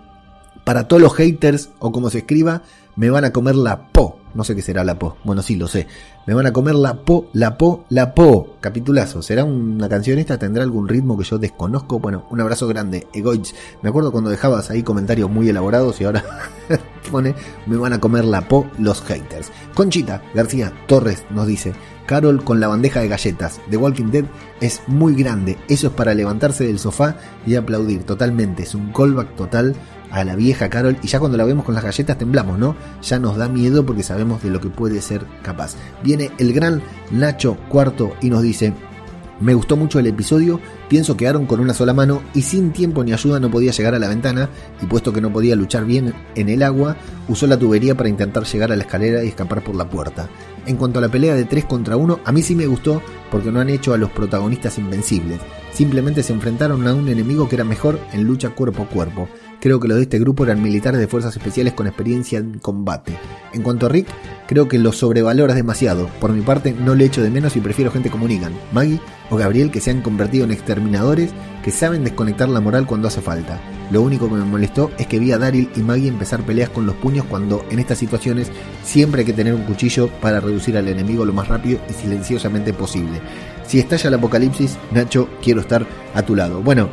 para 0.63 0.87
todos 0.87 1.01
los 1.01 1.13
haters 1.15 1.69
o 1.79 1.91
como 1.91 2.09
se 2.09 2.19
escriba, 2.19 2.63
me 2.95 3.09
van 3.09 3.25
a 3.25 3.31
comer 3.31 3.55
la 3.55 3.87
po. 3.87 4.17
No 4.33 4.43
sé 4.43 4.55
qué 4.55 4.61
será 4.61 4.83
la 4.83 4.97
po. 4.97 5.17
Bueno, 5.23 5.41
sí, 5.41 5.55
lo 5.55 5.67
sé. 5.67 5.87
Me 6.25 6.33
van 6.33 6.45
a 6.45 6.53
comer 6.53 6.75
la 6.75 6.93
po, 7.03 7.29
la 7.33 7.57
po, 7.57 7.85
la 7.89 8.13
po. 8.13 8.55
Capitulazo. 8.61 9.21
¿Será 9.21 9.43
una 9.43 9.89
canción 9.89 10.19
esta? 10.19 10.37
¿Tendrá 10.37 10.63
algún 10.63 10.87
ritmo 10.87 11.17
que 11.17 11.25
yo 11.25 11.37
desconozco? 11.37 11.99
Bueno, 11.99 12.25
un 12.29 12.39
abrazo 12.39 12.67
grande. 12.67 13.07
Egoich. 13.13 13.53
Me 13.81 13.89
acuerdo 13.89 14.11
cuando 14.11 14.29
dejabas 14.29 14.69
ahí 14.69 14.83
comentarios 14.83 15.29
muy 15.29 15.49
elaborados 15.49 15.99
y 15.99 16.05
ahora 16.05 16.23
pone 17.11 17.35
me 17.65 17.75
van 17.75 17.93
a 17.93 17.99
comer 17.99 18.23
la 18.23 18.47
po 18.47 18.67
los 18.77 19.01
haters. 19.01 19.51
Conchita 19.73 20.21
García 20.33 20.71
Torres 20.87 21.25
nos 21.29 21.47
dice. 21.47 21.73
Carol 22.05 22.43
con 22.43 22.59
la 22.59 22.67
bandeja 22.67 22.99
de 23.01 23.07
galletas. 23.07 23.59
The 23.69 23.77
Walking 23.77 24.11
Dead 24.11 24.25
es 24.59 24.81
muy 24.87 25.15
grande. 25.15 25.57
Eso 25.67 25.87
es 25.87 25.93
para 25.93 26.13
levantarse 26.13 26.65
del 26.65 26.79
sofá 26.79 27.15
y 27.45 27.55
aplaudir. 27.55 28.03
Totalmente. 28.03 28.63
Es 28.63 28.75
un 28.75 28.91
callback 28.91 29.35
total 29.35 29.75
a 30.11 30.23
la 30.23 30.35
vieja 30.35 30.69
Carol 30.69 30.97
y 31.01 31.07
ya 31.07 31.19
cuando 31.19 31.37
la 31.37 31.45
vemos 31.45 31.65
con 31.65 31.75
las 31.75 31.83
galletas 31.83 32.17
temblamos, 32.17 32.59
¿no? 32.59 32.75
Ya 33.01 33.19
nos 33.19 33.37
da 33.37 33.47
miedo 33.47 33.85
porque 33.85 34.03
sabemos 34.03 34.43
de 34.43 34.49
lo 34.49 34.59
que 34.59 34.69
puede 34.69 35.01
ser 35.01 35.25
capaz. 35.41 35.75
Viene 36.03 36.31
el 36.37 36.53
gran 36.53 36.81
Nacho 37.11 37.57
Cuarto 37.69 38.13
y 38.21 38.29
nos 38.29 38.41
dice, 38.41 38.73
me 39.41 39.55
gustó 39.55 39.75
mucho 39.75 39.97
el 39.97 40.05
episodio, 40.05 40.59
pienso 40.87 41.17
que 41.17 41.27
Aaron 41.27 41.47
con 41.47 41.59
una 41.59 41.73
sola 41.73 41.95
mano 41.95 42.21
y 42.35 42.43
sin 42.43 42.71
tiempo 42.71 43.03
ni 43.03 43.11
ayuda 43.11 43.39
no 43.39 43.49
podía 43.49 43.71
llegar 43.71 43.95
a 43.95 43.99
la 43.99 44.07
ventana 44.07 44.49
y 44.79 44.85
puesto 44.85 45.11
que 45.11 45.19
no 45.19 45.33
podía 45.33 45.55
luchar 45.55 45.83
bien 45.83 46.13
en 46.35 46.47
el 46.47 46.61
agua, 46.61 46.95
usó 47.27 47.47
la 47.47 47.57
tubería 47.57 47.95
para 47.95 48.07
intentar 48.07 48.43
llegar 48.43 48.71
a 48.71 48.75
la 48.75 48.83
escalera 48.83 49.23
y 49.23 49.29
escapar 49.29 49.63
por 49.63 49.73
la 49.75 49.89
puerta. 49.89 50.29
En 50.67 50.77
cuanto 50.77 50.99
a 50.99 51.01
la 51.01 51.09
pelea 51.09 51.33
de 51.33 51.45
3 51.45 51.65
contra 51.65 51.97
1, 51.97 52.19
a 52.23 52.31
mí 52.31 52.43
sí 52.43 52.53
me 52.53 52.67
gustó 52.67 53.01
porque 53.31 53.51
no 53.51 53.59
han 53.59 53.69
hecho 53.69 53.95
a 53.95 53.97
los 53.97 54.11
protagonistas 54.11 54.77
invencibles. 54.77 55.39
Simplemente 55.73 56.21
se 56.21 56.33
enfrentaron 56.33 56.87
a 56.87 56.93
un 56.93 57.09
enemigo 57.09 57.49
que 57.49 57.55
era 57.55 57.63
mejor 57.63 57.99
en 58.13 58.25
lucha 58.25 58.51
cuerpo 58.51 58.83
a 58.83 58.87
cuerpo. 58.87 59.27
Creo 59.61 59.79
que 59.79 59.87
los 59.87 59.97
de 59.97 60.03
este 60.03 60.17
grupo 60.17 60.43
eran 60.43 60.63
militares 60.63 60.99
de 60.99 61.07
fuerzas 61.07 61.37
especiales 61.37 61.73
con 61.73 61.85
experiencia 61.85 62.39
en 62.39 62.57
combate. 62.57 63.13
En 63.53 63.61
cuanto 63.61 63.85
a 63.85 63.89
Rick, 63.89 64.07
creo 64.47 64.67
que 64.67 64.79
lo 64.79 64.91
sobrevaloras 64.91 65.55
demasiado. 65.55 66.09
Por 66.19 66.33
mi 66.33 66.41
parte, 66.41 66.73
no 66.73 66.95
le 66.95 67.05
echo 67.05 67.21
de 67.21 67.29
menos 67.29 67.55
y 67.55 67.61
prefiero 67.61 67.91
gente 67.91 68.09
como 68.09 68.27
Negan, 68.27 68.53
Maggie 68.73 68.99
o 69.29 69.37
Gabriel 69.37 69.69
que 69.69 69.79
se 69.79 69.91
han 69.91 70.01
convertido 70.01 70.45
en 70.45 70.51
exterminadores 70.51 71.29
que 71.63 71.69
saben 71.69 72.03
desconectar 72.03 72.49
la 72.49 72.59
moral 72.59 72.87
cuando 72.87 73.07
hace 73.07 73.21
falta. 73.21 73.61
Lo 73.91 74.01
único 74.01 74.27
que 74.27 74.33
me 74.33 74.45
molestó 74.45 74.89
es 74.97 75.05
que 75.05 75.19
vi 75.19 75.31
a 75.31 75.37
Daryl 75.37 75.69
y 75.75 75.81
Maggie 75.81 76.07
empezar 76.07 76.41
peleas 76.41 76.69
con 76.69 76.87
los 76.87 76.95
puños 76.95 77.25
cuando 77.25 77.63
en 77.69 77.77
estas 77.77 77.99
situaciones 77.99 78.49
siempre 78.83 79.19
hay 79.19 79.25
que 79.25 79.33
tener 79.33 79.53
un 79.53 79.65
cuchillo 79.65 80.07
para 80.21 80.39
reducir 80.39 80.75
al 80.75 80.87
enemigo 80.87 81.23
lo 81.23 81.33
más 81.33 81.49
rápido 81.49 81.79
y 81.87 81.93
silenciosamente 81.93 82.73
posible. 82.73 83.21
Si 83.67 83.77
estalla 83.77 84.07
el 84.07 84.15
apocalipsis, 84.15 84.77
Nacho, 84.91 85.29
quiero 85.43 85.61
estar 85.61 85.85
a 86.15 86.23
tu 86.23 86.35
lado. 86.35 86.61
Bueno, 86.63 86.89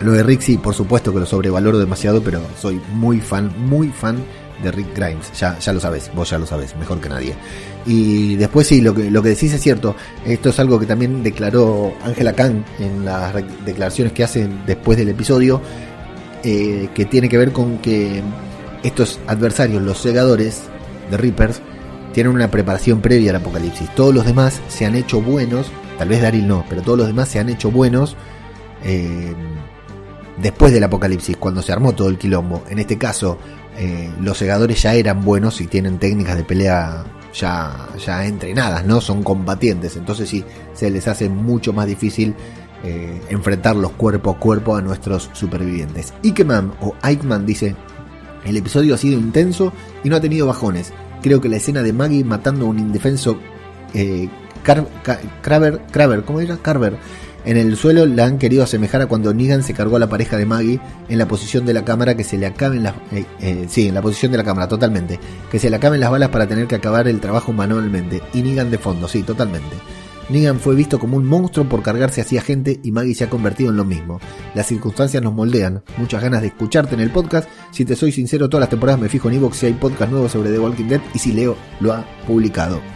lo 0.00 0.12
de 0.12 0.40
sí, 0.40 0.58
por 0.58 0.74
supuesto 0.74 1.12
que 1.12 1.20
lo 1.20 1.26
sobrevaloro 1.26 1.78
demasiado, 1.78 2.22
pero 2.22 2.40
soy 2.60 2.80
muy 2.92 3.20
fan, 3.20 3.52
muy 3.58 3.88
fan 3.88 4.16
de 4.62 4.70
Rick 4.70 4.94
Grimes. 4.94 5.32
Ya, 5.38 5.58
ya 5.58 5.72
lo 5.72 5.80
sabes, 5.80 6.10
vos 6.14 6.28
ya 6.30 6.38
lo 6.38 6.46
sabes, 6.46 6.76
mejor 6.76 7.00
que 7.00 7.08
nadie. 7.08 7.34
Y 7.86 8.36
después 8.36 8.66
sí, 8.66 8.80
lo 8.80 8.94
que, 8.94 9.10
lo 9.10 9.22
que 9.22 9.30
decís 9.30 9.52
es 9.52 9.60
cierto. 9.60 9.94
Esto 10.24 10.50
es 10.50 10.58
algo 10.58 10.78
que 10.78 10.86
también 10.86 11.22
declaró 11.22 11.94
Angela 12.04 12.32
Kang 12.32 12.64
en 12.78 13.04
las 13.04 13.34
declaraciones 13.64 14.12
que 14.12 14.24
hace 14.24 14.48
después 14.66 14.98
del 14.98 15.08
episodio, 15.08 15.60
eh, 16.42 16.88
que 16.94 17.04
tiene 17.04 17.28
que 17.28 17.38
ver 17.38 17.52
con 17.52 17.78
que 17.78 18.22
estos 18.82 19.20
adversarios, 19.26 19.82
los 19.82 19.98
segadores 19.98 20.62
de 21.10 21.16
Reapers, 21.16 21.60
tienen 22.12 22.32
una 22.32 22.50
preparación 22.50 23.00
previa 23.00 23.30
al 23.30 23.36
apocalipsis. 23.36 23.92
Todos 23.94 24.14
los 24.14 24.24
demás 24.24 24.60
se 24.68 24.86
han 24.86 24.94
hecho 24.94 25.20
buenos, 25.20 25.66
tal 25.98 26.08
vez 26.08 26.22
Daryl 26.22 26.46
no, 26.46 26.64
pero 26.68 26.82
todos 26.82 26.98
los 26.98 27.06
demás 27.06 27.28
se 27.28 27.38
han 27.38 27.48
hecho 27.48 27.70
buenos. 27.70 28.16
Eh, 28.84 29.32
después 30.36 30.72
del 30.72 30.84
apocalipsis, 30.84 31.36
cuando 31.36 31.62
se 31.62 31.72
armó 31.72 31.94
todo 31.94 32.08
el 32.08 32.18
quilombo. 32.18 32.64
En 32.68 32.78
este 32.78 32.98
caso, 32.98 33.38
eh, 33.76 34.10
los 34.20 34.38
segadores 34.38 34.82
ya 34.82 34.94
eran 34.94 35.24
buenos 35.24 35.60
y 35.60 35.66
tienen 35.66 35.98
técnicas 35.98 36.36
de 36.36 36.44
pelea 36.44 37.04
ya, 37.32 37.88
ya 38.04 38.26
entrenadas, 38.26 38.84
¿no? 38.84 39.00
Son 39.00 39.22
combatientes, 39.22 39.96
entonces 39.96 40.28
sí, 40.28 40.44
se 40.72 40.90
les 40.90 41.08
hace 41.08 41.28
mucho 41.28 41.72
más 41.72 41.86
difícil 41.86 42.34
eh, 42.84 43.20
enfrentarlos 43.30 43.92
cuerpo 43.92 44.30
a 44.30 44.38
cuerpo 44.38 44.76
a 44.76 44.82
nuestros 44.82 45.30
supervivientes. 45.32 46.12
Ikeman 46.22 46.74
o 46.80 46.94
Eichmann 47.02 47.46
dice, 47.46 47.74
el 48.44 48.56
episodio 48.56 48.94
ha 48.94 48.98
sido 48.98 49.18
intenso 49.18 49.72
y 50.02 50.08
no 50.08 50.16
ha 50.16 50.20
tenido 50.20 50.46
bajones. 50.46 50.92
Creo 51.22 51.40
que 51.40 51.48
la 51.48 51.56
escena 51.56 51.82
de 51.82 51.92
Maggie 51.92 52.24
matando 52.24 52.66
a 52.66 52.68
un 52.68 52.78
indefenso 52.78 53.38
eh, 53.94 54.28
Car 54.62 54.86
Craver, 55.42 56.24
¿cómo 56.24 56.40
era? 56.40 56.56
Carver, 56.58 56.98
En 57.44 57.58
el 57.58 57.76
suelo 57.76 58.06
la 58.06 58.24
han 58.24 58.38
querido 58.38 58.62
asemejar 58.62 59.02
a 59.02 59.06
cuando 59.06 59.34
Negan 59.34 59.62
se 59.62 59.74
cargó 59.74 59.96
a 59.96 59.98
la 59.98 60.08
pareja 60.08 60.38
de 60.38 60.46
Maggie 60.46 60.80
en 61.10 61.18
la 61.18 61.28
posición 61.28 61.66
de 61.66 61.74
la 61.74 61.84
cámara 61.84 62.16
que 62.16 62.24
se 62.24 62.38
le 62.38 62.46
acaben 62.46 62.82
las... 62.82 62.94
Eh, 63.12 63.26
eh, 63.40 63.66
sí, 63.68 63.88
en 63.88 63.94
la 63.94 64.00
posición 64.00 64.32
de 64.32 64.38
la 64.38 64.44
cámara, 64.44 64.66
totalmente. 64.66 65.20
Que 65.50 65.58
se 65.58 65.68
le 65.68 65.76
acaben 65.76 66.00
las 66.00 66.10
balas 66.10 66.30
para 66.30 66.46
tener 66.46 66.66
que 66.66 66.76
acabar 66.76 67.06
el 67.06 67.20
trabajo 67.20 67.52
manualmente. 67.52 68.22
Y 68.32 68.42
Negan 68.42 68.70
de 68.70 68.78
fondo, 68.78 69.08
sí, 69.08 69.22
totalmente. 69.22 69.76
Negan 70.30 70.58
fue 70.58 70.74
visto 70.74 70.98
como 70.98 71.18
un 71.18 71.26
monstruo 71.26 71.68
por 71.68 71.82
cargarse 71.82 72.22
así 72.22 72.38
a 72.38 72.42
gente 72.42 72.80
y 72.82 72.92
Maggie 72.92 73.14
se 73.14 73.24
ha 73.24 73.30
convertido 73.30 73.68
en 73.68 73.76
lo 73.76 73.84
mismo. 73.84 74.20
Las 74.54 74.66
circunstancias 74.66 75.22
nos 75.22 75.34
moldean. 75.34 75.82
Muchas 75.98 76.22
ganas 76.22 76.40
de 76.40 76.46
escucharte 76.46 76.94
en 76.94 77.02
el 77.02 77.10
podcast. 77.10 77.46
Si 77.72 77.84
te 77.84 77.94
soy 77.94 78.10
sincero, 78.10 78.48
todas 78.48 78.62
las 78.62 78.70
temporadas 78.70 79.02
me 79.02 79.10
fijo 79.10 79.28
en 79.28 79.34
Evox 79.34 79.58
si 79.58 79.66
hay 79.66 79.74
podcast 79.74 80.10
nuevo 80.10 80.30
sobre 80.30 80.50
The 80.50 80.58
Walking 80.58 80.88
Dead 80.88 81.00
y 81.12 81.18
si 81.18 81.32
Leo 81.32 81.56
lo 81.80 81.92
ha 81.92 82.06
publicado 82.26 82.93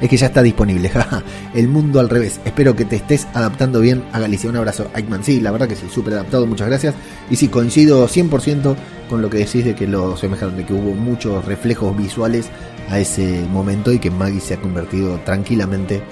es 0.00 0.08
que 0.08 0.16
ya 0.16 0.26
está 0.26 0.42
disponible. 0.42 0.90
el 1.54 1.68
mundo 1.68 2.00
al 2.00 2.08
revés. 2.08 2.40
Espero 2.44 2.76
que 2.76 2.84
te 2.84 2.96
estés 2.96 3.26
adaptando 3.34 3.80
bien 3.80 4.04
a 4.12 4.20
Galicia. 4.20 4.50
Un 4.50 4.56
abrazo, 4.56 4.88
Aikman. 4.94 5.24
Sí, 5.24 5.40
la 5.40 5.50
verdad 5.50 5.68
que 5.68 5.76
sí, 5.76 5.86
súper 5.92 6.14
adaptado. 6.14 6.46
Muchas 6.46 6.68
gracias. 6.68 6.94
Y 7.30 7.36
sí, 7.36 7.48
coincido 7.48 8.06
100% 8.08 8.76
con 9.08 9.22
lo 9.22 9.30
que 9.30 9.38
decís 9.38 9.64
de 9.64 9.74
que 9.74 9.86
lo 9.86 10.16
semejaron, 10.16 10.56
de 10.56 10.64
que 10.64 10.74
hubo 10.74 10.94
muchos 10.94 11.44
reflejos 11.44 11.96
visuales 11.96 12.48
a 12.88 12.98
ese 12.98 13.44
momento 13.50 13.92
y 13.92 13.98
que 13.98 14.10
Maggie 14.10 14.40
se 14.40 14.54
ha 14.54 14.60
convertido 14.60 15.18
tranquilamente 15.24 16.02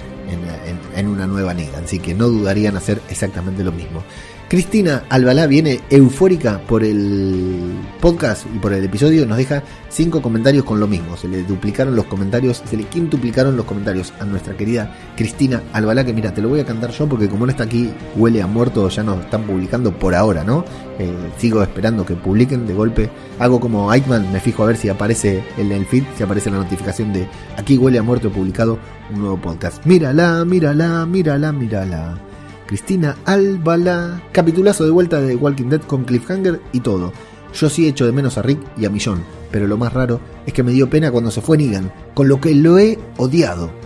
en, 0.95 1.07
una 1.07 1.27
nueva 1.27 1.53
negra. 1.53 1.79
Así 1.83 1.99
que 1.99 2.13
no 2.13 2.27
dudarían 2.27 2.75
hacer 2.75 3.01
exactamente 3.09 3.63
lo 3.63 3.71
mismo. 3.71 4.03
Cristina 4.47 5.03
Albalá 5.09 5.47
viene 5.47 5.79
eufórica 5.89 6.61
por 6.67 6.83
el 6.83 7.73
podcast 7.99 8.45
y 8.53 8.59
por 8.59 8.73
el 8.73 8.83
episodio. 8.83 9.25
Nos 9.25 9.37
deja 9.37 9.63
cinco 9.89 10.21
comentarios 10.21 10.63
con 10.63 10.79
lo 10.79 10.87
mismo. 10.87 11.17
Se 11.17 11.27
le 11.27 11.43
duplicaron 11.43 11.95
los 11.95 12.05
comentarios, 12.05 12.61
se 12.63 12.77
le 12.77 12.83
quintuplicaron 12.83 13.57
los 13.57 13.65
comentarios 13.65 14.13
a 14.19 14.25
nuestra 14.25 14.55
querida 14.55 14.95
Cristina 15.15 15.63
Albalá. 15.73 16.05
Que 16.05 16.13
mira, 16.13 16.31
te 16.31 16.41
lo 16.41 16.49
voy 16.49 16.59
a 16.59 16.65
cantar 16.65 16.91
yo 16.91 17.07
porque 17.07 17.27
como 17.27 17.47
no 17.47 17.51
está 17.51 17.63
aquí, 17.63 17.91
huele 18.15 18.43
a 18.43 18.47
muerto. 18.47 18.87
Ya 18.89 19.03
nos 19.03 19.23
están 19.25 19.43
publicando 19.43 19.91
por 19.91 20.13
ahora, 20.13 20.43
¿no? 20.43 20.63
Eh, 20.99 21.11
sigo 21.37 21.63
esperando 21.63 22.05
que 22.05 22.13
publiquen 22.13 22.67
de 22.67 22.75
golpe. 22.75 23.09
Hago 23.39 23.59
como 23.59 23.91
Eichmann, 23.91 24.31
me 24.31 24.39
fijo 24.39 24.61
a 24.61 24.67
ver 24.67 24.77
si 24.77 24.89
aparece 24.89 25.43
en 25.57 25.71
el 25.71 25.87
feed, 25.87 26.03
si 26.15 26.23
aparece 26.23 26.51
la 26.51 26.57
notificación 26.57 27.11
de 27.13 27.27
aquí 27.57 27.77
huele 27.77 27.97
a 27.97 28.03
muerto 28.03 28.29
publicado 28.29 28.77
un 29.11 29.21
nuevo 29.21 29.37
podcast. 29.37 29.83
Mírala, 29.85 30.45
mírala, 30.45 31.05
mírala, 31.07 31.51
mírala. 31.51 32.34
Cristina 32.65 33.15
Albala. 33.25 34.21
Capitulazo 34.31 34.85
de 34.85 34.91
vuelta 34.91 35.21
de 35.21 35.35
Walking 35.35 35.69
Dead 35.69 35.81
con 35.81 36.03
Cliffhanger 36.03 36.61
y 36.71 36.79
todo. 36.79 37.13
Yo 37.53 37.69
sí 37.69 37.87
echo 37.87 38.05
de 38.05 38.11
menos 38.11 38.37
a 38.37 38.41
Rick 38.41 38.59
y 38.77 38.85
a 38.85 38.89
Millón, 38.89 39.23
pero 39.51 39.67
lo 39.67 39.77
más 39.77 39.93
raro 39.93 40.19
es 40.45 40.53
que 40.53 40.63
me 40.63 40.71
dio 40.71 40.89
pena 40.89 41.11
cuando 41.11 41.31
se 41.31 41.41
fue 41.41 41.57
Negan, 41.57 41.91
con 42.13 42.27
lo 42.27 42.41
que 42.41 42.53
lo 42.53 42.77
he 42.77 42.99
odiado 43.17 43.84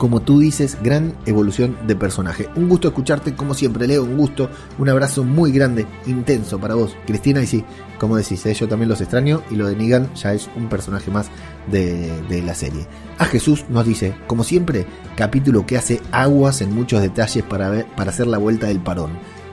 como 0.00 0.22
tú 0.22 0.40
dices, 0.40 0.78
gran 0.82 1.14
evolución 1.26 1.76
de 1.86 1.94
personaje. 1.94 2.48
Un 2.56 2.70
gusto 2.70 2.88
escucharte, 2.88 3.34
como 3.34 3.52
siempre, 3.52 3.86
Leo, 3.86 4.02
un 4.02 4.16
gusto, 4.16 4.48
un 4.78 4.88
abrazo 4.88 5.24
muy 5.24 5.52
grande, 5.52 5.84
intenso 6.06 6.58
para 6.58 6.74
vos, 6.74 6.96
Cristina. 7.06 7.42
Y 7.42 7.46
sí, 7.46 7.62
como 7.98 8.16
decís, 8.16 8.46
eh, 8.46 8.54
yo 8.54 8.66
también 8.66 8.88
los 8.88 9.02
extraño 9.02 9.42
y 9.50 9.56
lo 9.56 9.68
de 9.68 9.76
Negan 9.76 10.10
ya 10.14 10.32
es 10.32 10.48
un 10.56 10.70
personaje 10.70 11.10
más 11.10 11.28
de, 11.70 12.42
la 12.42 12.54
serie. 12.54 12.86
A 13.18 13.26
Jesús 13.26 13.66
nos 13.68 13.84
dice, 13.84 14.14
como 14.26 14.42
siempre, 14.42 14.86
capítulo 15.16 15.66
que 15.66 15.76
hace 15.76 16.00
aguas 16.12 16.62
en 16.62 16.74
muchos 16.74 17.02
detalles 17.02 17.44
para, 17.44 17.68
ver, 17.68 17.86
para 17.94 18.08
hacer 18.08 18.26
la 18.26 18.38
vuelta 18.38 18.68
del 18.68 18.80
parón. 18.80 19.10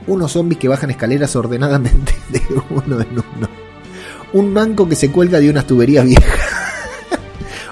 Unos 0.07 0.31
zombies 0.31 0.59
que 0.59 0.69
bajan 0.69 0.91
escaleras 0.91 1.35
ordenadamente 1.35 2.15
de 2.29 2.41
uno 2.69 3.01
en 3.01 3.11
uno. 3.11 3.49
Un 4.31 4.53
manco 4.53 4.87
que 4.87 4.95
se 4.95 5.11
cuelga 5.11 5.41
de 5.41 5.49
unas 5.49 5.67
tuberías 5.67 6.05
viejas 6.05 6.66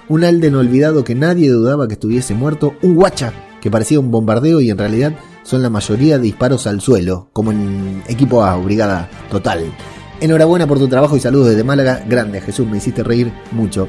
un 0.07 0.23
Alden 0.23 0.55
olvidado 0.55 1.03
que 1.03 1.15
nadie 1.15 1.49
dudaba 1.49 1.87
que 1.87 1.93
estuviese 1.93 2.33
muerto, 2.33 2.75
un 2.81 2.95
guacha 2.95 3.33
que 3.61 3.71
parecía 3.71 3.99
un 3.99 4.11
bombardeo 4.11 4.61
y 4.61 4.69
en 4.69 4.77
realidad 4.77 5.13
son 5.43 5.63
la 5.63 5.69
mayoría 5.69 6.17
de 6.17 6.23
disparos 6.23 6.67
al 6.67 6.81
suelo, 6.81 7.29
como 7.33 7.51
en 7.51 8.03
equipo 8.07 8.43
A, 8.43 8.55
brigada 8.57 9.09
total. 9.29 9.65
Enhorabuena 10.21 10.67
por 10.67 10.79
tu 10.79 10.87
trabajo 10.87 11.17
y 11.17 11.19
saludos 11.19 11.49
desde 11.49 11.63
Málaga, 11.63 12.03
grande 12.07 12.41
Jesús, 12.41 12.67
me 12.67 12.77
hiciste 12.77 13.03
reír 13.03 13.31
mucho. 13.51 13.87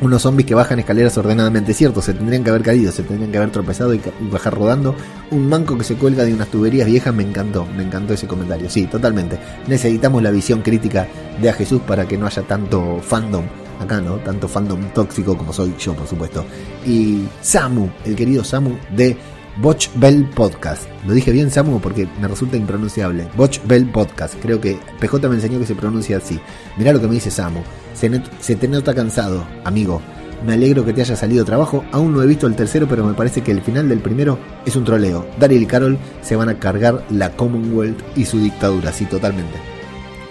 Unos 0.00 0.22
zombies 0.22 0.46
que 0.46 0.54
bajan 0.54 0.78
escaleras 0.78 1.18
ordenadamente, 1.18 1.74
cierto, 1.74 2.00
se 2.00 2.14
tendrían 2.14 2.44
que 2.44 2.50
haber 2.50 2.62
caído, 2.62 2.92
se 2.92 3.02
tendrían 3.02 3.32
que 3.32 3.38
haber 3.38 3.50
tropezado 3.50 3.92
y, 3.94 4.00
bajar 4.30 4.54
rodando. 4.54 4.94
Un 5.32 5.48
manco 5.48 5.76
que 5.76 5.82
se 5.82 5.96
cuelga 5.96 6.22
de 6.22 6.32
unas 6.32 6.46
tuberías 6.48 6.86
viejas, 6.86 7.12
me 7.12 7.24
encantó, 7.24 7.66
me 7.76 7.82
encantó 7.82 8.14
ese 8.14 8.28
comentario. 8.28 8.70
Sí, 8.70 8.86
totalmente. 8.86 9.40
Necesitamos 9.66 10.22
la 10.22 10.30
visión 10.30 10.62
crítica 10.62 11.08
de 11.42 11.50
a 11.50 11.52
Jesús 11.52 11.80
para 11.84 12.06
que 12.06 12.16
no 12.16 12.26
haya 12.26 12.42
tanto 12.42 13.00
fandom 13.02 13.44
acá, 13.80 14.00
¿no? 14.00 14.16
Tanto 14.16 14.48
fandom 14.48 14.80
tóxico 14.94 15.36
como 15.36 15.52
soy 15.52 15.74
yo, 15.78 15.94
por 15.94 16.06
supuesto. 16.06 16.44
Y 16.86 17.24
Samu, 17.40 17.88
el 18.04 18.16
querido 18.16 18.44
Samu 18.44 18.76
de 18.94 19.16
Botch 19.60 19.88
Bell 19.96 20.28
Podcast. 20.30 20.88
Lo 21.06 21.14
dije 21.14 21.32
bien, 21.32 21.50
Samu, 21.50 21.80
porque 21.80 22.08
me 22.20 22.28
resulta 22.28 22.56
impronunciable. 22.56 23.28
Botch 23.36 23.60
Bell 23.64 23.90
Podcast. 23.90 24.34
Creo 24.40 24.60
que 24.60 24.78
PJ 25.00 25.28
me 25.28 25.36
enseñó 25.36 25.58
que 25.58 25.66
se 25.66 25.74
pronuncia 25.74 26.18
así. 26.18 26.38
Mirá 26.76 26.92
lo 26.92 27.00
que 27.00 27.08
me 27.08 27.14
dice 27.14 27.30
Samu. 27.30 27.60
Se, 27.94 28.10
se 28.40 28.56
te 28.56 28.68
nota 28.68 28.94
cansado, 28.94 29.46
amigo. 29.64 30.00
Me 30.46 30.52
alegro 30.52 30.84
que 30.84 30.92
te 30.92 31.00
haya 31.00 31.16
salido 31.16 31.44
trabajo. 31.44 31.84
Aún 31.90 32.12
no 32.12 32.22
he 32.22 32.26
visto 32.26 32.46
el 32.46 32.54
tercero, 32.54 32.86
pero 32.88 33.04
me 33.04 33.14
parece 33.14 33.42
que 33.42 33.50
el 33.50 33.62
final 33.62 33.88
del 33.88 33.98
primero 33.98 34.38
es 34.64 34.76
un 34.76 34.84
troleo. 34.84 35.26
Daryl 35.40 35.62
y 35.62 35.66
Carol 35.66 35.98
se 36.22 36.36
van 36.36 36.48
a 36.48 36.58
cargar 36.60 37.04
la 37.10 37.34
Commonwealth 37.34 38.00
y 38.16 38.24
su 38.24 38.38
dictadura, 38.38 38.92
sí, 38.92 39.04
totalmente 39.06 39.77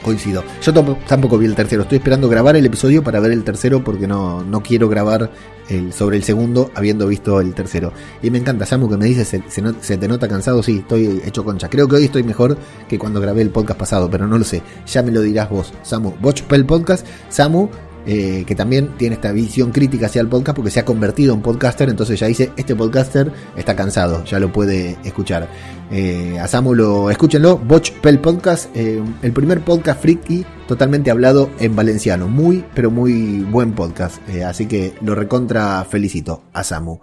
coincido. 0.07 0.41
Yo 0.61 0.73
tampoco 0.73 1.37
vi 1.37 1.45
el 1.47 1.53
tercero. 1.53 1.81
Estoy 1.81 1.97
esperando 1.97 2.29
grabar 2.29 2.55
el 2.55 2.65
episodio 2.65 3.03
para 3.03 3.19
ver 3.19 3.33
el 3.33 3.43
tercero 3.43 3.83
porque 3.83 4.07
no, 4.07 4.41
no 4.41 4.63
quiero 4.63 4.87
grabar 4.87 5.29
el, 5.67 5.91
sobre 5.91 6.15
el 6.15 6.23
segundo 6.23 6.71
habiendo 6.75 7.07
visto 7.07 7.41
el 7.41 7.53
tercero. 7.53 7.91
Y 8.23 8.31
me 8.31 8.37
encanta, 8.37 8.65
Samu, 8.65 8.89
que 8.89 8.95
me 8.95 9.05
dice, 9.05 9.25
se, 9.25 9.97
te 9.97 10.07
nota 10.07 10.29
cansado. 10.29 10.63
Sí, 10.63 10.77
estoy 10.79 11.21
hecho 11.25 11.43
concha. 11.43 11.69
Creo 11.69 11.89
que 11.89 11.97
hoy 11.97 12.05
estoy 12.05 12.23
mejor 12.23 12.57
que 12.87 12.97
cuando 12.97 13.19
grabé 13.19 13.41
el 13.41 13.49
podcast 13.49 13.77
pasado, 13.77 14.09
pero 14.09 14.27
no 14.27 14.37
lo 14.37 14.45
sé. 14.45 14.61
Ya 14.87 15.03
me 15.03 15.11
lo 15.11 15.21
dirás 15.21 15.49
vos, 15.49 15.73
Samu. 15.83 16.13
Watch 16.21 16.43
el 16.51 16.65
podcast. 16.65 17.05
Samu, 17.27 17.67
eh, 18.09 18.45
que 18.47 18.55
también 18.55 18.91
tiene 18.97 19.15
esta 19.15 19.33
visión 19.33 19.73
crítica 19.73 20.05
hacia 20.05 20.21
el 20.21 20.29
podcast 20.29 20.55
porque 20.55 20.71
se 20.71 20.79
ha 20.79 20.85
convertido 20.85 21.33
en 21.33 21.41
podcaster, 21.41 21.89
entonces 21.89 22.17
ya 22.17 22.27
dice, 22.27 22.51
este 22.55 22.73
podcaster 22.73 23.29
está 23.57 23.75
cansado, 23.75 24.23
ya 24.23 24.39
lo 24.39 24.49
puede 24.53 24.97
escuchar. 25.03 25.49
Eh, 25.91 26.39
a 26.39 26.47
Samu 26.47 26.73
lo 26.73 27.11
escúchenlo, 27.11 27.57
Botch 27.57 27.91
Pel 27.91 28.19
Podcast, 28.19 28.73
eh, 28.77 29.03
el 29.21 29.33
primer 29.33 29.59
podcast 29.59 30.01
friki 30.01 30.45
totalmente 30.69 31.11
hablado 31.11 31.49
en 31.59 31.75
valenciano, 31.75 32.29
muy 32.29 32.63
pero 32.73 32.91
muy 32.91 33.41
buen 33.41 33.73
podcast, 33.73 34.21
así 34.45 34.67
que 34.67 34.93
lo 35.01 35.13
recontra 35.13 35.83
felicito 35.83 36.43
a 36.53 36.63
Samu. 36.63 37.01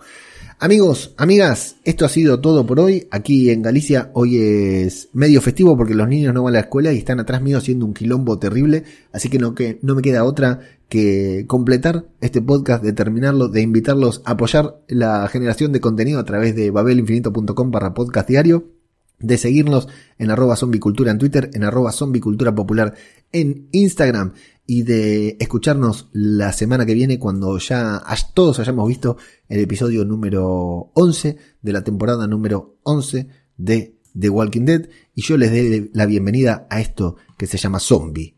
Amigos, 0.61 1.13
amigas, 1.19 1.77
esto 1.85 2.07
ha 2.07 2.09
sido 2.09 2.41
todo 2.41 2.65
por 2.65 2.79
hoy. 2.79 3.07
Aquí 3.11 3.51
en 3.51 3.61
Galicia 3.61 4.11
hoy 4.15 4.39
es 4.39 5.11
medio 5.13 5.43
festivo 5.43 5.77
porque 5.77 5.95
los 5.95 6.09
niños 6.09 6.33
no 6.33 6.45
van 6.45 6.55
a 6.55 6.59
la 6.59 6.61
escuela 6.61 6.93
y 6.93 6.99
están 6.99 7.21
atrás 7.21 7.43
mío 7.43 7.59
haciendo 7.59 7.85
un 7.85 7.93
quilombo 7.93 8.39
terrible. 8.39 8.85
Así 9.13 9.29
que 9.29 9.39
no, 9.39 9.55
que 9.55 9.79
no 9.83 9.95
me 9.95 10.01
queda 10.01 10.25
otra 10.25 10.61
que 10.89 11.45
completar 11.47 12.07
este 12.21 12.43
podcast, 12.43 12.83
de 12.83 12.93
terminarlo, 12.93 13.49
de 13.49 13.63
invitarlos 13.63 14.23
a 14.25 14.33
apoyar 14.33 14.81
la 14.89 15.27
generación 15.29 15.73
de 15.73 15.81
contenido 15.81 16.21
a 16.21 16.25
través 16.25 16.55
de 16.55 16.71
babelinfinito.com 16.71 17.71
barra 17.71 17.95
podcast 17.95 18.29
diario 18.29 18.75
de 19.19 19.39
seguirnos 19.39 19.89
en 20.19 20.31
arroba 20.31 20.57
zombicultura 20.57 21.11
en 21.11 21.19
Twitter, 21.19 21.51
en 21.55 21.65
arroba 21.65 21.93
zombicultura 21.93 22.55
popular 22.55 22.95
en 23.33 23.69
Instagram 23.73 24.33
y 24.67 24.83
de 24.83 25.37
escucharnos 25.41 26.09
la 26.13 26.53
semana 26.53 26.87
que 26.87 26.95
viene 26.95 27.19
cuando 27.19 27.59
ya 27.59 28.03
todos 28.33 28.59
hayamos 28.59 28.89
visto 28.89 29.17
el 29.49 29.61
episodio 29.61 30.05
número 30.05 30.91
11 30.95 31.37
de 31.61 31.73
la 31.73 31.85
temporada 31.85 32.27
número 32.27 32.79
11 32.83 33.29
de 33.57 33.99
The 34.19 34.31
Walking 34.31 34.65
Dead. 34.65 34.89
Y 35.15 35.23
yo 35.23 35.37
les 35.37 35.51
doy 35.51 35.91
la 35.93 36.07
bienvenida 36.07 36.67
a 36.71 36.81
esto 36.81 37.17
que 37.37 37.47
se 37.47 37.59
llama 37.59 37.81
Zombie, 37.81 38.37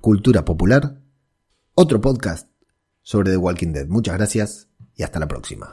Cultura 0.00 0.44
Popular, 0.44 0.99
otro 1.80 1.98
podcast 1.98 2.46
sobre 3.00 3.30
The 3.30 3.38
Walking 3.38 3.72
Dead. 3.72 3.88
Muchas 3.88 4.14
gracias 4.18 4.68
y 4.94 5.02
hasta 5.02 5.18
la 5.18 5.26
próxima. 5.26 5.72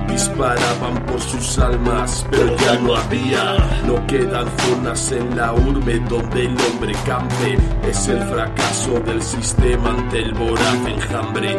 Disparaban 0.07 1.05
por 1.05 1.19
sus 1.21 1.57
almas, 1.59 2.25
pero 2.29 2.55
ya 2.57 2.75
no 2.79 2.95
había. 2.95 3.57
No 3.87 4.05
quedan 4.07 4.45
zonas 4.57 5.11
en 5.11 5.35
la 5.35 5.53
urbe 5.53 5.99
donde 6.09 6.45
el 6.45 6.57
hombre 6.69 6.93
campe. 7.05 7.57
Es 7.87 8.07
el 8.07 8.21
fracaso 8.23 8.99
del 9.05 9.21
sistema 9.21 9.89
ante 9.89 10.19
el 10.19 10.33
voraz 10.33 10.75
enjambre. 10.87 11.55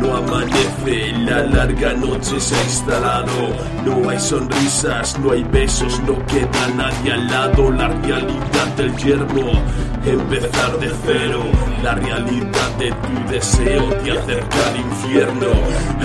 No 0.00 0.16
amanece, 0.16 1.12
la 1.18 1.42
larga 1.44 1.92
noche 1.94 2.40
se 2.40 2.54
ha 2.54 2.64
instalado. 2.64 3.48
No 3.84 4.08
hay 4.08 4.18
sonrisas, 4.18 5.18
no 5.18 5.32
hay 5.32 5.44
besos, 5.44 6.00
no 6.00 6.24
queda 6.26 6.68
nadie 6.76 7.12
al 7.12 7.26
lado. 7.26 7.70
La 7.70 7.88
realidad 7.88 8.66
del 8.76 8.96
yermo, 8.96 9.52
empezar 10.04 10.78
de 10.78 10.92
cero. 11.04 11.42
La 11.82 11.94
realidad 11.94 12.70
de 12.78 12.90
tu 12.90 13.32
deseo 13.32 13.84
te 14.02 14.12
acerca 14.12 14.56
al 14.68 14.76
infierno. 14.76 15.46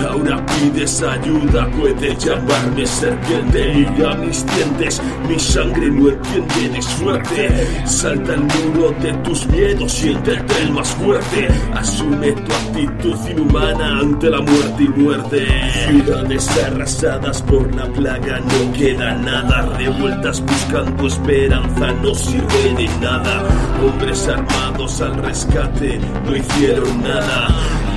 Ahora 0.08 0.44
pides 0.46 1.02
ayuda, 1.02 1.68
puedes 1.82 2.24
llamarme 2.24 2.86
serpiente. 2.86 3.74
Mira 3.74 4.14
mis 4.16 4.46
dientes, 4.46 5.02
mi 5.28 5.38
sangre 5.38 5.90
no 5.90 6.08
entiende 6.08 6.68
de 6.68 6.82
suerte. 6.82 7.86
Salta 7.86 8.34
el 8.34 8.42
muro 8.42 8.90
de 9.02 9.12
tus 9.24 9.46
miedos, 9.48 9.92
siéntete 9.92 10.62
el 10.62 10.72
más 10.72 10.88
fuerte. 10.90 11.48
Asume 11.74 12.32
tu 12.32 12.52
actitud 12.52 13.16
inhumana 13.28 13.98
ante 13.98 14.30
la 14.30 14.40
muerte 14.40 14.82
y 14.84 14.88
muerte. 14.88 15.46
Ciudades 15.88 16.48
arrasadas 16.64 17.42
por 17.42 17.74
la 17.74 17.86
plaga, 17.86 18.38
no 18.38 18.72
queda 18.72 19.14
nada. 19.16 19.76
Revueltas 19.76 20.40
buscando 20.40 21.06
esperanza, 21.08 21.92
no 22.02 22.14
sirve 22.14 22.74
de 22.76 22.88
nada. 23.00 23.42
Hombres 23.84 24.28
armados 24.28 25.00
al 25.00 25.16
rescate, 25.16 25.98
no 26.24 26.36
hicieron 26.36 27.02
nada. 27.02 27.48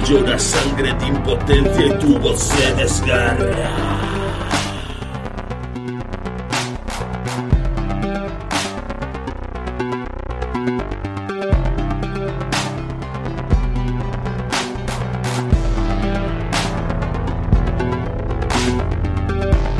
Llora 0.08 0.38
sangre 0.38 0.94
de 0.94 1.08
impotencia 1.08 1.86
y 1.88 2.00
tu 2.00 2.20
voz 2.20 2.40
se 2.40 2.76
desgarra. 2.76 4.06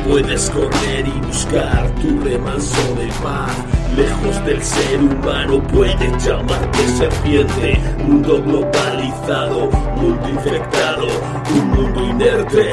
Puedes 0.08 0.50
correr 0.50 1.06
y 1.06 1.20
buscar 1.24 1.88
tu 2.00 2.20
remanso 2.20 2.94
de 2.96 3.06
paz. 3.22 3.75
Lejos 3.96 4.44
del 4.44 4.62
ser 4.62 5.00
humano 5.00 5.62
puedes 5.68 6.22
llamarte 6.22 6.86
serpiente. 6.98 7.80
Mundo 8.06 8.42
globalizado, 8.42 9.70
mundo 9.96 10.28
infectado, 10.28 11.06
un 11.54 11.70
mundo 11.70 12.04
inerte. 12.04 12.72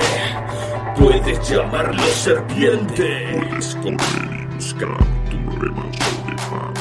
Puedes 0.97 1.49
llamarlo 1.49 2.03
serpiente. 2.03 3.39
Puedes 3.39 3.73
correr 3.75 4.49
y 4.51 4.55
buscar 4.55 4.97
tu 5.29 5.59
remanso 5.61 6.11
de 6.27 6.35
paz. 6.35 6.73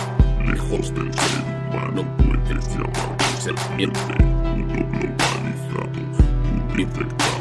Lejos 0.45 0.93
del 0.93 1.15
ser 1.15 1.45
humano 1.71 2.05
puedes 2.17 2.69
llamarte 2.69 3.25
serpiente. 3.39 4.01
Mundo 4.25 4.75
globalizado, 4.91 5.89
mundo 6.51 6.81
infectado, 6.81 7.32